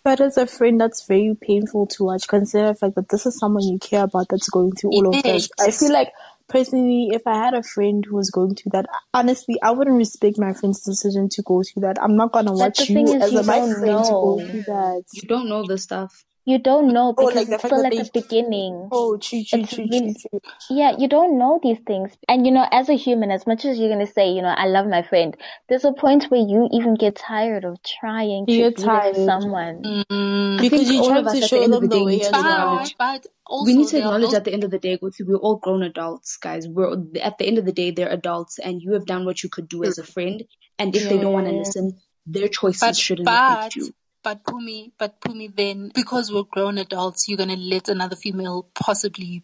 But 0.03 0.21
as 0.21 0.39
a 0.39 0.47
friend, 0.47 0.81
that's 0.81 1.07
very 1.07 1.37
painful 1.39 1.87
to 1.89 2.05
watch. 2.05 2.27
Consider 2.27 2.69
the 2.69 2.75
fact 2.75 2.95
that 2.95 3.11
this 3.11 3.27
is 3.27 3.39
someone 3.39 3.65
you 3.65 3.79
care 3.79 4.05
about 4.05 4.29
that's 4.31 4.49
going 4.49 4.73
through 4.73 4.93
all 4.93 5.15
of 5.15 5.23
this. 5.23 5.51
I 5.61 5.71
feel 5.71 5.93
like 5.93 6.11
personally, 6.49 7.11
if 7.13 7.27
I 7.27 7.35
had 7.35 7.55
a 7.55 7.63
friend 7.63 8.05
who 8.05 8.17
was 8.17 8.31
going 8.31 8.55
through 8.55 8.71
that, 8.73 8.87
honestly, 9.13 9.61
I 9.63 9.73
wouldn't 9.73 9.97
respect 9.97 10.39
my 10.39 10.55
friend's 10.55 10.81
decision 10.81 11.29
to 11.31 11.43
go 11.43 11.63
through 11.63 11.83
that. 11.83 12.03
I'm 12.03 12.17
not 12.17 12.33
gonna 12.33 12.53
watch 12.53 12.89
you 12.89 13.21
as 13.21 13.33
you 13.33 13.41
a, 13.41 13.43
my 13.43 13.59
don't 13.59 13.79
friend 13.79 14.05
to 14.05 14.11
go 14.11 14.47
through 14.47 14.63
that. 14.63 15.05
You 15.13 15.23
don't 15.23 15.49
know 15.49 15.67
the 15.67 15.77
stuff. 15.77 16.25
You 16.51 16.59
don't 16.59 16.93
know 16.93 17.09
Oh, 17.09 17.13
because 17.13 17.35
like 17.37 17.49
it's 17.49 17.65
still 17.65 17.85
at 17.87 17.93
they- 17.93 17.99
the 18.03 18.11
beginning. 18.13 18.89
Oh, 18.93 19.17
true, 19.17 19.43
true, 19.45 19.61
It's 19.61 19.75
true, 19.75 19.85
really- 19.91 20.15
true, 20.15 20.31
true. 20.41 20.41
Yeah, 20.71 20.97
you 20.99 21.09
don't 21.09 21.39
know 21.39 21.59
these 21.63 21.79
things. 21.87 22.11
And 22.29 22.45
you 22.47 22.53
know, 22.53 22.67
as 22.71 22.89
a 22.89 22.95
human, 22.95 23.31
as 23.31 23.47
much 23.47 23.65
as 23.65 23.79
you're 23.79 23.89
gonna 23.89 24.07
say, 24.07 24.31
you 24.31 24.43
know, 24.43 24.49
I 24.57 24.67
love 24.67 24.87
my 24.87 25.03
friend, 25.03 25.37
there's 25.69 25.85
a 25.85 25.93
point 25.93 26.25
where 26.31 26.41
you 26.41 26.69
even 26.73 26.95
get 26.95 27.15
tired 27.17 27.65
of 27.65 27.79
trying 27.83 28.47
to 28.47 28.53
You 28.53 28.71
be 28.71 28.75
get 28.77 28.85
tired. 28.85 29.17
with 29.17 29.25
someone. 29.27 29.83
Mm, 30.11 30.61
Because 30.61 30.91
you're 30.91 31.03
all 31.05 31.17
of 31.19 31.27
us 31.27 31.33
to 31.33 31.39
at 31.39 31.41
the 31.43 31.49
show 31.49 31.63
end 31.63 31.75
of 31.75 31.81
them 31.81 31.89
the 31.91 31.95
the 31.95 31.99
day 32.01 32.05
way 32.05 32.13
need 32.17 32.23
to 32.23 32.27
as 32.27 32.33
well. 32.45 32.53
acknowledge- 32.53 32.97
but 32.99 33.27
also 33.47 33.65
we 33.67 33.77
need 33.77 33.89
to 33.89 33.99
acknowledge 33.99 34.23
those 34.23 34.35
at 34.35 34.45
the 34.45 34.53
end 34.53 34.65
of 34.65 34.71
the 34.71 34.79
day, 34.79 34.99
we're 35.01 35.37
all 35.37 35.57
grown 35.57 35.83
adults, 35.83 36.37
guys. 36.37 36.69
We're 36.69 36.93
at 37.21 37.39
the 37.39 37.47
end 37.47 37.59
of 37.59 37.65
the 37.65 37.73
day, 37.73 37.91
they're 37.93 38.09
adults, 38.09 38.59
and 38.59 38.83
you 38.83 38.93
have 38.95 39.07
done 39.07 39.25
what 39.25 39.43
you 39.43 39.49
could 39.49 39.69
do 39.69 39.85
as 39.85 39.99
a 39.99 40.05
friend. 40.05 40.45
And 40.79 40.95
if 40.97 41.09
they 41.09 41.19
don't 41.19 41.33
want 41.33 41.47
to 41.47 41.53
listen, 41.53 41.99
their 42.27 42.49
choices 42.49 42.81
But 42.81 42.97
shouldn't 42.97 43.27
but 43.27 43.59
affect 43.59 43.77
you. 43.77 43.93
But 44.23 44.45
Phumi, 44.45 44.93
but 44.99 45.21
Phumi, 45.21 45.55
then 45.55 45.91
because 45.95 46.31
we're 46.33 46.43
grown 46.43 46.79
adults, 46.79 47.27
you're 47.29 47.39
gonna 47.39 47.57
let 47.57 47.89
another 47.89 48.17
female 48.17 48.69
possibly, 48.75 49.43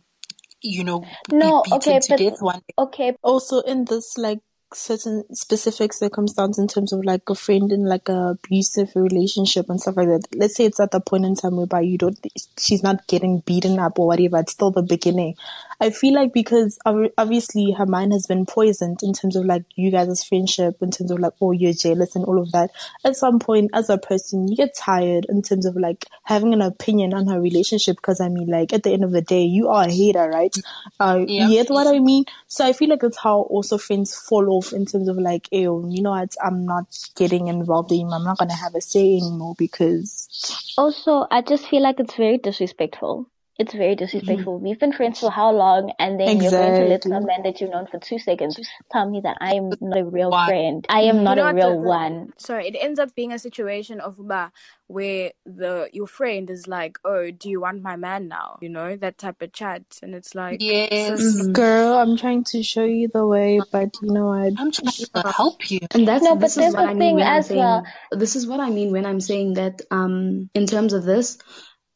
you 0.60 0.84
know, 0.84 1.04
No, 1.30 1.62
be 1.62 1.70
beaten 1.70 1.92
okay, 1.92 2.00
to 2.00 2.06
but- 2.10 2.18
death 2.18 2.42
one 2.42 2.58
day. 2.58 2.74
Okay, 2.78 3.16
also 3.22 3.60
in 3.60 3.84
this 3.86 4.18
like 4.18 4.40
certain 4.74 5.22
specific 5.32 5.92
circumstance 5.92 6.58
in 6.58 6.66
terms 6.66 6.92
of 6.92 7.04
like 7.04 7.22
a 7.30 7.34
friend 7.36 7.70
in 7.70 7.84
like 7.84 8.08
a 8.08 8.36
abusive 8.36 8.90
relationship 8.96 9.70
and 9.70 9.80
stuff 9.80 9.96
like 9.96 10.08
that 10.08 10.22
let's 10.34 10.56
say 10.56 10.64
it's 10.64 10.80
at 10.80 10.90
the 10.90 10.98
point 11.00 11.24
in 11.24 11.36
time 11.36 11.56
whereby 11.56 11.80
you 11.80 11.96
don't 11.96 12.18
she's 12.58 12.82
not 12.82 13.06
getting 13.06 13.38
beaten 13.46 13.78
up 13.78 13.96
or 13.96 14.08
whatever 14.08 14.38
it's 14.38 14.52
still 14.52 14.72
the 14.72 14.82
beginning 14.82 15.36
I 15.80 15.90
feel 15.90 16.14
like 16.14 16.32
because 16.32 16.78
obviously 16.84 17.72
her 17.72 17.86
mind 17.86 18.12
has 18.12 18.26
been 18.26 18.46
poisoned 18.46 19.00
in 19.02 19.12
terms 19.12 19.36
of 19.36 19.44
like 19.44 19.64
you 19.74 19.90
guys' 19.90 20.24
friendship, 20.24 20.76
in 20.80 20.90
terms 20.90 21.10
of 21.10 21.18
like, 21.18 21.34
oh, 21.40 21.52
you're 21.52 21.72
jealous 21.72 22.16
and 22.16 22.24
all 22.24 22.40
of 22.40 22.52
that. 22.52 22.70
At 23.04 23.16
some 23.16 23.38
point, 23.38 23.70
as 23.74 23.90
a 23.90 23.98
person, 23.98 24.48
you 24.48 24.56
get 24.56 24.74
tired 24.74 25.26
in 25.28 25.42
terms 25.42 25.66
of 25.66 25.76
like 25.76 26.06
having 26.24 26.52
an 26.52 26.62
opinion 26.62 27.12
on 27.14 27.26
her 27.26 27.40
relationship. 27.40 27.96
Because 27.96 28.20
I 28.20 28.28
mean, 28.28 28.48
like 28.48 28.72
at 28.72 28.82
the 28.82 28.92
end 28.92 29.04
of 29.04 29.12
the 29.12 29.22
day, 29.22 29.42
you 29.42 29.68
are 29.68 29.84
a 29.84 29.90
hater, 29.90 30.28
right? 30.28 30.54
Uh, 30.98 31.24
yeah. 31.26 31.48
You 31.48 31.62
get 31.62 31.70
what 31.70 31.86
I 31.86 31.98
mean? 31.98 32.24
So 32.46 32.64
I 32.64 32.72
feel 32.72 32.88
like 32.88 33.00
that's 33.00 33.18
how 33.18 33.40
also 33.42 33.78
friends 33.78 34.14
fall 34.14 34.50
off 34.50 34.72
in 34.72 34.86
terms 34.86 35.08
of 35.08 35.18
like, 35.18 35.48
ew, 35.52 35.86
you 35.90 36.02
know 36.02 36.10
what? 36.10 36.34
I'm 36.42 36.64
not 36.64 36.86
getting 37.16 37.48
involved 37.48 37.92
in. 37.92 38.12
I'm 38.12 38.24
not 38.24 38.38
gonna 38.38 38.54
have 38.54 38.74
a 38.74 38.80
say 38.80 39.16
anymore 39.16 39.54
because. 39.58 40.74
Also, 40.78 41.26
I 41.30 41.42
just 41.42 41.68
feel 41.68 41.82
like 41.82 42.00
it's 42.00 42.14
very 42.14 42.38
disrespectful 42.38 43.28
it's 43.58 43.72
very 43.72 43.94
disrespectful. 43.94 44.56
Mm-hmm. 44.56 44.64
We've 44.64 44.78
been 44.78 44.92
friends 44.92 45.20
for 45.20 45.30
how 45.30 45.50
long, 45.52 45.92
and 45.98 46.20
then 46.20 46.28
exactly. 46.28 46.58
you're 46.58 46.68
going 46.68 46.82
to 46.82 46.88
let 46.88 47.02
some 47.04 47.24
man 47.24 47.42
that 47.44 47.60
you've 47.60 47.70
known 47.70 47.86
for 47.86 47.98
two 47.98 48.18
seconds 48.18 48.60
tell 48.92 49.08
me 49.08 49.20
that 49.22 49.38
I 49.40 49.54
am 49.54 49.70
not 49.80 49.98
a 49.98 50.04
real 50.04 50.30
friend. 50.30 50.84
I 50.88 51.02
am 51.02 51.24
not 51.24 51.38
you 51.38 51.44
know 51.44 51.50
a 51.50 51.54
real 51.54 51.80
the, 51.80 51.88
one. 51.88 52.32
Sorry, 52.36 52.68
it 52.68 52.76
ends 52.78 52.98
up 52.98 53.14
being 53.14 53.32
a 53.32 53.38
situation 53.38 54.00
of 54.00 54.16
bah, 54.18 54.50
where 54.88 55.32
the 55.46 55.88
your 55.92 56.06
friend 56.06 56.50
is 56.50 56.66
like, 56.66 56.98
"Oh, 57.04 57.30
do 57.30 57.48
you 57.48 57.60
want 57.60 57.82
my 57.82 57.96
man 57.96 58.28
now?" 58.28 58.58
You 58.60 58.68
know 58.68 58.96
that 58.96 59.16
type 59.16 59.40
of 59.40 59.52
chat, 59.52 59.82
and 60.02 60.14
it's 60.14 60.34
like, 60.34 60.58
"Yes, 60.60 61.22
mm-hmm. 61.22 61.52
girl, 61.52 61.94
I'm 61.94 62.16
trying 62.16 62.44
to 62.44 62.62
show 62.62 62.84
you 62.84 63.08
the 63.08 63.26
way, 63.26 63.60
but 63.72 63.94
you 64.02 64.12
know 64.12 64.26
what? 64.26 64.52
I'm 64.58 64.70
trying 64.70 64.92
to 64.92 65.32
help 65.32 65.70
you." 65.70 65.80
And 65.92 66.06
that's 66.06 66.22
no, 66.22 66.34
but 66.34 66.42
this 66.42 66.58
is 66.58 66.74
what 66.74 66.88
I 66.88 66.94
mean 66.94 67.16
when 67.16 67.26
I'm 67.26 67.42
saying. 67.42 67.58
Well. 67.58 67.86
This 68.12 68.36
is 68.36 68.46
what 68.46 68.60
I 68.60 68.70
mean 68.70 68.92
when 68.92 69.06
I'm 69.06 69.20
saying 69.20 69.54
that. 69.54 69.80
Um, 69.90 70.50
in 70.54 70.66
terms 70.66 70.92
of 70.92 71.04
this, 71.04 71.38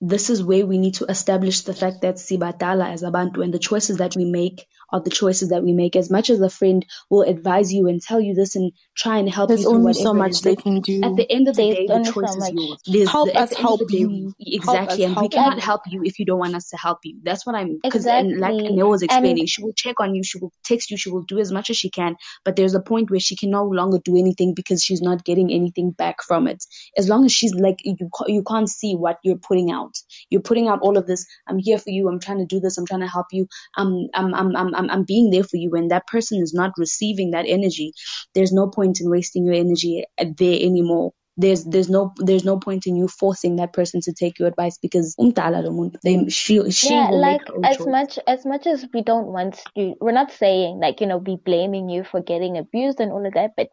this 0.00 0.30
is 0.30 0.42
where 0.42 0.64
we 0.66 0.78
need 0.78 0.94
to 0.94 1.04
establish 1.06 1.60
the 1.62 1.74
fact 1.74 2.02
that 2.02 2.16
Sibadala 2.16 2.90
as 2.92 3.02
Abantu 3.02 3.42
and 3.42 3.52
the 3.52 3.58
choices 3.58 3.98
that 3.98 4.16
we 4.16 4.24
make 4.24 4.66
are 4.92 5.00
the 5.00 5.10
choices 5.10 5.50
that 5.50 5.62
we 5.62 5.72
make. 5.72 5.96
As 5.96 6.10
much 6.10 6.30
as 6.30 6.40
a 6.40 6.50
friend 6.50 6.84
will 7.08 7.22
advise 7.22 7.72
you 7.72 7.88
and 7.88 8.00
tell 8.00 8.20
you 8.20 8.34
this 8.34 8.56
and 8.56 8.72
try 8.96 9.18
and 9.18 9.28
help 9.28 9.48
There's 9.48 9.62
you, 9.62 9.70
only 9.70 9.94
so 9.94 10.14
much 10.14 10.40
they 10.42 10.56
can 10.56 10.80
do. 10.80 11.00
At 11.02 11.16
the 11.16 11.30
end 11.30 11.48
of 11.48 11.56
the 11.56 11.74
day, 11.74 11.86
the 11.86 12.10
choice 12.12 12.34
is 12.34 12.50
yours. 12.52 12.82
There's 12.86 13.10
help 13.10 13.28
the, 13.28 13.38
us 13.38 13.54
help 13.54 13.82
you. 13.90 14.34
Exactly, 14.40 15.04
and 15.04 15.16
we 15.16 15.28
cannot 15.28 15.60
help 15.60 15.82
you 15.86 16.02
if 16.04 16.18
you 16.18 16.26
don't 16.26 16.38
want 16.38 16.54
us 16.54 16.70
to 16.70 16.76
help 16.76 16.98
you. 17.04 17.18
That's 17.22 17.46
what 17.46 17.54
I'm. 17.54 17.78
Because 17.82 18.06
exactly. 18.06 18.34
like 18.36 18.54
Neil 18.54 18.88
was 18.88 19.02
explaining, 19.02 19.40
and 19.40 19.48
she 19.48 19.62
will 19.62 19.72
check 19.72 20.00
on 20.00 20.14
you, 20.14 20.22
she 20.24 20.38
will 20.38 20.52
text 20.64 20.90
you, 20.90 20.96
she 20.96 21.10
will 21.10 21.22
do 21.22 21.38
as 21.38 21.52
much 21.52 21.70
as 21.70 21.76
she 21.76 21.90
can. 21.90 22.16
But 22.44 22.56
there's 22.56 22.74
a 22.74 22.80
point 22.80 23.10
where 23.10 23.20
she 23.20 23.36
can 23.36 23.50
no 23.50 23.64
longer 23.64 23.98
do 24.04 24.16
anything 24.16 24.54
because 24.54 24.82
she's 24.82 25.02
not 25.02 25.24
getting 25.24 25.52
anything 25.52 25.90
back 25.90 26.22
from 26.22 26.46
it. 26.46 26.64
As 26.96 27.08
long 27.08 27.24
as 27.24 27.32
she's 27.32 27.54
like 27.54 27.78
you, 27.84 27.96
you 28.26 28.42
can't 28.42 28.68
see 28.68 28.94
what 28.94 29.18
you're 29.22 29.36
putting 29.36 29.70
out. 29.70 29.94
You're 30.30 30.42
putting 30.42 30.68
out 30.68 30.80
all 30.82 30.96
of 30.96 31.06
this. 31.06 31.26
I'm 31.46 31.58
here 31.58 31.78
for 31.78 31.90
you. 31.90 32.08
I'm 32.08 32.20
trying 32.20 32.38
to 32.38 32.46
do 32.46 32.60
this. 32.60 32.78
I'm 32.78 32.86
trying 32.86 33.00
to 33.00 33.08
help 33.08 33.26
you. 33.32 33.46
I'm 33.76 34.08
I'm 34.14 34.34
I'm 34.34 34.56
I'm 34.56 34.79
I'm 34.88 35.04
being 35.04 35.30
there 35.30 35.44
for 35.44 35.56
you. 35.56 35.70
When 35.70 35.88
that 35.88 36.06
person 36.06 36.40
is 36.42 36.54
not 36.54 36.72
receiving 36.78 37.32
that 37.32 37.46
energy, 37.46 37.92
there's 38.34 38.52
no 38.52 38.68
point 38.68 39.00
in 39.00 39.10
wasting 39.10 39.44
your 39.44 39.54
energy 39.54 40.04
there 40.16 40.58
anymore 40.60 41.12
there's 41.40 41.64
there's 41.64 41.88
no 41.88 42.12
there's 42.18 42.44
no 42.44 42.58
point 42.58 42.86
in 42.86 42.96
you 42.96 43.08
forcing 43.08 43.56
that 43.56 43.72
person 43.72 44.00
to 44.02 44.12
take 44.12 44.38
your 44.38 44.48
advice 44.48 44.78
because 44.78 45.16
they 45.16 46.28
she 46.28 46.70
she 46.70 46.94
yeah, 46.94 47.08
like 47.10 47.40
as 47.64 47.78
choice. 47.78 47.86
much 47.86 48.18
as 48.26 48.44
much 48.44 48.66
as 48.66 48.84
we 48.92 49.02
don't 49.02 49.26
want 49.26 49.58
to 49.74 49.94
we're 50.00 50.12
not 50.12 50.30
saying 50.30 50.78
like 50.80 51.00
you 51.00 51.06
know 51.06 51.18
be 51.18 51.36
blaming 51.36 51.88
you 51.88 52.04
for 52.04 52.20
getting 52.20 52.58
abused 52.58 53.00
and 53.00 53.10
all 53.10 53.24
of 53.24 53.32
that 53.32 53.52
but 53.56 53.68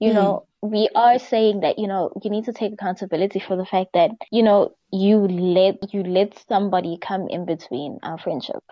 you 0.00 0.10
mm. 0.10 0.14
know 0.14 0.46
we 0.62 0.88
are 0.94 1.18
saying 1.18 1.60
that 1.60 1.78
you 1.78 1.86
know 1.86 2.10
you 2.24 2.30
need 2.30 2.44
to 2.44 2.52
take 2.52 2.72
accountability 2.72 3.38
for 3.38 3.56
the 3.56 3.66
fact 3.66 3.90
that 3.94 4.10
you 4.30 4.42
know 4.42 4.74
you 4.90 5.18
let 5.18 5.94
you 5.94 6.02
let 6.02 6.36
somebody 6.48 6.98
come 7.00 7.28
in 7.28 7.44
between 7.44 7.98
our 8.02 8.18
friendship 8.18 8.62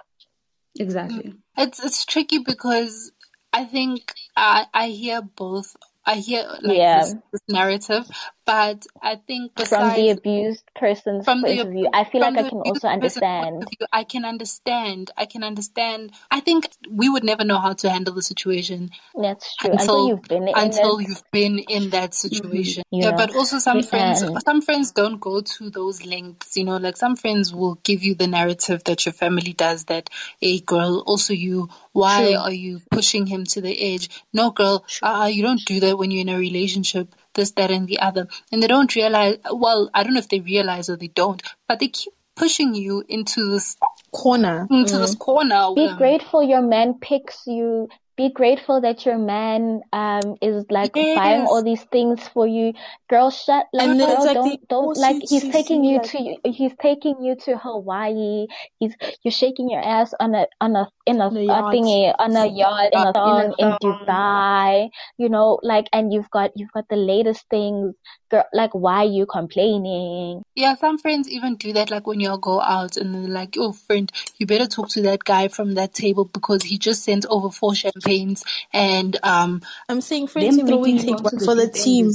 exactly. 0.81 1.35
It's 1.57 1.83
it's 1.85 2.05
tricky 2.05 2.39
because 2.39 3.13
i 3.53 3.65
think 3.65 4.15
i 4.37 4.67
i 4.75 4.89
hear 4.89 5.21
both 5.23 5.77
I 6.07 6.17
hear 6.17 6.43
like 6.63 6.77
yeah. 6.77 7.01
this, 7.01 7.15
this, 7.33 7.43
narrative, 7.49 8.07
but 8.47 8.87
I 9.03 9.17
think 9.17 9.55
besides, 9.55 9.95
from 9.95 10.03
the 10.03 10.11
abused 10.11 10.65
person's 10.75 11.25
from 11.25 11.43
point 11.43 11.59
the, 11.59 11.67
of 11.67 11.73
view, 11.73 11.89
I 11.93 12.05
feel 12.05 12.23
like 12.23 12.37
I 12.37 12.49
can 12.49 12.59
also 12.59 12.89
understand. 12.89 13.69
View, 13.69 13.87
I 13.93 14.05
can 14.05 14.25
understand. 14.25 15.11
I 15.17 15.27
can 15.27 15.45
understand. 15.45 16.13
I 16.31 16.41
think 16.41 16.69
we 16.91 17.09
would 17.09 17.23
never 17.23 17.45
know 17.45 17.59
how 17.59 17.75
to 17.75 17.91
handle 17.91 18.15
the 18.15 18.23
situation. 18.23 18.91
That's 19.15 19.55
true. 19.57 19.73
Until, 19.73 20.07
until 20.07 20.09
you've 20.09 20.23
been 20.23 20.49
until 20.57 20.99
it. 20.99 21.09
you've 21.09 21.23
been 21.33 21.59
in 21.59 21.91
that 21.91 22.11
mm-hmm. 22.11 22.29
situation. 22.29 22.83
Mm-hmm. 22.93 23.03
Yeah, 23.03 23.11
know, 23.11 23.17
but 23.17 23.37
also 23.37 23.59
some 23.59 23.83
friends, 23.83 24.25
some 24.45 24.63
friends 24.63 24.93
don't 24.93 25.21
go 25.21 25.43
to 25.43 25.71
those 25.71 26.05
lengths. 26.05 26.57
You 26.57 26.65
know, 26.65 26.79
like 26.79 26.97
some 26.97 27.15
friends 27.15 27.55
will 27.55 27.75
give 27.85 28.03
you 28.03 28.15
the 28.15 28.27
narrative 28.27 28.85
that 28.85 29.05
your 29.05 29.13
family 29.13 29.53
does. 29.53 29.85
That 29.85 30.09
a 30.41 30.61
girl, 30.61 31.05
also 31.07 31.35
you. 31.35 31.69
Why 31.93 32.31
true. 32.31 32.37
are 32.37 32.53
you 32.53 32.81
pushing 32.91 33.27
him 33.27 33.45
to 33.45 33.61
the 33.61 33.95
edge? 33.95 34.09
No, 34.33 34.51
girl, 34.51 34.85
uh, 35.03 35.29
you 35.33 35.43
don't 35.43 35.65
do 35.65 35.81
that 35.81 35.99
when 35.99 36.11
you're 36.11 36.23
in 36.23 36.29
a 36.29 36.39
relationship 36.39 37.15
this, 37.35 37.53
that, 37.53 37.71
and 37.71 37.89
the 37.89 38.01
other. 38.01 38.29
And 38.53 38.63
they 38.63 38.67
don't 38.67 38.95
realize, 38.95 39.39
well, 39.51 39.91
I 39.93 40.03
don't 40.03 40.15
know 40.15 40.21
if 40.21 40.29
they 40.29 40.41
realize 40.41 40.89
or 40.89 40.97
they 40.97 41.09
don't, 41.09 41.43
but 41.69 41.81
they 41.81 41.89
keep 41.89 42.13
pushing 42.37 42.75
you 42.75 43.05
into 43.09 43.51
this 43.51 43.77
corner. 44.13 44.67
Into 44.71 44.95
mm. 44.95 44.99
this 44.99 45.15
corner. 45.15 45.75
Be 45.75 45.93
grateful 45.97 46.43
your 46.43 46.63
man 46.63 46.95
picks 47.01 47.47
you 47.47 47.89
be 48.21 48.29
grateful 48.29 48.83
that 48.83 49.07
your 49.07 49.17
man 49.17 49.81
um 49.95 50.37
is 50.43 50.67
like 50.69 50.93
yes. 50.95 51.17
buying 51.17 51.47
all 51.47 51.65
these 51.65 51.83
things 51.85 52.29
for 52.29 52.47
you. 52.47 52.75
Girl, 53.09 53.31
shut 53.31 53.65
like, 53.73 53.97
girl, 53.97 54.25
like 54.27 54.35
don't 54.35 54.69
don't 54.69 54.97
like 54.99 55.23
he's 55.27 55.49
taking 55.49 55.85
you 55.85 55.97
like... 55.99 56.11
to 56.11 56.37
he's 56.45 56.75
taking 56.83 57.17
you 57.25 57.35
to 57.47 57.57
Hawaii. 57.57 58.47
He's 58.79 58.95
you're 59.23 59.33
shaking 59.33 59.71
your 59.71 59.81
ass 59.81 60.13
on 60.21 60.35
a 60.35 60.47
on 60.61 60.77
a 60.77 60.85
in 61.07 61.17
a, 61.21 61.29
a 61.29 61.63
thingy 61.73 62.15
on 62.19 62.37
a 62.37 62.45
yacht 62.45 62.93
in 62.93 63.01
a 63.01 63.13
thong 63.15 63.55
in, 63.59 63.67
in 63.67 63.73
Dubai. 63.81 64.91
You 65.17 65.31
know, 65.31 65.59
like 65.63 65.89
and 65.91 66.13
you've 66.13 66.31
got 66.31 66.51
you've 66.57 66.73
got 66.73 66.89
the 66.91 66.97
latest 66.97 67.49
things. 67.49 67.95
Girl, 68.31 68.45
like 68.53 68.75
why 68.75 69.05
are 69.05 69.13
you 69.19 69.25
complaining? 69.25 70.43
Yeah, 70.55 70.75
some 70.77 70.99
friends 70.99 71.27
even 71.29 71.57
do 71.57 71.73
that. 71.73 71.91
Like 71.91 72.07
when 72.07 72.21
you 72.21 72.29
all 72.29 72.39
go 72.39 72.61
out 72.61 72.99
and 72.99 73.15
they're 73.15 73.35
like, 73.41 73.57
"Oh, 73.59 73.73
friend, 73.73 74.13
you 74.37 74.47
better 74.47 74.67
talk 74.67 74.91
to 74.91 75.03
that 75.09 75.25
guy 75.25 75.49
from 75.49 75.75
that 75.75 75.95
table 75.95 76.27
because 76.27 76.63
he 76.65 76.77
just 76.77 77.03
sent 77.03 77.25
over 77.31 77.51
four 77.51 77.75
champagne." 77.75 78.10
Campaigns 78.11 78.45
and 78.73 79.17
um 79.23 79.63
I'm 79.89 80.01
saying 80.01 80.29
friends 80.29 80.57
who 80.57 80.65
really 80.67 80.99
take 80.99 81.23
one 81.23 81.39
for 81.39 81.55
the 81.55 81.69
team. 81.69 82.11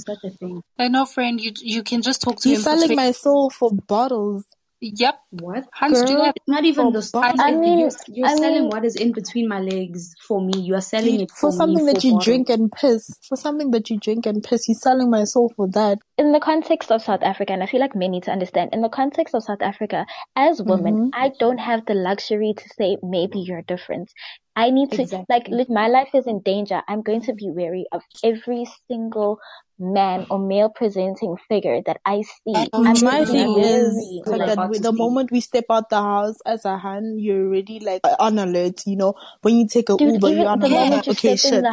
I 0.78 0.88
know 0.88 1.06
friend 1.06 1.40
you 1.40 1.52
you 1.62 1.84
can 1.84 2.02
just 2.02 2.22
talk 2.22 2.40
to 2.42 2.50
You're 2.50 2.58
him. 2.58 2.64
selling 2.64 2.96
my 2.96 3.12
soul 3.12 3.50
for 3.50 3.72
bottles. 3.72 4.46
Yep. 4.82 5.20
What? 5.32 5.66
Hans 5.74 6.00
Girl, 6.00 6.08
do 6.08 6.16
that. 6.18 6.36
Not 6.48 6.66
even 6.66 6.92
the 6.92 7.02
stuff. 7.02 7.36
I 7.40 7.52
mean, 7.52 7.80
you're, 7.80 7.92
you're 8.08 8.28
I 8.28 8.36
selling 8.36 8.64
mean, 8.64 8.70
what 8.70 8.86
is 8.86 8.96
in 8.96 9.12
between 9.12 9.48
my 9.48 9.60
legs 9.60 10.16
for 10.28 10.42
me. 10.42 10.60
You 10.60 10.76
are 10.76 10.82
selling 10.82 11.22
it 11.22 11.32
for, 11.32 11.52
for 11.52 11.52
something 11.52 11.86
that 11.86 12.02
for 12.02 12.08
you 12.08 12.14
bottle. 12.14 12.26
drink 12.26 12.50
and 12.50 12.72
piss. 12.72 13.10
For 13.28 13.36
something 13.36 13.72
that 13.72 13.90
you 13.90 14.00
drink 14.00 14.26
and 14.26 14.44
piss. 14.44 14.68
You're 14.68 14.76
selling 14.76 15.10
my 15.10 15.24
soul 15.24 15.54
for 15.56 15.68
that. 15.70 16.00
In 16.18 16.32
the 16.32 16.40
context 16.40 16.92
of 16.92 17.02
South 17.02 17.24
Africa, 17.24 17.54
and 17.54 17.64
I 17.64 17.68
feel 17.68 17.80
like 17.80 17.96
many 17.96 18.16
need 18.16 18.24
to 18.24 18.32
understand, 18.32 18.72
in 18.74 18.82
the 18.82 18.90
context 18.90 19.36
of 19.36 19.44
South 19.44 19.62
Africa, 19.62 20.06
as 20.36 20.62
women, 20.62 20.96
mm-hmm. 20.96 21.10
I 21.14 21.32
don't 21.40 21.58
have 21.58 21.86
the 21.86 21.94
luxury 21.94 22.54
to 22.56 22.70
say 22.78 22.98
maybe 23.04 23.40
you're 23.40 23.62
different. 23.62 24.12
I 24.56 24.70
need 24.70 24.92
to 24.94 25.02
exactly. 25.02 25.54
like 25.54 25.70
my 25.70 25.88
life 25.88 26.10
is 26.14 26.28
in 26.28 26.40
danger. 26.42 26.82
I'm 26.88 27.02
going 27.02 27.22
to 27.24 27.34
be 27.34 27.50
wary 27.50 27.86
of 27.92 28.02
every 28.24 28.66
single 28.88 29.40
man 29.78 30.26
or 30.30 30.40
male 30.40 30.70
presenting 30.70 31.36
figure 31.50 31.82
that 31.86 32.00
I 32.06 32.22
see. 32.22 32.54
And 32.74 33.02
my 33.04 33.26
thing 33.26 33.60
is 33.60 34.24
like 34.26 34.56
that 34.56 34.80
the 34.82 34.92
moment 34.92 35.32
we 35.32 35.42
step 35.42 35.66
out 35.70 35.90
the 35.90 36.02
house 36.02 36.38
as 36.46 36.66
a 36.66 36.78
hand, 36.78 37.22
you're 37.22 37.48
already 37.48 37.80
like 37.80 38.02
on 38.20 38.40
alert. 38.40 38.84
You 38.86 38.96
know, 38.96 39.16
when 39.42 39.58
you 39.58 39.68
take 39.68 39.90
a 39.90 39.98
Dude, 39.98 40.14
Uber, 40.14 40.30
you're 40.30 40.48
on 40.48 40.60
the 40.60 40.68
alert. 40.68 41.08
Okay, 41.08 41.36
shit, 41.36 41.64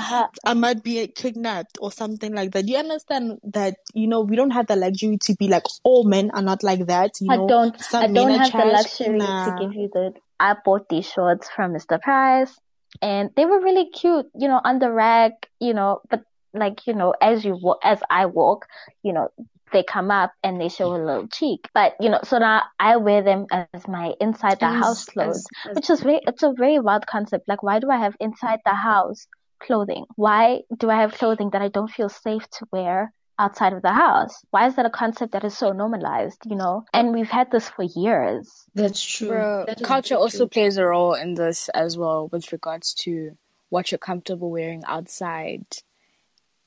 I 0.45 0.55
might 0.55 0.83
be 0.83 1.07
kidnapped 1.09 1.79
or 1.81 1.93
something 1.93 2.35
like 2.35 2.53
that. 2.53 2.67
You 2.67 2.79
understand 2.79 3.39
that? 3.45 3.77
You 3.95 4.09
know, 4.09 4.23
we 4.23 4.37
don't 4.37 4.51
have 4.51 4.67
the 4.67 4.77
luxury 4.77 5.19
to 5.23 5.35
be 5.35 5.49
like, 5.49 5.65
all 5.85 6.05
men 6.05 6.31
are 6.33 6.43
not 6.43 6.63
like 6.63 6.87
that. 6.87 7.21
You 7.21 7.29
know, 7.29 7.45
I 7.45 7.49
don't. 7.49 7.95
I 7.95 8.07
don't 8.09 8.39
have 8.39 8.53
the 8.53 8.73
luxury 8.73 9.17
nah. 9.17 9.57
to 9.57 9.65
give 9.65 9.75
you 9.75 9.91
the. 9.93 10.15
I 10.41 10.57
bought 10.65 10.89
these 10.89 11.09
shorts 11.09 11.49
from 11.55 11.73
Mr. 11.73 12.01
Price 12.01 12.59
and 13.01 13.31
they 13.37 13.47
were 13.47 13.61
really 13.61 13.89
cute, 13.89 14.27
you 14.35 14.49
know, 14.49 14.61
on 14.63 14.79
the 14.79 14.91
rack, 14.91 15.49
you 15.61 15.73
know, 15.73 16.01
but 16.11 16.25
like, 16.55 16.87
you 16.87 16.95
know, 16.95 17.15
as 17.21 17.45
you 17.45 17.57
walk, 17.57 17.79
as 17.83 18.01
I 18.09 18.27
walk, 18.27 18.67
you 19.03 19.13
know, 19.13 19.29
they 19.73 19.83
come 19.83 20.11
up 20.11 20.33
and 20.43 20.61
they 20.61 20.69
show 20.69 20.93
a 20.93 20.97
mm-hmm. 20.97 21.07
little 21.07 21.29
cheek. 21.29 21.69
But, 21.75 21.95
you 22.01 22.11
know, 22.11 22.21
so 22.25 22.39
now 22.39 22.63
I 22.79 22.97
wear 22.97 23.23
them 23.23 23.47
as 23.51 23.89
my 23.89 24.15
inside 24.21 24.61
the 24.61 24.67
house 24.67 25.05
clothes, 25.07 25.47
as, 25.65 25.71
as, 25.71 25.77
which 25.77 25.91
is 25.91 26.01
very, 26.01 26.21
it's 26.27 26.43
a 26.43 26.53
very 26.57 26.79
wild 26.79 27.07
concept. 27.07 27.49
Like, 27.49 27.63
why 27.63 27.79
do 27.79 27.91
I 27.91 27.99
have 27.99 28.17
inside 28.21 28.61
the 28.65 28.75
house 28.75 29.27
clothing? 29.61 30.05
Why 30.17 30.61
do 30.77 30.91
I 30.91 31.01
have 31.01 31.15
clothing 31.15 31.51
that 31.51 31.63
I 31.63 31.69
don't 31.69 31.91
feel 31.91 32.09
safe 32.09 32.49
to 32.59 32.67
wear 32.71 33.13
outside 33.39 33.73
of 33.73 33.83
the 33.83 33.93
house. 33.93 34.45
Why 34.51 34.67
is 34.69 34.77
that 34.77 34.87
a 34.87 34.91
concept 34.91 35.33
that 35.33 35.45
is 35.45 35.57
so 35.57 35.73
normalized, 35.73 36.39
you 36.47 36.57
know? 36.57 36.85
And 36.93 37.13
we've 37.13 37.29
had 37.29 37.51
this 37.51 37.69
for 37.69 37.83
years. 37.83 38.49
That's 38.75 39.03
true. 39.03 39.29
Bro, 39.29 39.65
that 39.67 39.83
culture 39.83 40.15
also 40.15 40.47
plays 40.47 40.77
a 40.77 40.85
role 40.85 41.15
in 41.15 41.35
this 41.35 41.69
as 41.71 41.97
well 41.97 42.29
with 42.29 42.53
regards 42.53 42.95
to 43.03 43.37
what 43.69 43.91
you're 43.91 43.99
comfortable 43.99 44.51
wearing 44.51 44.83
outside. 44.87 45.65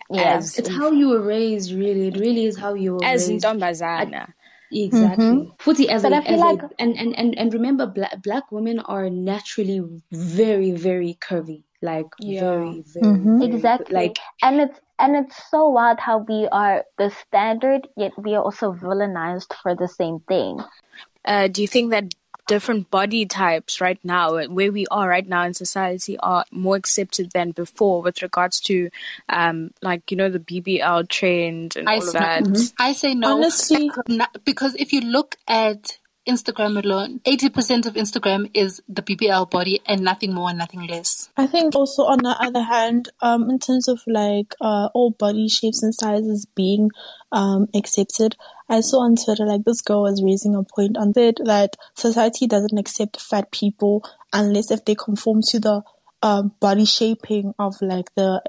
Yeah, 0.10 0.38
it's 0.38 0.68
how 0.70 0.92
you 0.92 1.10
were 1.10 1.22
raised, 1.22 1.72
really. 1.74 2.08
It 2.10 2.18
really 2.18 2.46
is 2.46 2.58
how 2.58 2.74
you 2.76 2.94
were 2.96 3.04
as 3.06 3.28
raised. 3.30 3.44
As 3.46 3.54
Ntombazana. 3.54 4.34
Exactly. 4.72 5.26
Mhm. 5.26 5.58
Futhi 5.58 5.88
as 5.88 6.02
But 6.04 6.14
a, 6.14 6.18
I 6.18 6.22
feel 6.26 6.34
as 6.36 6.40
like- 6.42 6.64
a, 6.64 6.70
and, 6.80 6.98
and, 6.98 7.18
and, 7.18 7.38
and 7.38 7.54
remember 7.54 7.86
black, 7.88 8.22
black 8.22 8.52
women 8.52 8.80
are 8.80 9.10
naturally 9.10 9.82
very, 10.12 10.72
very 10.72 11.18
curvy. 11.22 11.64
Like 11.82 12.08
Yeah. 12.20 12.40
very, 12.42 12.84
very, 12.94 13.06
Mhm. 13.06 13.40
very, 13.40 13.54
Exactly. 13.54 13.94
like 13.94 14.18
and 14.42 14.60
it's 14.62 14.80
and 14.98 15.16
it's 15.16 15.36
so 15.52 15.70
wild 15.70 16.00
how 16.00 16.20
we 16.20 16.48
are 16.52 16.84
the 16.98 17.10
standard, 17.12 17.88
yet 17.96 18.14
we 18.18 18.34
are 18.34 18.42
also 18.42 18.72
villainized 18.74 19.54
for 19.62 19.76
the 19.76 19.88
same 19.88 20.20
thing. 20.28 20.60
Uh, 21.26 21.48
do 21.48 21.62
you 21.62 21.68
think 21.68 21.92
that 21.92 22.06
different 22.48 22.90
body 22.92 23.26
types 23.26 23.82
right 23.82 24.00
now, 24.04 24.46
where 24.48 24.72
we 24.72 24.86
are 24.92 25.08
right 25.08 25.28
now 25.28 25.44
in 25.44 25.54
society, 25.54 26.18
are 26.20 26.46
more 26.52 26.76
accepted 26.76 27.32
than 27.32 27.52
before 27.52 28.02
with 28.02 28.22
regards 28.22 28.60
to, 28.62 28.90
um, 29.30 29.72
like 29.82 30.12
you 30.12 30.18
know, 30.18 30.30
the 30.30 30.40
BBL 30.40 31.08
trend 31.10 31.76
and 31.76 31.90
I 31.90 31.96
all 31.96 32.08
of 32.08 32.14
that? 32.14 32.72
I 32.80 32.94
say 32.94 33.14
no. 33.14 33.36
Honestly- 33.38 33.92
because 34.44 34.76
if 34.76 34.94
you 34.94 35.02
look 35.02 35.38
at 35.48 35.98
Instagram 36.28 36.84
alone, 36.84 37.20
80% 37.26 37.86
of 37.86 37.94
Instagram 37.94 38.50
is 38.54 38.82
the 38.88 39.02
BBL 39.02 39.50
body 39.50 39.82
and 39.86 40.02
nothing 40.02 40.34
more 40.34 40.50
and 40.50 40.58
nothing 40.58 40.88
less. 40.88 41.30
I 41.38 41.48
think 41.48 41.76
also 41.76 42.04
on 42.04 42.20
the 42.20 42.36
other 42.40 42.64
hand, 42.64 43.10
um, 43.22 43.50
in 43.50 43.60
terms 43.60 43.88
of 43.88 44.02
like 44.08 44.56
uh, 44.60 44.90
all 44.94 45.12
body 45.12 45.48
shapes 45.48 45.84
and 45.84 45.94
sizes 45.94 46.46
being 46.56 46.90
um, 47.32 47.68
accepted, 47.76 48.36
I 48.68 48.82
saw 48.82 49.02
on 49.02 49.16
Twitter 49.16 49.46
like 49.46 49.64
this 49.66 49.82
girl 49.82 50.04
was 50.04 50.24
raising 50.24 50.56
a 50.56 50.64
point 50.64 50.98
on 50.98 51.14
it 51.16 51.40
that 51.46 51.76
society 51.96 52.48
doesn't 52.48 52.78
accept 52.78 53.22
fat 53.22 53.52
people 53.52 54.04
unless 54.34 54.72
if 54.72 54.84
they 54.86 54.96
conform 54.96 55.42
to 55.50 55.60
the 55.60 55.84
um, 56.22 56.54
body 56.60 56.86
shaping 56.86 57.54
of 57.60 57.76
like 57.82 58.14
the 58.16 58.42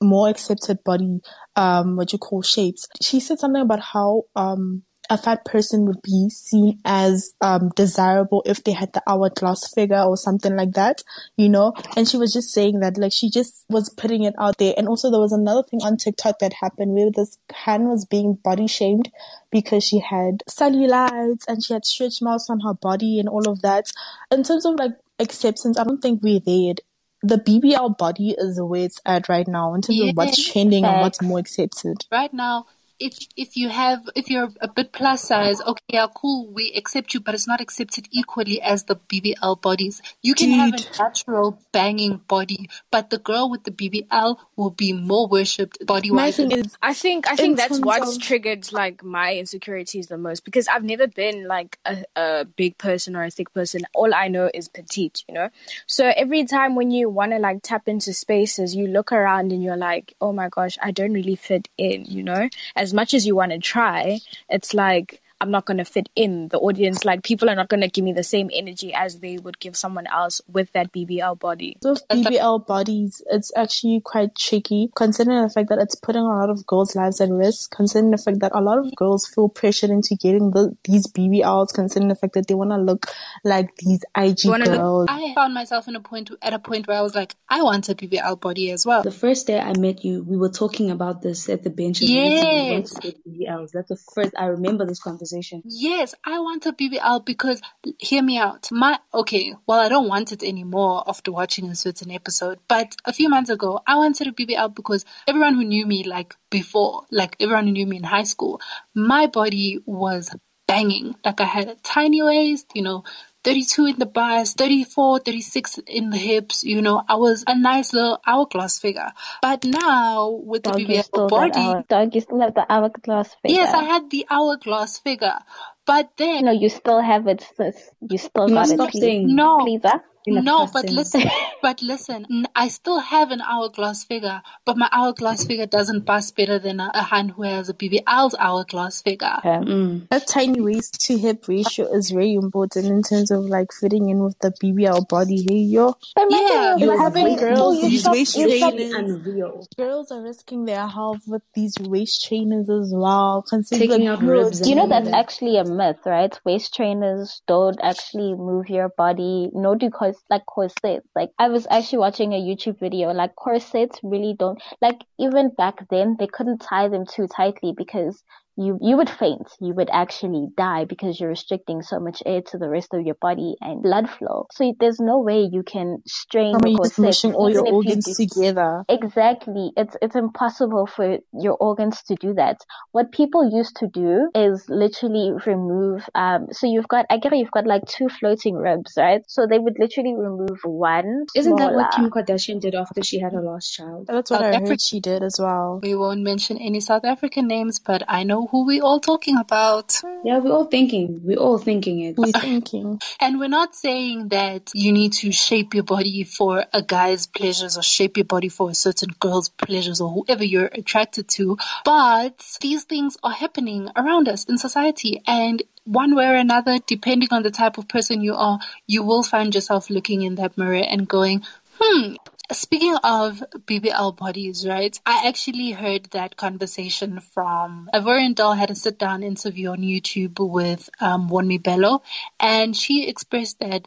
more 0.00 0.28
accepted 0.28 0.78
body 0.84 1.20
um 1.56 1.96
what 1.96 2.12
you 2.12 2.18
call 2.18 2.42
shapes. 2.42 2.86
She 3.02 3.20
said 3.20 3.38
something 3.38 3.62
about 3.62 3.80
how 3.80 4.22
um 4.36 4.84
a 5.10 5.18
fat 5.18 5.44
person 5.44 5.86
would 5.86 6.02
be 6.02 6.28
seen 6.28 6.80
as 6.84 7.32
um 7.40 7.70
desirable 7.76 8.42
if 8.46 8.62
they 8.64 8.72
had 8.72 8.92
the 8.92 9.02
hourglass 9.06 9.72
figure 9.72 10.00
or 10.00 10.16
something 10.16 10.56
like 10.56 10.72
that, 10.72 11.02
you 11.36 11.48
know? 11.48 11.72
And 11.96 12.08
she 12.08 12.16
was 12.16 12.32
just 12.32 12.52
saying 12.52 12.80
that 12.80 12.98
like 12.98 13.12
she 13.12 13.30
just 13.30 13.64
was 13.68 13.88
putting 13.88 14.24
it 14.24 14.34
out 14.38 14.58
there. 14.58 14.74
And 14.76 14.88
also 14.88 15.10
there 15.10 15.20
was 15.20 15.32
another 15.32 15.62
thing 15.62 15.80
on 15.82 15.96
TikTok 15.96 16.38
that 16.40 16.52
happened 16.52 16.94
where 16.94 17.10
this 17.10 17.38
Han 17.52 17.88
was 17.88 18.04
being 18.04 18.34
body 18.34 18.66
shamed 18.66 19.10
because 19.50 19.84
she 19.84 20.00
had 20.00 20.42
cellulites 20.48 21.44
and 21.48 21.64
she 21.64 21.72
had 21.72 21.84
stretch 21.84 22.20
marks 22.20 22.50
on 22.50 22.60
her 22.60 22.74
body 22.74 23.18
and 23.18 23.28
all 23.28 23.48
of 23.48 23.62
that. 23.62 23.90
In 24.30 24.42
terms 24.42 24.66
of 24.66 24.74
like 24.74 24.92
acceptance, 25.18 25.78
I 25.78 25.84
don't 25.84 26.02
think 26.02 26.22
we're 26.22 26.40
there 26.40 26.74
the 27.22 27.36
BBL 27.36 27.98
body 27.98 28.34
is 28.38 28.60
where 28.60 28.82
it's 28.82 29.00
at 29.04 29.28
right 29.28 29.48
now 29.48 29.74
in 29.74 29.82
terms 29.82 30.00
of 30.00 30.16
what's 30.16 30.52
trending 30.52 30.84
and 30.84 31.00
what's 31.00 31.20
more 31.20 31.38
accepted. 31.38 32.04
Right 32.12 32.32
now, 32.32 32.66
if 33.00 33.16
if 33.36 33.56
you 33.56 33.68
have 33.68 34.08
if 34.16 34.28
you're 34.28 34.48
a 34.60 34.68
bit 34.68 34.92
plus 34.92 35.22
size, 35.22 35.60
okay, 35.60 35.82
yeah, 35.88 36.06
cool, 36.14 36.48
we 36.52 36.72
accept 36.74 37.14
you, 37.14 37.20
but 37.20 37.34
it's 37.34 37.46
not 37.46 37.60
accepted 37.60 38.08
equally 38.10 38.60
as 38.60 38.84
the 38.84 38.96
BBL 38.96 39.60
bodies. 39.60 40.02
You 40.22 40.34
can 40.34 40.50
have 40.50 40.74
a 40.74 40.98
natural 40.98 41.60
banging 41.72 42.18
body, 42.28 42.68
but 42.90 43.10
the 43.10 43.18
girl 43.18 43.50
with 43.50 43.64
the 43.64 43.70
BBL 43.70 44.36
will 44.56 44.70
be 44.70 44.92
more 44.92 45.28
worshipped 45.28 45.84
body 45.86 46.10
My 46.10 46.24
wise. 46.24 46.36
thing 46.36 46.52
is, 46.52 46.76
I 46.82 46.94
think 46.94 47.28
I 47.30 47.36
think 47.36 47.56
that's 47.56 47.74
terms 47.74 47.84
what's 47.84 48.16
of- 48.16 48.22
triggered 48.22 48.72
like 48.72 49.02
my 49.04 49.34
insecurities 49.36 50.08
the 50.08 50.18
most 50.18 50.44
because 50.44 50.66
I've 50.68 50.84
never 50.84 51.06
been 51.06 51.46
like 51.46 51.78
a, 51.84 52.04
a 52.16 52.44
big 52.44 52.78
person 52.78 53.14
or 53.16 53.24
a 53.24 53.30
thick 53.30 53.52
person. 53.54 53.82
All 53.94 54.14
I 54.14 54.28
know 54.28 54.50
is 54.52 54.68
petite, 54.68 55.24
you 55.28 55.34
know. 55.34 55.50
So 55.86 56.12
every 56.16 56.44
time 56.44 56.74
when 56.74 56.90
you 56.90 57.08
want 57.08 57.32
to 57.32 57.38
like 57.38 57.60
tap 57.62 57.88
into 57.88 58.12
spaces, 58.12 58.74
you 58.74 58.86
look 58.88 59.12
around 59.12 59.52
and 59.52 59.62
you're 59.62 59.76
like, 59.76 60.14
oh 60.20 60.32
my 60.32 60.48
gosh, 60.48 60.76
I 60.82 60.90
don't 60.90 61.12
really 61.12 61.36
fit 61.36 61.68
in, 61.78 62.04
you 62.04 62.22
know. 62.22 62.48
As 62.74 62.87
much 62.94 63.14
as 63.14 63.26
you 63.26 63.34
want 63.36 63.52
to 63.52 63.58
try, 63.58 64.20
it's 64.48 64.74
like 64.74 65.20
I'm 65.40 65.50
not 65.50 65.66
going 65.66 65.78
to 65.78 65.84
fit 65.84 66.08
in. 66.16 66.48
The 66.48 66.58
audience, 66.58 67.04
like 67.04 67.22
people 67.22 67.48
are 67.48 67.54
not 67.54 67.68
going 67.68 67.80
to 67.82 67.88
give 67.88 68.04
me 68.04 68.12
the 68.12 68.24
same 68.24 68.50
energy 68.52 68.92
as 68.92 69.20
they 69.20 69.38
would 69.38 69.58
give 69.60 69.76
someone 69.76 70.06
else 70.08 70.40
with 70.48 70.72
that 70.72 70.92
BBL 70.92 71.38
body. 71.38 71.76
those 71.80 72.02
BBL 72.10 72.66
bodies, 72.66 73.22
it's 73.30 73.52
actually 73.56 74.00
quite 74.04 74.34
tricky 74.34 74.90
considering 74.96 75.40
the 75.42 75.48
fact 75.48 75.68
that 75.68 75.78
it's 75.78 75.94
putting 75.94 76.22
a 76.22 76.24
lot 76.24 76.50
of 76.50 76.66
girls' 76.66 76.96
lives 76.96 77.20
at 77.20 77.28
risk, 77.30 77.70
considering 77.70 78.10
the 78.10 78.18
fact 78.18 78.40
that 78.40 78.52
a 78.54 78.60
lot 78.60 78.78
of 78.78 78.94
girls 78.96 79.28
feel 79.28 79.48
pressured 79.48 79.90
into 79.90 80.16
getting 80.16 80.50
the, 80.50 80.76
these 80.84 81.06
BBLs, 81.06 81.72
considering 81.72 82.08
the 82.08 82.16
fact 82.16 82.34
that 82.34 82.48
they 82.48 82.54
want 82.54 82.70
to 82.70 82.76
look 82.76 83.06
like 83.44 83.76
these 83.76 84.00
IG 84.16 84.38
wanna 84.46 84.64
look- 84.64 84.78
girls. 84.80 85.06
I 85.08 85.34
found 85.34 85.54
myself 85.54 85.86
in 85.86 85.94
a 85.94 86.00
point 86.00 86.30
at 86.42 86.52
a 86.52 86.58
point 86.58 86.88
where 86.88 86.98
I 86.98 87.02
was 87.02 87.14
like, 87.14 87.36
I 87.48 87.62
want 87.62 87.88
a 87.88 87.94
BBL 87.94 88.40
body 88.40 88.70
as 88.72 88.84
well. 88.84 89.02
the 89.04 89.10
first 89.12 89.46
day 89.46 89.60
I 89.60 89.72
met 89.78 90.04
you, 90.04 90.24
we 90.24 90.36
were 90.36 90.50
talking 90.50 90.90
about 90.90 91.22
this 91.22 91.48
at 91.48 91.62
the 91.62 91.70
bench. 91.70 92.00
and 92.00 92.10
we 92.10 92.16
Yes. 92.16 92.94
to 92.94 93.00
get 93.00 93.24
BBLs. 93.24 93.70
That's 93.72 93.88
the 93.88 93.98
first 94.14 94.32
I 94.36 94.46
remember 94.46 94.84
this 94.84 95.00
conversation. 95.00 95.27
Yes, 95.64 96.14
I 96.24 96.38
want 96.40 96.66
a 96.66 96.72
BBL 96.72 97.24
because 97.24 97.60
hear 97.98 98.22
me 98.22 98.38
out. 98.38 98.68
My 98.70 98.98
okay, 99.12 99.54
well 99.66 99.80
I 99.80 99.88
don't 99.88 100.08
want 100.08 100.32
it 100.32 100.42
anymore 100.42 101.04
after 101.06 101.32
watching 101.32 101.68
a 101.70 101.74
certain 101.74 102.10
episode, 102.10 102.58
but 102.68 102.96
a 103.04 103.12
few 103.12 103.28
months 103.28 103.50
ago 103.50 103.80
I 103.86 103.96
wanted 103.96 104.28
a 104.28 104.32
BBL 104.32 104.74
because 104.74 105.04
everyone 105.26 105.54
who 105.54 105.64
knew 105.64 105.86
me 105.86 106.04
like 106.04 106.34
before, 106.50 107.04
like 107.10 107.36
everyone 107.40 107.66
who 107.66 107.72
knew 107.72 107.86
me 107.86 107.96
in 107.98 108.04
high 108.04 108.24
school, 108.24 108.60
my 108.94 109.26
body 109.26 109.80
was 109.86 110.34
banging. 110.68 111.16
Like 111.24 111.40
I 111.40 111.44
had 111.44 111.68
a 111.68 111.74
tiny 111.76 112.22
waist, 112.22 112.66
you 112.74 112.82
know, 112.82 113.02
32 113.44 113.86
in 113.86 113.98
the 113.98 114.06
bust, 114.06 114.58
34, 114.58 115.20
36 115.20 115.78
in 115.86 116.10
the 116.10 116.16
hips, 116.16 116.64
you 116.64 116.82
know, 116.82 117.02
I 117.08 117.14
was 117.16 117.44
a 117.46 117.58
nice 117.58 117.92
little 117.92 118.20
hourglass 118.26 118.78
figure. 118.78 119.12
But 119.40 119.64
now 119.64 120.30
with 120.30 120.64
the 120.64 120.70
Dog, 120.70 120.80
BBL 120.80 121.28
body, 121.28 121.60
hour, 121.60 121.84
dog, 121.88 122.14
you 122.14 122.20
still 122.20 122.40
have 122.40 122.54
the 122.54 122.66
hourglass 122.70 123.34
figure. 123.42 123.56
yes, 123.56 123.72
I 123.74 123.84
had 123.84 124.10
the 124.10 124.26
hourglass 124.30 124.98
figure. 124.98 125.38
But 125.86 126.10
then 126.18 126.44
No, 126.44 126.52
you 126.52 126.68
still 126.68 127.00
have 127.00 127.26
it, 127.28 127.40
sis. 127.56 127.90
You 128.00 128.18
still 128.18 128.48
You 128.48 128.54
got 128.54 128.70
it. 128.70 128.90
please. 128.90 129.26
No. 129.26 129.58
Please, 129.64 129.80
huh? 129.84 130.00
You're 130.28 130.42
not 130.42 130.44
No, 130.44 130.66
but 130.72 130.90
listen, 130.90 131.22
but 131.62 131.82
listen, 131.82 132.26
n- 132.30 132.46
I 132.56 132.68
still 132.68 133.00
have 133.00 133.30
an 133.30 133.40
hourglass 133.40 134.04
figure, 134.04 134.42
but 134.64 134.76
my 134.76 134.88
hourglass 134.92 135.44
figure 135.46 135.66
doesn't 135.66 136.04
bust 136.04 136.36
better 136.36 136.58
than 136.58 136.80
a, 136.80 136.90
a 136.94 137.02
hand 137.02 137.32
who 137.32 137.42
has 137.42 137.68
a 137.68 137.74
BBL's 137.74 138.34
hourglass 138.38 139.02
figure. 139.02 139.36
Okay. 139.38 139.48
Mm. 139.64 140.08
That 140.10 140.26
tiny 140.26 140.60
waist 140.60 141.00
to 141.06 141.18
hip 141.18 141.48
ratio 141.48 141.92
is 141.92 142.10
very 142.10 142.34
important 142.34 142.86
in 142.86 143.02
terms 143.02 143.30
of 143.30 143.44
like 143.44 143.72
fitting 143.72 144.10
in 144.10 144.22
with 144.24 144.38
the 144.40 144.52
BBL 144.52 145.08
body. 145.08 145.46
Hey, 145.48 145.58
yo, 145.60 145.94
Yeah, 146.16 146.38
thing 146.38 146.74
is, 146.74 146.80
you 146.80 146.86
like, 146.88 146.98
having 146.98 147.36
girls, 147.36 147.80
so 147.80 147.86
you 147.86 147.90
these 147.90 148.08
waist 148.08 148.34
trainers. 148.36 148.94
Unreal. 148.94 149.66
girls 149.76 150.10
are 150.12 150.22
risking 150.22 150.64
their 150.64 150.86
health 150.86 151.22
with 151.26 151.42
these 151.54 151.74
waist 151.80 152.24
trainers 152.26 152.68
as 152.70 152.92
well. 152.94 153.44
Considering 153.48 153.88
Taking 153.90 154.06
like, 154.06 154.18
out 154.18 154.24
ribs 154.24 154.60
Do 154.60 154.70
you 154.70 154.76
know 154.76 154.88
that's 154.88 155.08
actually 155.08 155.58
a 155.58 155.64
myth, 155.64 155.98
right? 156.06 156.38
Waist 156.44 156.74
trainers 156.74 157.42
don't 157.46 157.78
actually 157.82 158.34
move 158.34 158.68
your 158.68 158.88
body, 158.90 159.50
nor 159.52 159.76
do 159.76 159.90
like 160.30 160.46
corsets. 160.46 161.06
Like 161.14 161.30
I 161.38 161.48
was 161.48 161.66
actually 161.70 161.98
watching 161.98 162.32
a 162.32 162.40
YouTube 162.40 162.78
video, 162.78 163.12
like 163.12 163.34
corsets 163.36 164.00
really 164.02 164.34
don't 164.38 164.60
like 164.80 165.02
even 165.18 165.50
back 165.50 165.88
then 165.90 166.16
they 166.18 166.26
couldn't 166.26 166.58
tie 166.58 166.88
them 166.88 167.06
too 167.06 167.26
tightly 167.26 167.72
because 167.76 168.22
you 168.58 168.78
you 168.82 168.96
would 168.96 169.08
faint. 169.08 169.48
You 169.60 169.72
would 169.74 169.88
actually 169.92 170.48
die 170.56 170.84
because 170.84 171.20
you're 171.20 171.28
restricting 171.30 171.82
so 171.82 172.00
much 172.00 172.22
air 172.26 172.42
to 172.50 172.58
the 172.58 172.68
rest 172.68 172.92
of 172.92 173.06
your 173.06 173.14
body 173.20 173.54
and 173.60 173.82
blood 173.82 174.10
flow. 174.10 174.46
So 174.52 174.74
there's 174.80 174.98
no 174.98 175.20
way 175.20 175.48
you 175.50 175.62
can 175.62 176.02
strain 176.06 176.56
I 176.56 176.58
the 176.58 176.64
mean, 176.64 176.78
you're 176.78 177.12
just 177.12 177.24
all 177.24 177.48
your 177.48 177.66
even 177.66 177.66
if 177.66 177.86
you 177.86 177.92
organs 177.94 178.16
together. 178.16 178.84
Exactly. 178.88 179.70
It's 179.76 179.96
it's 180.02 180.16
impossible 180.16 180.86
for 180.86 181.18
your 181.32 181.56
organs 181.60 182.02
to 182.08 182.16
do 182.16 182.34
that. 182.34 182.58
What 182.90 183.12
people 183.12 183.48
used 183.48 183.76
to 183.76 183.86
do 183.86 184.28
is 184.34 184.64
literally 184.68 185.32
remove 185.46 186.02
um 186.16 186.48
so 186.50 186.66
you've 186.66 186.88
got 186.88 187.06
I 187.10 187.18
get 187.18 187.32
it, 187.32 187.38
you've 187.38 187.52
got 187.52 187.66
like 187.66 187.84
two 187.86 188.08
floating 188.08 188.56
ribs, 188.56 188.94
right? 188.96 189.22
So 189.28 189.46
they 189.46 189.60
would 189.60 189.78
literally 189.78 190.14
remove 190.14 190.58
one 190.64 191.26
Isn't 191.34 191.56
that 191.56 191.74
what 191.74 191.92
Kim 191.92 192.10
Kardashian 192.10 192.60
did 192.60 192.74
after 192.74 193.04
she 193.04 193.20
had 193.20 193.32
her 193.34 193.42
last 193.42 193.72
child? 193.72 194.08
That's 194.08 194.30
what 194.32 194.38
South 194.38 194.46
I 194.46 194.56
heard 194.56 194.62
Africa- 194.64 194.78
she 194.82 195.00
did 195.00 195.22
as 195.22 195.38
well. 195.38 195.78
We 195.82 195.94
won't 195.94 196.22
mention 196.22 196.58
any 196.58 196.80
South 196.80 197.04
African 197.04 197.46
names, 197.46 197.78
but 197.78 198.02
I 198.08 198.24
know 198.24 198.47
who 198.50 198.66
we 198.66 198.80
all 198.80 199.00
talking 199.00 199.36
about. 199.36 200.00
Yeah, 200.24 200.38
we're 200.38 200.52
all 200.52 200.64
thinking. 200.64 201.20
We're 201.22 201.38
all 201.38 201.58
thinking 201.58 202.00
it. 202.00 202.16
We're 202.16 202.32
thinking. 202.32 203.00
And 203.20 203.38
we're 203.38 203.48
not 203.48 203.74
saying 203.74 204.28
that 204.28 204.70
you 204.74 204.92
need 204.92 205.12
to 205.14 205.32
shape 205.32 205.74
your 205.74 205.82
body 205.82 206.24
for 206.24 206.64
a 206.72 206.82
guy's 206.82 207.26
pleasures 207.26 207.76
or 207.76 207.82
shape 207.82 208.16
your 208.16 208.24
body 208.24 208.48
for 208.48 208.70
a 208.70 208.74
certain 208.74 209.10
girl's 209.20 209.48
pleasures 209.48 210.00
or 210.00 210.10
whoever 210.10 210.44
you're 210.44 210.70
attracted 210.72 211.28
to. 211.28 211.58
But 211.84 212.58
these 212.60 212.84
things 212.84 213.16
are 213.22 213.32
happening 213.32 213.90
around 213.96 214.28
us 214.28 214.44
in 214.44 214.58
society. 214.58 215.22
And 215.26 215.62
one 215.84 216.14
way 216.14 216.26
or 216.26 216.34
another, 216.34 216.78
depending 216.86 217.28
on 217.32 217.42
the 217.42 217.50
type 217.50 217.78
of 217.78 217.88
person 217.88 218.20
you 218.20 218.34
are, 218.34 218.58
you 218.86 219.02
will 219.02 219.22
find 219.22 219.54
yourself 219.54 219.90
looking 219.90 220.22
in 220.22 220.36
that 220.36 220.56
mirror 220.58 220.84
and 220.86 221.08
going, 221.08 221.42
hmm, 221.80 222.14
Speaking 222.50 222.96
of 223.04 223.44
BBL 223.66 224.16
bodies, 224.16 224.66
right? 224.66 224.98
I 225.04 225.28
actually 225.28 225.72
heard 225.72 226.04
that 226.12 226.36
conversation 226.36 227.20
from 227.20 227.90
Ivorian 227.92 228.34
Doll 228.34 228.54
had 228.54 228.70
a 228.70 228.74
sit 228.74 228.98
down 228.98 229.22
interview 229.22 229.68
on 229.70 229.80
YouTube 229.80 230.38
with 230.38 230.88
um, 231.00 231.28
Wunmi 231.28 231.62
Bello, 231.62 232.02
and 232.40 232.74
she 232.74 233.06
expressed 233.06 233.58
that 233.60 233.86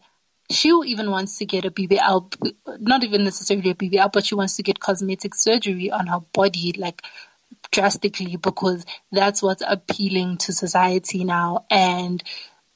she 0.51 0.70
even 0.70 1.09
wants 1.09 1.39
to 1.39 1.45
get 1.45 1.66
a 1.66 1.72
BBL, 1.72 2.53
not 2.80 3.03
even 3.03 3.24
necessarily 3.24 3.72
a 3.72 3.76
BBL, 3.76 4.12
but 4.12 4.26
she 4.26 4.36
wants 4.36 4.55
to 4.57 4.64
get 4.64 4.80
cosmetic 4.80 5.34
surgery 5.34 5.89
on 5.89 6.05
her 6.07 6.20
body, 6.32 6.74
like 6.78 7.01
drastically 7.72 8.36
because 8.36 8.86
that's 9.12 9.41
what's 9.41 9.64
appealing 9.66 10.38
to 10.38 10.53
society 10.53 11.24
now. 11.24 11.66
And 11.72 12.24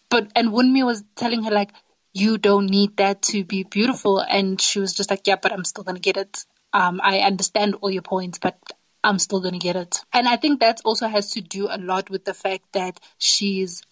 but 0.10 0.32
and 0.36 0.50
Wunmi 0.50 0.86
was 0.86 1.04
telling 1.16 1.44
her 1.44 1.52
like, 1.52 1.72
you 2.16 2.38
don't 2.38 2.68
need 2.68 2.96
that 2.98 3.22
to 3.24 3.44
be 3.44 3.64
beautiful, 3.64 4.20
and 4.20 4.60
she 4.60 4.80
was 4.80 4.94
just 4.94 5.10
like, 5.10 5.28
yeah, 5.28 5.36
but 5.36 5.52
I'm 5.52 5.66
still 5.66 5.84
gonna 5.84 6.00
get 6.00 6.16
it. 6.16 6.46
Um, 6.72 7.02
I 7.04 7.20
understand 7.20 7.76
all 7.82 7.92
your 7.92 8.02
points, 8.02 8.40
but 8.40 8.58
I'm 9.04 9.20
still 9.20 9.42
gonna 9.42 9.60
get 9.60 9.76
it. 9.76 10.00
And 10.14 10.28
I 10.28 10.38
think 10.38 10.62
that 10.62 10.80
also 10.86 11.08
has 11.08 11.32
to 11.32 11.42
do 11.42 11.68
a 11.70 11.78
lot 11.78 12.10
with 12.10 12.24
the 12.24 12.34
fact 12.34 12.64
that 12.72 13.02
she's 13.18 13.84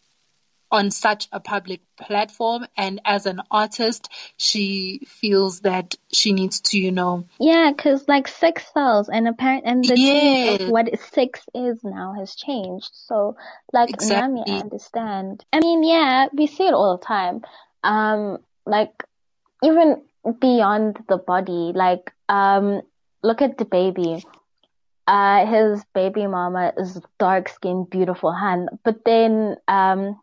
on 0.71 0.89
such 0.89 1.27
a 1.31 1.39
public 1.39 1.81
platform 1.97 2.65
and 2.75 2.99
as 3.05 3.27
an 3.27 3.39
artist 3.51 4.09
she 4.37 5.01
feels 5.05 5.59
that 5.59 5.93
she 6.11 6.33
needs 6.33 6.61
to 6.61 6.79
you 6.79 6.91
know 6.91 7.25
yeah 7.39 7.71
because 7.71 8.03
like 8.07 8.27
sex 8.27 8.65
sells 8.73 9.07
and 9.07 9.27
apparent 9.27 9.65
and 9.67 9.83
the 9.83 9.95
yeah. 9.95 10.65
of 10.65 10.69
what 10.71 10.89
sex 10.99 11.41
is 11.53 11.77
now 11.83 12.15
has 12.17 12.33
changed 12.33 12.89
so 12.91 13.35
like 13.71 13.91
exactly. 13.91 14.39
Nami, 14.39 14.43
I 14.47 14.61
understand 14.61 15.45
I 15.53 15.59
mean 15.59 15.83
yeah 15.83 16.25
we 16.33 16.47
see 16.47 16.65
it 16.65 16.73
all 16.73 16.97
the 16.97 17.05
time 17.05 17.43
um 17.83 18.37
like 18.65 19.03
even 19.63 20.01
beyond 20.39 20.97
the 21.09 21.17
body 21.17 21.71
like 21.75 22.11
um 22.29 22.81
look 23.23 23.41
at 23.41 23.57
DaBaby 23.57 24.23
uh 25.07 25.45
his 25.45 25.83
baby 25.93 26.27
mama 26.27 26.73
is 26.77 27.01
dark 27.19 27.49
skinned 27.49 27.89
beautiful 27.89 28.31
hand. 28.31 28.69
But 28.83 29.03
then 29.05 29.57
um 29.67 30.19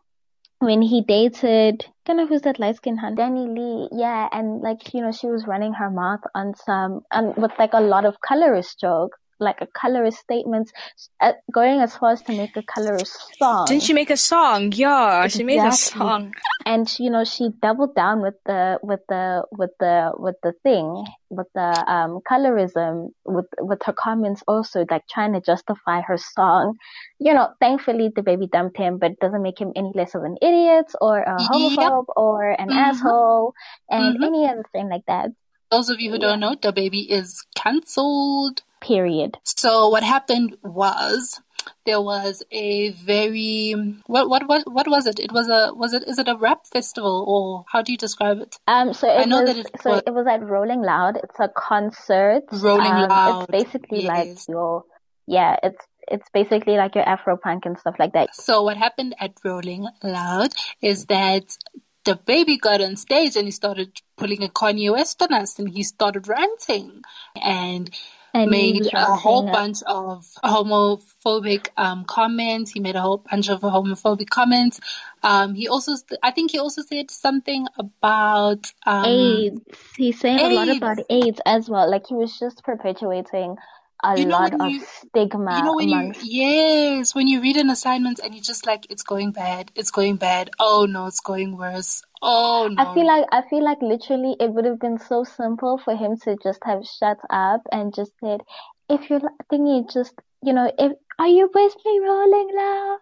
when 0.61 0.81
he 0.83 1.01
dated, 1.01 1.85
kind 2.05 2.19
of 2.19 2.29
who's 2.29 2.43
that 2.43 2.59
light 2.59 2.75
skinned 2.75 2.99
hand? 2.99 3.17
lee 3.17 3.89
yeah, 3.91 4.29
and 4.31 4.61
like, 4.61 4.93
you 4.93 5.01
know, 5.01 5.11
she 5.11 5.25
was 5.25 5.47
running 5.47 5.73
her 5.73 5.89
mouth 5.89 6.21
on 6.35 6.53
some, 6.55 7.01
and 7.11 7.35
with 7.35 7.51
like 7.57 7.73
a 7.73 7.81
lot 7.81 8.05
of 8.05 8.21
colorist 8.21 8.79
joke 8.79 9.17
like 9.41 9.59
a 9.61 9.67
colorist 9.67 10.19
statement, 10.19 10.71
uh, 11.19 11.33
going 11.51 11.81
as 11.81 11.97
far 11.97 12.11
as 12.11 12.21
to 12.23 12.31
make 12.31 12.55
a 12.55 12.63
colorist 12.63 13.17
song. 13.37 13.65
Didn't 13.67 13.83
she 13.83 13.93
make 13.93 14.09
a 14.09 14.17
song? 14.17 14.71
Yeah, 14.71 15.23
exactly. 15.25 15.37
she 15.37 15.43
made 15.43 15.67
a 15.67 15.71
song. 15.71 16.33
And 16.65 16.87
you 16.99 17.09
know, 17.09 17.23
she 17.23 17.49
doubled 17.61 17.95
down 17.95 18.21
with 18.21 18.35
the 18.45 18.79
with 18.83 19.01
the 19.09 19.43
with 19.51 19.71
the 19.79 20.13
with 20.17 20.35
the 20.43 20.53
thing 20.63 21.05
with 21.29 21.47
the 21.55 21.91
um 21.91 22.19
colorism 22.29 23.09
with 23.25 23.47
with 23.59 23.81
her 23.83 23.93
comments 23.93 24.43
also 24.47 24.85
like 24.89 25.07
trying 25.09 25.33
to 25.33 25.41
justify 25.41 26.01
her 26.01 26.17
song. 26.17 26.77
You 27.19 27.33
know, 27.33 27.49
thankfully 27.59 28.11
the 28.15 28.21
baby 28.21 28.47
dumped 28.47 28.77
him, 28.77 28.99
but 28.99 29.11
it 29.11 29.19
doesn't 29.19 29.41
make 29.41 29.59
him 29.59 29.71
any 29.75 29.91
less 29.95 30.13
of 30.13 30.23
an 30.23 30.37
idiot 30.41 30.91
or 31.01 31.21
a 31.21 31.37
homophobe 31.37 32.05
yep. 32.07 32.15
or 32.15 32.51
an 32.51 32.69
mm-hmm. 32.69 32.77
asshole 32.77 33.53
and 33.89 34.15
mm-hmm. 34.15 34.23
any 34.23 34.47
other 34.47 34.65
thing 34.71 34.89
like 34.89 35.05
that. 35.07 35.29
Those 35.71 35.89
of 35.89 36.01
you 36.01 36.11
who 36.11 36.17
yeah. 36.19 36.27
don't 36.27 36.41
know, 36.41 36.55
DaBaby 36.55 37.07
is 37.09 37.45
cancelled 37.55 38.61
period. 38.81 39.37
So 39.43 39.89
what 39.89 40.03
happened 40.03 40.57
was 40.63 41.39
there 41.85 42.01
was 42.01 42.43
a 42.51 42.89
very 42.91 43.73
what 44.07 44.29
what 44.29 44.47
what 44.47 44.63
what 44.71 44.87
was 44.87 45.05
it? 45.05 45.19
It 45.19 45.31
was 45.31 45.47
a 45.47 45.73
was 45.73 45.93
it 45.93 46.03
is 46.07 46.19
it 46.19 46.27
a 46.27 46.35
rap 46.35 46.65
festival 46.65 47.25
or 47.27 47.65
how 47.71 47.81
do 47.81 47.91
you 47.91 47.97
describe 47.97 48.39
it? 48.39 48.57
Um, 48.67 48.93
so 48.93 49.09
I 49.09 49.25
know 49.25 49.41
was, 49.41 49.49
that 49.49 49.57
it 49.57 49.81
so 49.81 49.91
was, 49.91 50.03
it 50.05 50.13
was 50.13 50.27
at 50.27 50.41
Rolling 50.43 50.81
Loud. 50.81 51.17
It's 51.23 51.39
a 51.39 51.49
concert. 51.49 52.43
Rolling 52.51 52.91
um, 52.91 53.09
Loud. 53.09 53.49
It's 53.49 53.65
basically 53.65 54.03
yes. 54.03 54.09
like 54.09 54.37
your 54.47 54.83
yeah. 55.27 55.57
It's 55.63 55.85
it's 56.07 56.27
basically 56.33 56.75
like 56.75 56.95
your 56.95 57.07
Afro 57.07 57.37
punk 57.37 57.65
and 57.65 57.77
stuff 57.77 57.95
like 57.99 58.13
that. 58.13 58.35
So 58.35 58.63
what 58.63 58.77
happened 58.77 59.15
at 59.19 59.33
Rolling 59.43 59.87
Loud 60.03 60.51
is 60.81 61.05
that 61.05 61.57
DaBaby 62.05 62.59
got 62.59 62.81
on 62.81 62.95
stage 62.95 63.35
and 63.35 63.45
he 63.45 63.51
started 63.51 64.01
pulling 64.17 64.43
a 64.43 64.47
Kanye 64.47 64.91
West 64.91 65.21
on 65.21 65.33
us 65.33 65.59
and 65.59 65.69
he 65.69 65.83
started 65.83 66.27
ranting 66.27 67.03
and 67.35 67.91
and 68.33 68.49
made 68.49 68.87
a 68.93 69.15
whole 69.15 69.43
bunch 69.43 69.81
of 69.83 70.25
homophobic 70.43 71.67
um, 71.77 72.05
comments. 72.05 72.71
He 72.71 72.79
made 72.79 72.95
a 72.95 73.01
whole 73.01 73.17
bunch 73.29 73.49
of 73.49 73.61
homophobic 73.61 74.29
comments. 74.29 74.79
Um, 75.23 75.53
he 75.55 75.67
also, 75.67 75.93
I 76.23 76.31
think 76.31 76.51
he 76.51 76.59
also 76.59 76.81
said 76.81 77.11
something 77.11 77.67
about 77.77 78.71
um, 78.85 79.05
AIDS. 79.05 79.61
He's 79.97 80.19
saying 80.19 80.39
AIDS. 80.39 80.51
a 80.51 80.55
lot 80.55 80.75
about 80.75 81.05
AIDS 81.09 81.41
as 81.45 81.69
well. 81.69 81.89
Like 81.89 82.07
he 82.07 82.15
was 82.15 82.37
just 82.39 82.63
perpetuating 82.63 83.57
a 84.03 84.19
you 84.19 84.25
know, 84.25 84.37
lot 84.37 84.53
of 84.53 84.69
you, 84.69 84.83
stigma. 84.83 85.57
You 85.57 85.63
know 85.63 85.75
when 85.75 85.89
amongst... 85.89 86.23
you 86.23 86.41
yes, 86.41 87.15
when 87.15 87.27
you 87.27 87.41
read 87.41 87.57
an 87.57 87.69
assignment 87.69 88.19
and 88.19 88.33
you're 88.33 88.43
just 88.43 88.65
like 88.65 88.89
it's 88.89 89.03
going 89.03 89.31
bad, 89.31 89.71
it's 89.75 89.91
going 89.91 90.15
bad. 90.15 90.49
Oh 90.59 90.85
no, 90.89 91.07
it's 91.07 91.19
going 91.19 91.57
worse. 91.57 92.01
Oh 92.21 92.69
no. 92.71 92.81
I 92.81 92.93
feel 92.93 93.07
like 93.07 93.25
I 93.31 93.41
feel 93.49 93.63
like 93.63 93.81
literally 93.81 94.35
it 94.39 94.51
would 94.51 94.65
have 94.65 94.79
been 94.79 94.99
so 94.99 95.23
simple 95.23 95.77
for 95.77 95.95
him 95.95 96.17
to 96.23 96.37
just 96.43 96.59
have 96.63 96.83
shut 96.85 97.17
up 97.29 97.61
and 97.71 97.93
just 97.93 98.11
said, 98.19 98.41
if 98.89 99.09
you're 99.09 99.21
thinking 99.49 99.87
just 99.91 100.13
you 100.43 100.53
know, 100.53 100.71
if 100.77 100.93
are 101.19 101.27
you 101.27 101.49
with 101.53 101.75
me 101.85 101.99
rolling 101.99 102.49
loud? 102.55 102.99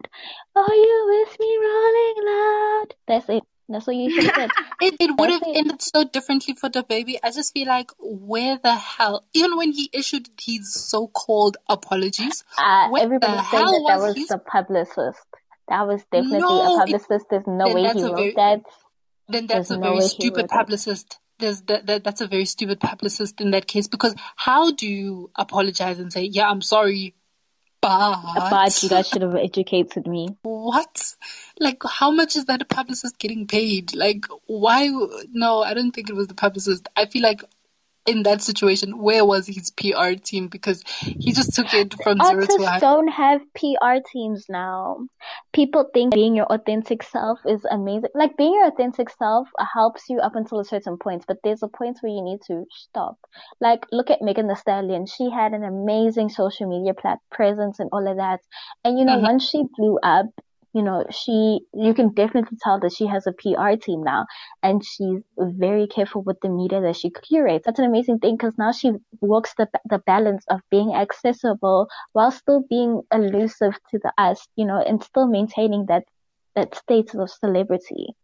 Are 0.56 0.76
you 0.76 1.06
with 1.08 1.40
me 1.40 1.58
rolling 1.58 2.26
loud? 2.26 2.88
That's 3.08 3.30
it. 3.30 3.44
That's 3.70 3.86
what 3.86 3.96
you 3.96 4.10
should 4.10 4.24
have 4.24 4.36
said. 4.36 4.50
it 4.82 4.96
it 5.00 5.12
would 5.18 5.30
have 5.30 5.44
ended 5.46 5.82
so 5.82 6.04
differently 6.04 6.56
for 6.56 6.70
DaBaby. 6.70 7.18
I 7.24 7.32
just 7.32 7.54
feel 7.54 7.68
like 7.68 7.92
where 8.00 8.58
the 8.62 8.76
hell 8.76 9.26
even 9.34 9.58
when 9.58 9.72
he 9.72 9.90
issued 9.94 10.28
his 10.42 10.74
so 10.74 11.08
called 11.08 11.58
apologies, 11.70 12.44
uh, 12.58 12.90
everybody 13.00 13.38
said 13.44 13.62
that 13.62 13.86
that 13.88 14.00
was 14.00 14.16
his... 14.16 14.28
the 14.28 14.40
publicist. 14.40 15.26
That 15.68 15.88
was 15.88 16.04
definitely 16.12 16.40
no, 16.40 16.76
a 16.76 16.80
publicist. 16.80 17.26
There's 17.30 17.46
no 17.46 17.74
way 17.74 17.94
he 17.94 18.04
wrote 18.04 18.16
very, 18.16 18.34
that 18.34 18.62
then 19.28 19.46
that's 19.46 19.70
There's 19.70 19.78
a 19.78 19.82
no 19.82 19.90
very 19.92 20.02
stupid 20.02 20.50
publicist. 20.50 21.20
There's 21.38 21.62
that, 21.64 21.86
that 21.86 22.04
that's 22.04 22.22
a 22.22 22.28
very 22.28 22.46
stupid 22.46 22.80
publicist 22.80 23.40
in 23.40 23.52
that 23.52 23.68
case 23.68 23.88
because 23.88 24.16
how 24.36 24.72
do 24.72 24.88
you 24.88 25.30
apologize 25.36 26.00
and 26.00 26.12
say, 26.12 26.24
"Yeah, 26.24 26.50
I'm 26.50 26.62
sorry, 26.62 27.14
but 27.82 28.22
but 28.50 28.84
you 28.84 28.90
guys 28.90 29.10
should 29.10 29.22
have 29.22 29.36
educated 29.36 30.08
me." 30.08 30.30
What? 30.42 31.16
Like, 31.60 31.82
how 31.88 32.12
much 32.12 32.36
is 32.36 32.46
that 32.46 32.62
a 32.62 32.66
publicist 32.66 33.20
getting 33.20 33.48
paid? 33.48 33.96
Like, 33.96 34.26
why? 34.46 34.90
No, 35.32 35.62
I 35.62 35.74
don't 35.74 35.92
think 35.92 36.10
it 36.10 36.16
was 36.16 36.28
the 36.28 36.34
publicist. 36.34 36.88
I 36.96 37.06
feel 37.06 37.24
like 37.24 37.44
in 38.06 38.24
that 38.24 38.42
situation, 38.42 38.98
where 38.98 39.24
was 39.26 39.48
his 39.48 39.72
PR 39.72 40.14
team? 40.22 40.48
Because 40.48 40.84
he 41.02 41.32
just 41.32 41.54
took 41.54 41.74
it 41.74 41.94
from 42.02 42.20
Artists 42.20 42.56
zero 42.56 42.58
to 42.58 42.72
one. 42.72 42.80
don't 42.80 43.08
have 43.10 43.42
PR 43.54 44.02
teams 44.12 44.46
now. 44.50 44.98
People 45.54 45.86
think 45.94 46.14
being 46.14 46.36
your 46.36 46.46
authentic 46.46 47.04
self 47.04 47.40
is 47.46 47.64
amazing. 47.70 48.10
Like 48.16 48.36
being 48.38 48.54
your 48.54 48.68
authentic 48.68 49.10
self 49.10 49.48
helps 49.74 50.10
you 50.10 50.20
up 50.20 50.36
until 50.36 50.60
a 50.60 50.66
certain 50.66 50.98
point, 50.98 51.26
but 51.28 51.38
there's 51.44 51.64
a 51.64 51.68
point 51.68 52.00
where 52.02 52.12
you 52.12 52.24
need 52.24 52.40
to 52.48 52.66
stop. 52.72 53.18
Like 53.62 53.86
look 53.92 54.10
at 54.10 54.22
Megan 54.22 54.48
Thee 54.48 54.56
Stallion. 54.56 55.06
She 55.06 55.30
had 55.30 55.54
an 55.54 55.64
amazing 55.64 56.30
social 56.30 56.68
media 56.68 56.94
plat- 56.94 57.20
presence 57.32 57.80
and 57.80 57.90
all 57.92 58.10
of 58.10 58.18
that. 58.18 58.40
And 58.84 58.98
you 58.98 59.06
know, 59.06 59.18
mm-hmm. 59.18 59.26
once 59.26 59.48
she 59.48 59.64
blew 59.78 60.00
up, 60.02 60.26
you 60.74 60.84
know, 60.84 61.06
she, 61.10 61.62
you 61.74 61.94
can 61.94 62.14
definitely 62.14 62.58
tell 62.62 62.80
that 62.80 62.94
she 62.94 63.08
has 63.08 63.26
a 63.26 63.34
PR 63.34 63.76
team 63.76 64.04
now 64.04 64.26
and 64.62 64.84
she's 64.86 65.22
very 65.38 65.88
careful 65.88 66.22
with 66.22 66.40
the 66.42 66.50
media 66.50 66.82
that 66.82 66.96
she 66.96 67.10
curates. 67.10 67.66
That's 67.66 67.80
an 67.80 67.86
amazing 67.86 68.20
thing 68.20 68.38
because 68.38 68.58
now 68.58 68.72
she 68.72 68.92
works 69.22 69.54
the, 69.58 69.68
the 69.90 70.00
balance 70.00 70.46
of 70.50 70.62
being 70.70 70.94
accessible 70.94 71.88
while 72.14 72.32
still 72.32 72.64
being 72.70 73.02
elusive 73.12 73.74
to 73.92 74.00
the 74.00 74.14
us, 74.18 74.48
you 74.56 74.66
know, 74.66 74.82
and 74.82 75.04
still 75.04 75.28
maintaining 75.28 75.88
that, 75.88 76.04
that 76.56 76.76
status 76.76 77.16
of 77.16 77.30
celebrity. 77.30 78.16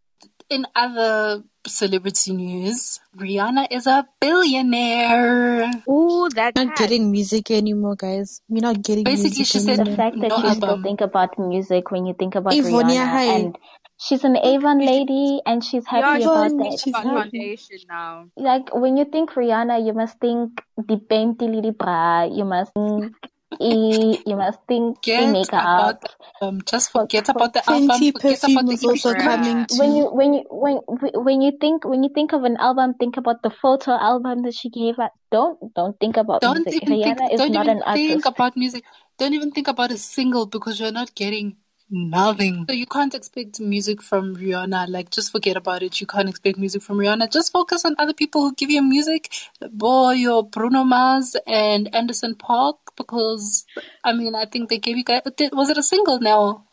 In 0.48 0.66
other 0.74 1.42
celebrity 1.66 2.32
news, 2.32 3.00
Rihanna 3.16 3.66
is 3.70 3.86
a 3.86 4.06
billionaire. 4.20 5.70
Ooh, 5.90 6.28
that's 6.32 6.54
not 6.56 6.76
getting 6.76 7.10
music 7.10 7.50
anymore, 7.50 7.96
guys. 7.96 8.42
You're 8.48 8.62
not 8.62 8.82
getting 8.82 9.04
Basically, 9.04 9.44
she 9.44 9.58
said 9.58 9.84
the 9.84 9.96
fact 9.96 10.20
that 10.20 10.28
no 10.28 10.38
you 10.38 10.44
album. 10.44 10.56
still 10.56 10.82
think 10.82 11.00
about 11.00 11.38
music 11.38 11.90
when 11.90 12.06
you 12.06 12.14
think 12.14 12.36
about 12.36 12.52
Rihanna 12.52 12.94
and 12.94 13.58
she's 13.98 14.24
an 14.24 14.36
Avon 14.36 14.78
lady 14.78 15.40
and 15.44 15.64
she's 15.64 15.86
happy 15.86 16.22
yeah, 16.22 16.30
about 16.30 16.50
that. 16.58 16.80
She's 16.82 16.94
foundation 16.94 17.78
now. 17.88 18.26
Like 18.36 18.74
when 18.74 18.96
you 18.96 19.04
think 19.04 19.32
Rihanna, 19.32 19.84
you 19.84 19.92
must 19.94 20.18
think 20.20 20.62
the 20.76 20.98
painty 20.98 21.46
Bentley 21.46 21.70
Bra. 21.72 22.24
You 22.24 22.44
must 22.44 22.72
think 22.74 23.14
you 23.60 24.36
must 24.36 24.58
think 24.68 25.02
Get 25.02 25.32
makeup. 25.32 26.02
About, 26.02 26.14
um, 26.40 26.60
just 26.66 26.92
forget 26.92 27.28
about 27.28 27.52
the 27.52 27.62
album. 27.68 28.12
Forget 28.12 28.42
about 28.44 28.66
the 28.66 28.86
also 28.86 29.14
coming 29.14 29.66
when 29.76 29.96
you 29.96 30.06
when 30.10 30.34
you 30.34 30.44
when 30.50 30.76
when 30.86 31.40
you 31.40 31.52
think 31.60 31.84
when 31.84 32.02
you 32.02 32.10
think 32.14 32.32
of 32.32 32.44
an 32.44 32.56
album, 32.56 32.94
think 32.94 33.16
about 33.16 33.42
the 33.42 33.50
photo 33.50 33.92
album 33.92 34.42
that 34.42 34.54
she 34.54 34.70
gave 34.70 34.98
us. 34.98 35.10
Don't 35.30 35.58
don't 35.74 35.98
think 36.00 36.16
about 36.16 36.40
don't 36.40 36.64
music. 36.64 36.82
Even 36.82 36.98
Rihanna 36.98 37.16
think, 37.18 37.32
is 37.32 37.40
don't 37.40 37.52
not 37.52 37.66
even 37.66 37.82
an 37.82 37.94
think 37.94 38.24
about 38.24 38.56
music. 38.56 38.84
Don't 39.18 39.34
even 39.34 39.50
think 39.50 39.68
about 39.68 39.90
a 39.90 39.98
single 39.98 40.46
because 40.46 40.78
you're 40.78 40.92
not 40.92 41.14
getting 41.14 41.56
nothing. 41.90 42.66
So 42.68 42.74
you 42.74 42.86
can't 42.86 43.14
expect 43.14 43.60
music 43.60 44.02
from 44.02 44.36
Rihanna. 44.36 44.88
Like, 44.88 45.10
just 45.10 45.32
forget 45.32 45.56
about 45.56 45.82
it. 45.82 46.00
You 46.00 46.06
can't 46.06 46.28
expect 46.28 46.58
music 46.58 46.82
from 46.82 46.98
Rihanna. 46.98 47.32
Just 47.32 47.52
focus 47.52 47.84
on 47.84 47.94
other 47.98 48.14
people 48.14 48.42
who 48.42 48.54
give 48.54 48.70
you 48.70 48.82
music. 48.82 49.32
Boy, 49.72 50.12
your 50.12 50.44
Bruno 50.44 50.84
Mars 50.84 51.36
and 51.46 51.94
Anderson 51.94 52.34
.Paak, 52.34 52.76
because 52.96 53.64
I 54.04 54.12
mean, 54.12 54.34
I 54.34 54.44
think 54.44 54.68
they 54.68 54.78
gave 54.78 54.96
you 54.96 55.04
guys. 55.04 55.22
Was 55.52 55.70
it 55.70 55.78
a 55.78 55.82
single 55.82 56.20
now? 56.20 56.64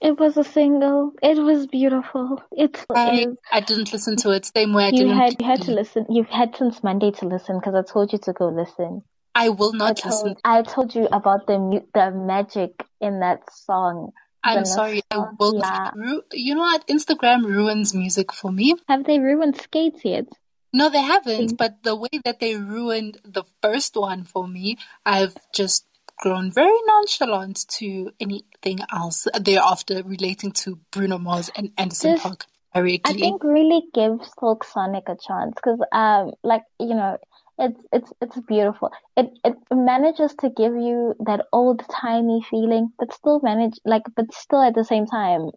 It 0.00 0.20
was 0.20 0.36
a 0.36 0.44
single. 0.44 1.12
It 1.22 1.38
was 1.38 1.66
beautiful. 1.66 2.42
It's. 2.52 2.84
I, 2.94 3.26
I 3.50 3.60
didn't 3.60 3.92
listen 3.92 4.16
to 4.18 4.30
it. 4.30 4.44
Same 4.44 4.74
way 4.74 4.84
I 4.84 4.88
you 4.88 4.98
didn't. 4.98 5.16
Had, 5.16 5.36
you 5.40 5.46
had 5.46 5.62
to 5.62 5.72
listen. 5.72 6.06
You've 6.10 6.28
had 6.28 6.54
since 6.54 6.82
Monday 6.84 7.10
to 7.12 7.26
listen 7.26 7.58
because 7.58 7.74
I 7.74 7.82
told 7.90 8.12
you 8.12 8.18
to 8.18 8.32
go 8.32 8.48
listen. 8.48 9.02
I 9.34 9.48
will 9.48 9.74
I 9.74 9.78
not 9.78 9.96
told, 9.96 10.24
listen. 10.24 10.36
I 10.44 10.62
told 10.62 10.94
you 10.94 11.06
about 11.06 11.46
the 11.46 11.82
the 11.94 12.10
magic 12.10 12.84
in 13.00 13.20
that 13.20 13.40
song. 13.52 14.12
I'm 14.46 14.64
sorry, 14.64 15.02
I 15.10 15.18
will. 15.38 15.54
nostalgia. 15.54 15.92
Ru- 15.96 16.22
you 16.32 16.54
know 16.54 16.62
what? 16.62 16.86
Instagram 16.86 17.44
ruins 17.44 17.94
music 17.94 18.32
for 18.32 18.52
me. 18.52 18.74
Have 18.88 19.04
they 19.04 19.18
ruined 19.18 19.56
skates 19.60 20.04
yet? 20.04 20.26
No, 20.72 20.88
they 20.90 21.02
haven't. 21.02 21.56
But 21.56 21.82
the 21.82 21.96
way 21.96 22.20
that 22.24 22.40
they 22.40 22.56
ruined 22.56 23.18
the 23.24 23.44
first 23.62 23.96
one 23.96 24.24
for 24.24 24.46
me, 24.46 24.78
I've 25.04 25.36
just 25.54 25.86
grown 26.18 26.50
very 26.50 26.78
nonchalant 26.86 27.66
to 27.68 28.10
anything 28.20 28.80
else 28.92 29.26
thereafter 29.38 30.02
relating 30.02 30.50
to 30.50 30.78
Bruno 30.90 31.18
Mars 31.18 31.50
and 31.56 31.72
Anderson 31.76 32.18
.Paak 32.18 32.46
I 32.74 33.12
think 33.14 33.42
really 33.42 33.84
give 33.94 34.18
Silk 34.38 34.64
Sonic 34.64 35.04
a 35.08 35.16
chance 35.16 35.54
because 35.54 35.80
um 35.92 36.32
like 36.42 36.62
you 36.78 36.94
know 36.94 37.16
it's 37.58 37.80
it's 37.92 38.12
it's 38.20 38.40
beautiful. 38.46 38.90
It 39.16 39.30
it 39.44 39.56
manages 39.72 40.34
to 40.40 40.50
give 40.50 40.74
you 40.74 41.14
that 41.20 41.46
old 41.52 41.82
timey 41.90 42.42
feeling, 42.50 42.92
but 42.98 43.12
still 43.12 43.40
manage 43.42 43.78
like 43.84 44.02
but 44.14 44.32
still 44.34 44.62
at 44.62 44.74
the 44.74 44.84
same 44.84 45.06
time, 45.06 45.50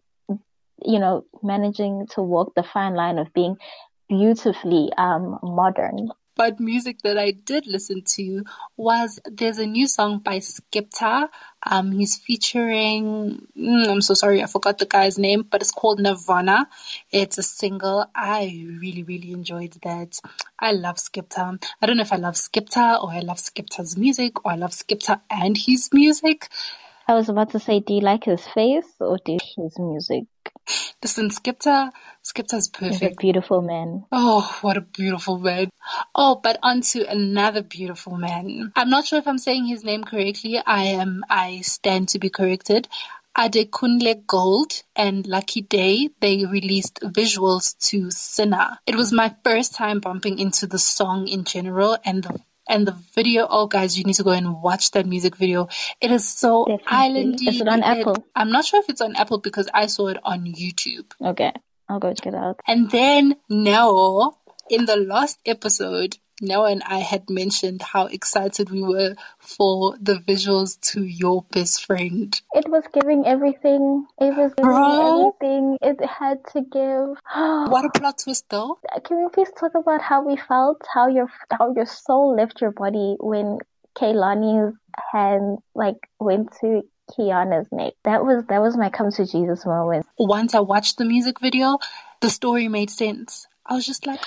you 0.85 0.99
know, 0.99 1.25
managing 1.43 2.07
to 2.11 2.21
walk 2.21 2.53
the 2.55 2.63
fine 2.63 2.95
line 2.95 3.17
of 3.19 3.33
being 3.33 3.57
beautifully 4.07 4.91
um 4.97 5.39
modern. 5.43 6.09
But 6.39 6.57
music 6.57 7.01
that 7.03 7.17
I 7.17 7.31
did 7.31 7.67
listen 7.67 8.01
to 8.15 8.45
was 8.77 9.19
there's 9.25 9.57
a 9.57 9.65
new 9.65 9.89
song 9.89 10.19
by 10.19 10.37
Skepta. 10.37 11.27
Um, 11.69 11.91
he's 11.91 12.15
featuring. 12.15 13.45
Mm, 13.57 13.89
I'm 13.89 13.99
so 13.99 14.13
sorry, 14.13 14.41
I 14.41 14.45
forgot 14.45 14.77
the 14.77 14.85
guy's 14.85 15.17
name, 15.19 15.45
but 15.51 15.59
it's 15.59 15.71
called 15.71 15.99
Nirvana. 15.99 16.69
It's 17.11 17.37
a 17.37 17.43
single. 17.43 18.05
I 18.15 18.65
really, 18.79 19.03
really 19.03 19.33
enjoyed 19.33 19.75
that. 19.83 20.21
I 20.57 20.71
love 20.71 20.95
Skepta. 20.95 21.61
I 21.81 21.85
don't 21.85 21.97
know 21.97 22.03
if 22.03 22.13
I 22.13 22.15
love 22.15 22.35
Skepta 22.35 23.03
or 23.03 23.11
I 23.11 23.19
love 23.19 23.39
Skepta's 23.39 23.97
music 23.97 24.45
or 24.45 24.53
I 24.53 24.55
love 24.55 24.71
Skepta 24.71 25.19
and 25.29 25.57
his 25.57 25.89
music. 25.91 26.47
I 27.05 27.15
was 27.15 27.27
about 27.27 27.49
to 27.49 27.59
say, 27.59 27.81
do 27.81 27.95
you 27.95 27.99
like 27.99 28.23
his 28.23 28.47
face 28.47 28.87
or 29.01 29.17
do 29.25 29.33
you 29.33 29.39
like 29.39 29.65
his 29.65 29.77
music? 29.77 30.23
Listen, 31.03 31.29
Skepta, 31.29 31.91
Skepta's 32.23 32.69
He's 32.79 32.97
a 32.97 32.99
perfect. 32.99 33.19
beautiful 33.19 33.61
man. 33.61 34.05
Oh, 34.11 34.57
what 34.61 34.77
a 34.77 34.81
beautiful 34.81 35.37
man. 35.37 35.69
Oh, 36.13 36.39
but 36.41 36.59
on 36.61 36.81
to 36.81 37.05
another 37.09 37.63
beautiful 37.63 38.17
man. 38.17 38.71
I'm 38.75 38.89
not 38.89 39.05
sure 39.05 39.19
if 39.19 39.27
I'm 39.27 39.37
saying 39.37 39.65
his 39.65 39.83
name 39.83 40.03
correctly. 40.03 40.61
I 40.65 40.83
am, 40.83 41.23
I 41.29 41.61
stand 41.61 42.09
to 42.09 42.19
be 42.19 42.29
corrected. 42.29 42.87
Adekunle 43.37 44.25
Gold 44.27 44.83
and 44.95 45.25
Lucky 45.25 45.61
Daye, 45.61 46.09
they 46.19 46.45
released 46.45 46.99
visuals 47.03 47.77
to 47.87 48.11
Sinner. 48.11 48.79
It 48.85 48.95
was 48.95 49.13
my 49.13 49.33
first 49.45 49.73
time 49.73 49.99
bumping 49.99 50.39
into 50.39 50.67
the 50.67 50.79
song 50.79 51.27
in 51.27 51.45
general 51.45 51.97
and 52.03 52.23
the 52.23 52.39
and 52.69 52.87
the 52.87 52.95
video, 53.15 53.47
oh 53.49 53.67
guys, 53.67 53.97
you 53.97 54.03
need 54.05 54.13
to 54.15 54.23
go 54.23 54.31
and 54.31 54.61
watch 54.61 54.91
that 54.91 55.05
music 55.05 55.35
video. 55.35 55.67
It 55.99 56.11
is 56.11 56.27
so 56.29 56.65
Definitely. 56.65 57.23
islandy. 57.23 57.47
Is 57.49 57.61
it 57.61 57.67
on 57.67 57.83
Apple? 57.83 58.23
I'm 58.35 58.51
not 58.51 58.63
sure 58.63 58.79
if 58.79 58.89
it's 58.89 59.01
on 59.01 59.15
Apple 59.15 59.39
because 59.39 59.67
I 59.73 59.87
saw 59.87 60.07
it 60.07 60.17
on 60.23 60.45
YouTube. 60.45 61.11
Okay, 61.21 61.51
I'll 61.89 61.99
go 61.99 62.13
check 62.13 62.27
it 62.27 62.35
out. 62.35 62.59
And 62.67 62.89
then 62.91 63.35
now, 63.49 64.37
in 64.69 64.85
the 64.85 64.95
last 64.95 65.39
episode, 65.45 66.17
Noah 66.41 66.71
and 66.71 66.83
I 66.85 66.99
had 66.99 67.29
mentioned 67.29 67.81
how 67.81 68.05
excited 68.07 68.69
we 68.69 68.81
were 68.81 69.15
for 69.39 69.97
the 69.99 70.15
visuals 70.15 70.79
to 70.91 71.03
your 71.03 71.45
best 71.51 71.85
friend. 71.85 72.39
It 72.53 72.69
was 72.69 72.83
giving 72.93 73.25
everything. 73.25 74.05
It 74.19 74.35
was 74.35 74.53
giving 74.53 74.71
Bro. 74.71 75.35
everything 75.39 75.77
it 75.81 76.05
had 76.05 76.39
to 76.53 76.61
give. 76.61 77.17
What 77.69 77.85
a 77.85 77.89
plot 77.89 78.19
twist 78.23 78.45
though. 78.49 78.79
Can 79.05 79.23
we 79.23 79.29
please 79.29 79.51
talk 79.59 79.71
about 79.75 80.01
how 80.01 80.25
we 80.25 80.37
felt, 80.37 80.81
how 80.93 81.07
your 81.07 81.27
how 81.51 81.73
your 81.75 81.85
soul 81.85 82.35
left 82.35 82.61
your 82.61 82.71
body 82.71 83.15
when 83.19 83.59
Kaylani's 83.97 84.75
hand 85.11 85.59
like 85.75 85.97
went 86.19 86.49
to 86.61 86.81
Kiana's 87.11 87.67
neck? 87.71 87.93
That 88.03 88.23
was 88.23 88.43
that 88.49 88.61
was 88.61 88.77
my 88.77 88.89
come 88.89 89.11
to 89.11 89.25
Jesus 89.25 89.65
moment. 89.65 90.05
Once 90.17 90.53
I 90.55 90.59
watched 90.59 90.97
the 90.97 91.05
music 91.05 91.39
video, 91.39 91.77
the 92.21 92.29
story 92.29 92.67
made 92.67 92.89
sense. 92.89 93.47
I 93.65 93.75
was 93.75 93.85
just 93.85 94.07
like, 94.07 94.21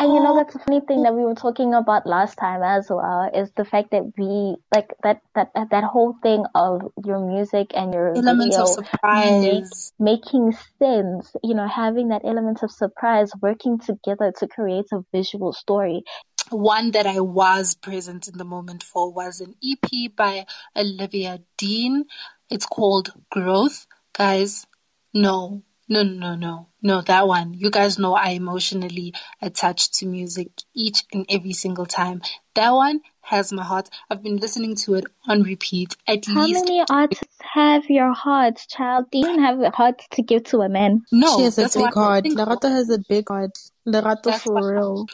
And 0.00 0.14
you 0.14 0.22
know 0.22 0.34
that's 0.34 0.54
the 0.54 0.60
funny 0.66 0.80
thing 0.80 1.02
that 1.02 1.14
we 1.14 1.22
were 1.22 1.34
talking 1.34 1.74
about 1.74 2.06
last 2.06 2.38
time 2.38 2.62
as 2.62 2.86
well 2.88 3.30
is 3.34 3.50
the 3.54 3.66
fact 3.66 3.90
that 3.90 4.10
we 4.16 4.56
like 4.74 4.88
that 5.02 5.20
that 5.34 5.50
that, 5.54 5.68
that 5.70 5.84
whole 5.84 6.16
thing 6.22 6.44
of 6.54 6.80
your 7.04 7.20
music 7.20 7.72
and 7.74 7.92
your 7.92 8.16
elements 8.16 8.56
of 8.56 8.68
surprise. 8.68 9.92
making 9.98 10.56
sense, 10.78 11.36
you 11.44 11.54
know, 11.54 11.68
having 11.68 12.08
that 12.08 12.22
element 12.24 12.62
of 12.62 12.70
surprise 12.70 13.30
working 13.42 13.78
together 13.78 14.32
to 14.38 14.48
create 14.48 14.86
a 14.92 15.04
visual 15.12 15.52
story. 15.52 16.02
One 16.48 16.92
that 16.92 17.06
I 17.06 17.20
was 17.20 17.74
present 17.74 18.26
in 18.26 18.38
the 18.38 18.44
moment 18.44 18.82
for 18.82 19.12
was 19.12 19.40
an 19.40 19.54
EP 19.62 20.16
by 20.16 20.46
Olivia 20.74 21.40
Dean. 21.58 22.06
It's 22.48 22.66
called 22.66 23.12
Growth. 23.30 23.86
Guys, 24.14 24.66
no, 25.12 25.62
no, 25.90 26.02
no, 26.04 26.34
no, 26.36 26.68
no, 26.80 27.02
that 27.02 27.26
one. 27.28 27.52
You 27.52 27.70
guys 27.70 27.98
know 27.98 28.14
I 28.14 28.30
emotionally 28.30 29.12
attached 29.42 29.92
to 29.98 30.06
music 30.06 30.48
each 30.74 31.02
and 31.12 31.26
every 31.28 31.52
single 31.52 31.84
time. 31.84 32.22
That 32.54 32.70
one 32.70 33.00
has 33.22 33.52
my 33.52 33.62
heart. 33.64 33.90
I've 34.08 34.22
been 34.22 34.36
listening 34.38 34.74
to 34.76 34.94
it 34.94 35.04
on 35.28 35.42
repeat 35.42 35.96
at 36.06 36.24
How 36.26 36.46
least. 36.46 36.64
many 36.64 36.82
artists 36.88 37.36
have 37.54 37.84
your 37.90 38.12
heart, 38.12 38.58
child? 38.68 39.06
Do 39.12 39.18
you 39.18 39.24
even 39.28 39.42
have 39.42 39.60
a 39.60 39.70
heart 39.70 40.00
to 40.12 40.22
give 40.22 40.44
to 40.44 40.60
a 40.62 40.68
man? 40.68 41.02
No, 41.12 41.36
she 41.36 41.42
has 41.44 41.58
a 41.58 41.68
big 41.78 41.92
heart. 41.92 42.22
think. 42.24 42.38
Lerato 42.38 42.70
has 42.70 42.88
a 42.90 42.98
big 43.08 43.28
heart. 43.28 43.52
Lerato 43.86 44.32
for 44.38 44.54
what- 44.54 44.64
real. 44.64 45.06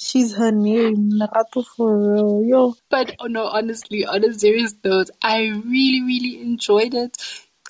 She's 0.00 0.34
her 0.36 0.52
name. 0.52 1.10
Lerato 1.12 1.64
for 1.76 1.98
real. 2.14 2.42
Yo. 2.44 2.74
But 2.88 3.16
oh 3.20 3.26
no, 3.26 3.44
honestly, 3.46 4.06
on 4.06 4.24
a 4.24 4.32
serious 4.32 4.74
note, 4.84 5.10
I 5.22 5.38
really, 5.48 6.02
really 6.02 6.40
enjoyed 6.40 6.94
it. 6.94 7.16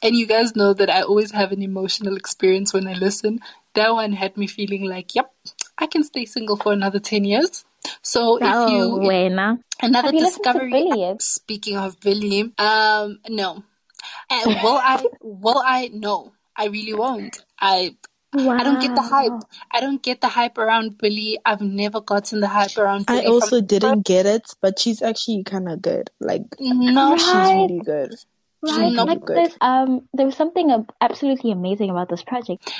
And 0.02 0.14
you 0.16 0.26
guys 0.26 0.54
know 0.54 0.72
that 0.74 0.90
I 0.90 1.02
always 1.02 1.32
have 1.32 1.52
an 1.52 1.62
emotional 1.62 2.16
experience 2.16 2.72
when 2.72 2.86
I 2.86 2.94
listen. 2.94 3.40
That 3.74 3.92
one 3.92 4.12
had 4.12 4.36
me 4.36 4.46
feeling 4.46 4.84
like, 4.84 5.14
yep, 5.14 5.32
I 5.76 5.86
can 5.86 6.04
stay 6.04 6.24
single 6.24 6.56
for 6.56 6.72
another 6.72 6.98
10 7.00 7.24
years. 7.24 7.64
So 8.02 8.36
if 8.36 8.42
Oh, 8.44 8.68
you, 8.70 9.00
buena. 9.00 9.58
another 9.82 10.12
you 10.12 10.20
discovery, 10.20 11.16
speaking 11.20 11.76
of 11.76 11.98
Billy, 12.00 12.52
um, 12.58 13.18
no. 13.28 13.64
And 14.30 14.56
will 14.62 14.78
I, 14.82 15.04
will 15.22 15.62
I? 15.64 15.90
No, 15.92 16.32
I 16.56 16.66
really 16.66 16.94
won't. 16.94 17.42
I, 17.58 17.96
I 18.32 18.62
don't 18.62 18.80
get 18.80 18.94
the 18.94 19.02
hype. 19.02 19.32
I 19.72 19.80
don't 19.80 20.02
get 20.02 20.20
the 20.20 20.28
hype 20.28 20.58
around 20.58 20.98
Billy. 20.98 21.38
I've 21.44 21.60
never 21.62 22.00
gotten 22.00 22.40
the 22.40 22.48
hype 22.48 22.76
around 22.76 23.06
I 23.08 23.14
Billy. 23.14 23.24
from- 23.24 23.32
also 23.32 23.60
didn't 23.60 24.04
get 24.06 24.26
it, 24.26 24.42
but 24.60 24.78
she's 24.78 25.02
actually 25.02 25.44
kind 25.44 25.68
of 25.68 25.80
good. 25.82 26.10
Like, 26.20 26.42
no, 26.60 27.16
she's 27.16 27.26
Right. 27.34 27.54
really 27.70 27.80
good. 27.84 28.14
Right, 28.62 28.92
No, 28.92 29.04
like 29.04 29.24
good. 29.24 29.36
this, 29.36 29.56
um, 29.60 30.08
there 30.12 30.26
was 30.26 30.36
something 30.36 30.86
absolutely 31.00 31.52
amazing 31.52 31.90
about 31.90 32.08
this 32.08 32.22
project. 32.22 32.72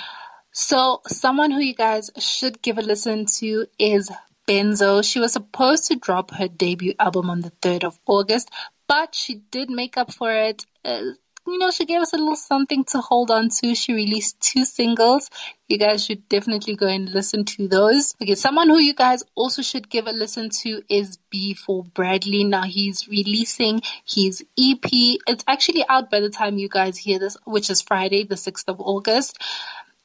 So, 0.53 1.03
someone 1.07 1.51
who 1.51 1.61
you 1.61 1.75
guys 1.75 2.11
should 2.19 2.61
give 2.63 2.79
a 2.79 2.83
listen 2.83 3.27
to 3.39 3.67
is 3.79 4.11
Benzo. 4.49 5.05
She 5.05 5.21
was 5.21 5.33
supposed 5.33 5.87
to 5.87 5.97
drop 5.97 6.33
her 6.33 6.49
debut 6.49 6.95
album 6.99 7.31
on 7.31 7.43
the 7.43 7.53
3rd 7.63 7.85
of 7.85 8.01
August, 8.07 8.51
but 8.89 9.15
she 9.15 9.43
did 9.51 9.71
make 9.71 9.97
up 9.97 10.13
for 10.13 10.33
it. 10.33 10.65
Uh, 10.85 11.03
you 11.49 11.59
know, 11.59 11.71
she 11.71 11.85
gave 11.85 12.01
us 12.01 12.13
a 12.13 12.17
little 12.17 12.37
something 12.37 12.85
to 12.85 13.01
hold 13.01 13.31
on 13.31 13.49
to. 13.49 13.75
She 13.75 13.93
released 13.93 14.41
two 14.41 14.65
singles. 14.65 15.31
You 15.69 15.79
guys 15.79 16.05
should 16.05 16.29
definitely 16.29 16.77
go 16.77 16.87
and 16.87 17.11
listen 17.11 17.45
to 17.45 17.69
those. 17.69 18.15
Okay, 18.23 18.35
someone 18.35 18.69
who 18.69 18.79
you 18.79 18.95
guys 18.95 19.23
also 19.35 19.63
should 19.63 19.91
give 19.91 20.07
a 20.07 20.13
listen 20.13 20.51
to 20.63 20.83
is 20.89 21.19
B4 21.35 21.93
Bradley. 21.93 22.45
Now 22.45 22.63
he's 22.63 23.09
releasing 23.09 23.83
his 24.07 24.43
EP. 24.59 24.81
It's 24.83 25.45
actually 25.47 25.85
out 25.89 26.11
by 26.11 26.21
the 26.21 26.31
time 26.31 26.59
you 26.59 26.69
guys 26.69 26.97
hear 26.99 27.19
this, 27.19 27.37
which 27.45 27.71
is 27.71 27.83
Friday, 27.83 28.25
the 28.25 28.37
6th 28.37 28.65
of 28.69 28.81
August 28.81 29.39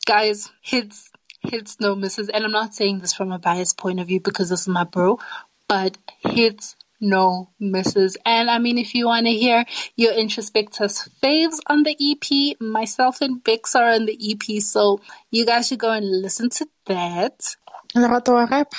guys, 0.05 0.51
hits, 0.61 1.11
hits, 1.41 1.79
no 1.79 1.95
misses. 1.95 2.29
And 2.29 2.43
I'm 2.43 2.51
not 2.51 2.73
saying 2.73 2.99
this 2.99 3.13
from 3.13 3.31
a 3.31 3.39
biased 3.39 3.77
point 3.77 3.99
of 3.99 4.07
view 4.07 4.19
because 4.19 4.49
this 4.49 4.61
is 4.61 4.67
my 4.67 4.83
bro, 4.83 5.19
but 5.67 5.97
hits, 6.19 6.75
no 7.03 7.49
misses. 7.59 8.17
And 8.25 8.49
I 8.49 8.57
mean, 8.57 8.77
if 8.77 8.95
you 8.95 9.05
want 9.07 9.27
to 9.27 9.31
hear 9.31 9.65
your 9.95 10.13
introspectus 10.13 11.09
faves 11.21 11.59
on 11.67 11.83
the 11.83 11.95
EP, 11.99 12.59
myself 12.59 13.21
and 13.21 13.43
Bix 13.43 13.75
are 13.75 13.91
on 13.91 14.05
the 14.05 14.17
EP, 14.17 14.61
so 14.61 15.01
you 15.29 15.45
guys 15.45 15.67
should 15.67 15.79
go 15.79 15.91
and 15.91 16.21
listen 16.21 16.49
to 16.49 16.67
that. 16.87 17.55
Lerato 17.95 18.33
wa 18.33 18.47
rap. 18.49 18.73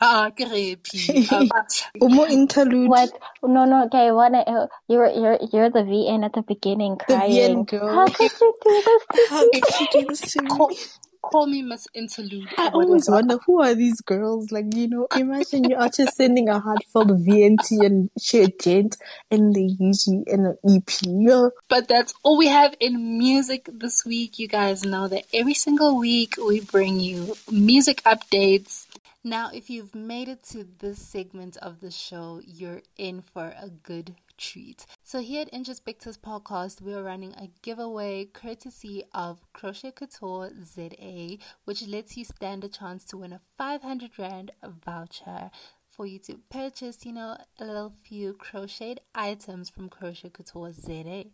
Ah, 0.00 0.30
creepy. 0.36 1.26
Um, 1.30 1.48
Umo 2.02 2.28
interlude. 2.28 2.88
What? 2.88 3.10
No, 3.42 3.64
no, 3.64 3.86
okay, 3.86 4.10
what, 4.12 4.34
uh, 4.34 4.66
you're, 4.88 5.10
you're, 5.10 5.38
you're 5.52 5.70
the 5.70 5.80
VN 5.80 6.24
at 6.24 6.32
the 6.34 6.42
beginning 6.42 6.98
The. 7.08 7.14
VN 7.14 7.66
girl. 7.66 7.94
How 7.94 8.06
could 8.06 8.30
you 8.40 8.52
do 8.62 8.82
this 8.82 9.02
to 9.12 9.26
How 9.30 9.50
could 9.50 9.74
she 9.74 9.86
do 9.92 10.06
this 10.08 10.20
to 10.32 10.42
me? 10.42 10.76
Call 11.30 11.46
me 11.46 11.62
Miss 11.62 11.86
Interlude. 11.94 12.48
I 12.56 12.68
always 12.68 13.08
wonder 13.08 13.38
who 13.44 13.60
are 13.62 13.74
these 13.74 14.00
girls? 14.00 14.52
Like, 14.52 14.66
you 14.74 14.88
know, 14.88 15.08
imagine 15.16 15.68
you 15.68 15.76
are 15.76 15.88
just 15.88 16.16
sending 16.16 16.48
a 16.48 16.60
heartfelt 16.60 17.08
VNT 17.08 17.84
and 17.84 18.10
shit 18.20 18.60
gent 18.60 18.96
and 19.30 19.54
they 19.54 19.68
usually 19.78 20.22
in 20.26 20.46
an 20.46 20.56
EP. 20.68 21.52
But 21.68 21.88
that's 21.88 22.14
all 22.22 22.38
we 22.38 22.46
have 22.48 22.74
in 22.80 23.18
music 23.18 23.68
this 23.72 24.04
week. 24.06 24.38
You 24.38 24.48
guys 24.48 24.84
know 24.84 25.08
that 25.08 25.24
every 25.34 25.54
single 25.54 25.98
week 25.98 26.34
we 26.38 26.60
bring 26.60 27.00
you 27.00 27.34
music 27.50 28.02
updates. 28.04 28.86
Now, 29.24 29.50
if 29.52 29.68
you've 29.68 29.94
made 29.94 30.28
it 30.28 30.44
to 30.50 30.64
this 30.78 31.00
segment 31.00 31.56
of 31.56 31.80
the 31.80 31.90
show, 31.90 32.40
you're 32.46 32.82
in 32.96 33.22
for 33.22 33.52
a 33.60 33.68
good 33.68 34.14
treat. 34.36 34.86
So, 35.02 35.20
here 35.20 35.42
at 35.42 35.52
Introspectus 35.52 36.18
Podcast, 36.18 36.80
we 36.80 36.94
are 36.94 37.02
running 37.02 37.32
a 37.34 37.50
giveaway 37.62 38.26
courtesy 38.26 39.04
of 39.12 39.40
Crochet 39.52 39.92
Couture 39.92 40.50
ZA, 40.62 41.38
which 41.64 41.86
lets 41.86 42.16
you 42.16 42.24
stand 42.24 42.64
a 42.64 42.68
chance 42.68 43.04
to 43.06 43.16
win 43.16 43.32
a 43.32 43.40
500 43.58 44.18
Rand 44.18 44.52
voucher 44.62 45.50
for 45.88 46.06
you 46.06 46.18
to 46.20 46.40
purchase, 46.50 47.06
you 47.06 47.12
know, 47.12 47.36
a 47.58 47.64
little 47.64 47.92
few 48.04 48.34
crocheted 48.34 49.00
items 49.14 49.70
from 49.70 49.88
Crochet 49.88 50.30
Couture 50.30 50.72
ZA. 50.72 51.24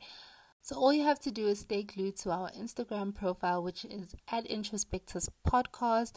So 0.65 0.77
all 0.77 0.93
you 0.93 1.03
have 1.03 1.19
to 1.21 1.33
do 1.33 1.49
is 1.49 1.59
stay 1.59 1.83
glued 1.83 2.17
to 2.19 2.31
our 2.31 2.49
Instagram 2.53 3.13
profile, 3.13 3.65
which 3.65 3.85
is 3.85 4.15
at 4.31 4.49
Introspectus 4.49 5.29
Podcast, 5.45 6.13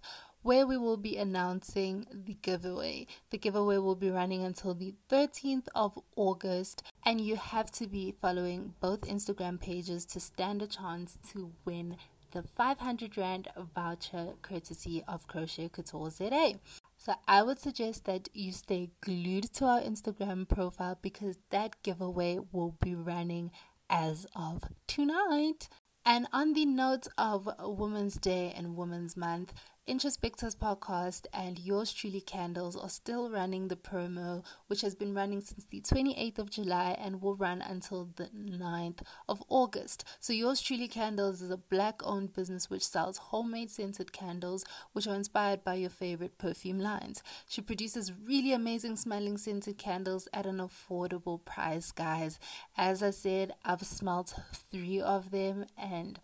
where 0.46 0.68
we 0.68 0.78
will 0.78 0.96
be 0.96 1.18
announcing 1.18 2.06
the 2.14 2.38
giveaway. 2.44 3.08
The 3.32 3.38
giveaway 3.40 3.78
will 3.80 3.96
be 3.96 4.12
running 4.12 4.44
until 4.44 4.76
the 4.76 4.94
13th 5.10 5.66
of 5.74 5.98
August, 6.16 6.84
and 7.04 7.20
you 7.20 7.36
have 7.36 7.72
to 7.72 7.88
be 7.88 8.14
following 8.22 8.76
both 8.80 9.10
Instagram 9.10 9.60
pages 9.60 10.06
to 10.06 10.20
stand 10.20 10.62
a 10.62 10.68
chance 10.68 11.18
to 11.32 11.52
win 11.66 11.98
the 12.30 12.44
500 12.44 13.18
Rand 13.18 13.48
voucher 13.74 14.34
courtesy 14.44 15.04
of 15.08 15.26
Crochet 15.26 15.70
Couture 15.70 16.12
ZA. 16.12 16.60
So 17.00 17.16
I 17.28 17.42
would 17.42 17.60
suggest 17.60 18.06
that 18.06 18.30
you 18.32 18.52
stay 18.52 18.92
glued 19.02 19.52
to 19.56 19.66
our 19.66 19.82
Instagram 19.82 20.48
profile 20.48 21.00
because 21.02 21.40
that 21.50 21.82
giveaway 21.82 22.38
will 22.52 22.76
be 22.84 22.94
running 22.94 23.50
as 23.90 24.28
of 24.36 24.62
tonight. 24.86 25.70
And 26.08 26.28
on 26.32 26.54
the 26.54 26.68
note 26.68 27.08
of 27.18 27.50
Women's 27.60 28.18
Day 28.18 28.54
and 28.56 28.76
Women's 28.76 29.18
Month, 29.18 29.54
Introspectus 29.88 30.56
podcast 30.56 31.28
and 31.32 31.60
yours 31.60 31.94
truly 31.94 32.20
candles 32.20 32.76
are 32.76 32.90
still 32.90 33.30
running 33.30 33.68
the 33.68 33.76
promo, 33.76 34.44
which 34.66 34.82
has 34.82 34.96
been 34.96 35.14
running 35.14 35.42
since 35.42 35.64
the 35.66 35.80
28th 35.80 36.40
of 36.40 36.50
July 36.50 36.98
and 37.00 37.22
will 37.22 37.36
run 37.36 37.62
until 37.62 38.10
the 38.16 38.26
9th 38.36 39.02
of 39.30 39.44
August. 39.48 40.04
So, 40.20 40.34
yours 40.34 40.60
truly 40.60 40.88
candles 40.88 41.40
is 41.44 41.52
a 41.52 41.58
black 41.58 42.02
owned 42.04 42.34
business 42.34 42.68
which 42.68 42.84
sells 42.84 43.18
homemade 43.18 43.70
scented 43.70 44.12
candles 44.12 44.66
which 44.94 45.06
are 45.06 45.14
inspired 45.14 45.64
by 45.64 45.76
your 45.76 45.92
favorite 45.92 46.40
perfume 46.40 46.80
lines. 46.80 47.22
She 47.48 47.62
produces 47.62 48.12
really 48.12 48.54
amazing 48.54 48.96
smelling 48.96 49.38
scented 49.38 49.78
candles 49.78 50.28
at 50.34 50.48
an 50.48 50.58
affordable 50.58 51.46
price, 51.46 51.92
guys. 51.92 52.40
As 52.76 53.04
I 53.04 53.12
said, 53.12 53.54
I've 53.64 53.84
smelt 53.84 54.34
three 54.52 55.00
of 55.00 55.30
them 55.30 55.68
and 55.78 56.20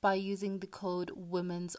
by 0.01 0.13
using 0.13 0.59
the 0.59 0.67
code 0.67 1.11
women's 1.15 1.75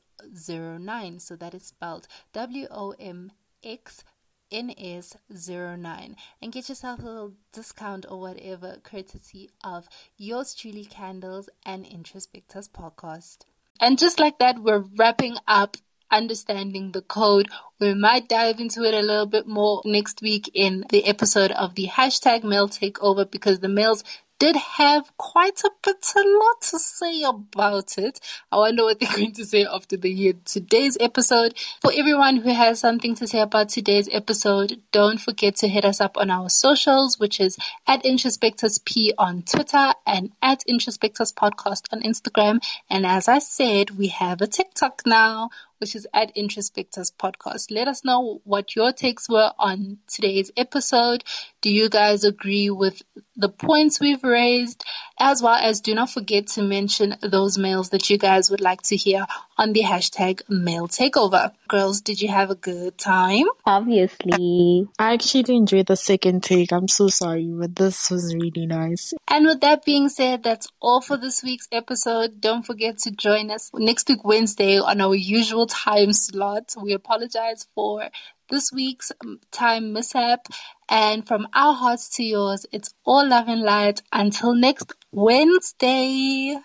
09 0.49 1.19
so 1.19 1.37
that 1.37 1.55
is 1.55 1.65
spelled 1.65 2.07
W 2.33 2.67
O 2.71 2.95
M 2.99 3.33
X 3.63 4.05
NS 4.53 5.17
09 5.31 6.17
and 6.43 6.53
get 6.53 6.69
yourself 6.69 7.01
a 7.01 7.05
little 7.05 7.35
discount 7.53 8.05
or 8.09 8.21
whatever 8.21 8.79
courtesy 8.83 9.51
of 9.63 9.89
yours 10.17 10.55
truly 10.55 10.85
candles 10.85 11.49
and 11.65 11.85
introspectus 11.85 12.69
podcast. 12.69 13.45
And 13.81 13.99
just 13.99 14.19
like 14.19 14.39
that 14.39 14.59
we're 14.59 14.85
wrapping 14.97 15.37
up 15.47 15.77
understanding 16.11 16.93
the 16.93 17.03
code. 17.03 17.49
We 17.79 17.95
might 17.95 18.29
dive 18.29 18.61
into 18.61 18.83
it 18.83 18.95
a 18.95 19.01
little 19.01 19.27
bit 19.27 19.47
more 19.47 19.81
next 19.85 20.23
week 20.23 20.51
in 20.55 20.85
the 20.91 21.07
episode 21.07 21.53
of 21.53 21.75
the 21.75 21.87
hashtag 21.87 22.43
mail 22.45 22.69
takeover 22.69 23.31
because 23.31 23.61
the 23.61 23.69
mails 23.69 24.05
did 24.41 24.57
have 24.57 25.17
quite 25.19 25.61
a 25.65 25.71
bit 25.85 26.13
a 26.17 26.21
lot 26.21 26.63
to 26.63 26.79
say 26.79 27.23
about 27.23 27.99
it. 27.99 28.19
I 28.51 28.57
wonder 28.57 28.85
what 28.85 28.99
they're 28.99 29.13
going 29.17 29.33
to 29.35 29.45
say 29.45 29.67
after 29.67 29.99
the 29.99 30.13
hear 30.13 30.33
today's 30.47 30.97
episode. 30.99 31.55
For 31.83 31.93
everyone 31.95 32.37
who 32.37 32.53
has 32.53 32.81
something 32.81 33.15
to 33.17 33.27
say 33.27 33.41
about 33.41 33.69
today's 33.69 34.09
episode, 34.11 34.81
don't 34.93 35.21
forget 35.21 35.57
to 35.57 35.69
hit 35.69 35.85
us 35.85 36.01
up 36.01 36.17
on 36.17 36.31
our 36.31 36.49
socials, 36.49 37.19
which 37.19 37.39
is 37.39 37.59
at 37.87 38.03
Introspectus 38.03 38.83
P 38.85 39.13
on 39.19 39.43
Twitter 39.43 39.93
and 40.07 40.33
at 40.43 40.65
Introspectus 40.67 41.35
Podcast 41.35 41.83
on 41.93 42.01
Instagram. 42.03 42.61
And 42.89 43.05
as 43.05 43.29
I 43.29 43.41
said, 43.41 43.91
we 43.91 44.09
have 44.09 44.41
a 44.41 44.47
TikTok 44.47 45.03
now 45.05 45.51
which 45.81 45.97
is 45.97 46.07
at 46.13 46.35
Introspectus 46.37 47.13
Podcast. 47.13 47.71
Let 47.71 47.89
us 47.89 48.05
know 48.05 48.41
what 48.45 48.77
your 48.77 48.93
takes 48.93 49.29
were 49.29 49.53
on 49.59 49.99
today's 50.09 50.51
episode. 50.57 51.25
Do 51.63 51.71
you 51.71 51.89
guys 51.89 52.23
agree 52.25 52.71
with 52.71 53.03
the 53.37 53.49
points 53.49 53.99
we've 53.99 54.23
raised? 54.23 54.85
As 55.23 55.43
well 55.43 55.55
as 55.55 55.83
do 55.83 55.95
not 55.95 56.09
forget 56.09 56.47
to 56.49 56.63
mention 56.63 57.15
those 57.21 57.59
mails 57.59 57.91
that 57.91 58.09
you 58.09 58.17
guys 58.17 58.51
would 58.51 58.63
like 58.63 58.81
to 58.85 58.97
hear 58.97 59.27
on 59.59 59.75
the 59.75 59.83
hashtag 59.83 60.41
mail 60.49 60.89
takeover. 60.89 61.53
Girls, 61.69 62.01
did 62.01 62.23
you 62.23 62.29
have 62.29 62.51
a 62.51 62.55
good 62.55 62.97
time? 62.97 63.45
Obviously. 63.67 64.89
I 64.99 65.13
actually 65.13 65.57
enjoyed 65.57 65.87
the 65.87 65.97
second 65.97 66.43
take. 66.43 66.73
I'm 66.73 66.89
so 66.89 67.09
sorry, 67.09 67.47
but 67.53 67.77
this 67.77 68.11
was 68.11 68.35
really 68.35 68.65
nice. 68.65 69.13
And 69.29 69.45
with 69.45 69.61
that 69.61 69.85
being 69.85 70.09
said, 70.09 70.43
that's 70.43 70.69
all 70.81 71.03
for 71.03 71.19
this 71.19 71.43
week's 71.43 71.69
episode. 71.71 72.41
Don't 72.41 72.65
forget 72.65 72.97
to 73.01 73.11
join 73.11 73.51
us 73.51 73.71
next 73.75 74.09
week, 74.09 74.25
Wednesday, 74.25 74.79
on 74.79 75.03
our 75.03 75.15
usual 75.15 75.67
time 75.67 76.15
slot. 76.15 76.75
We 76.83 76.95
apologize 76.95 77.67
for 77.75 78.09
this 78.51 78.73
week's 78.73 79.13
um, 79.23 79.41
time 79.51 79.93
mishap. 79.93 80.47
And 80.91 81.27
from 81.29 81.49
our 81.55 81.75
hearts 81.75 82.11
to 82.17 82.25
yours, 82.25 82.67
it's 82.73 82.95
all 83.07 83.29
love 83.29 83.49
and 83.49 83.63
light. 83.63 84.03
Until 84.13 84.55
next 84.55 84.95
Wednesday. 85.13 86.57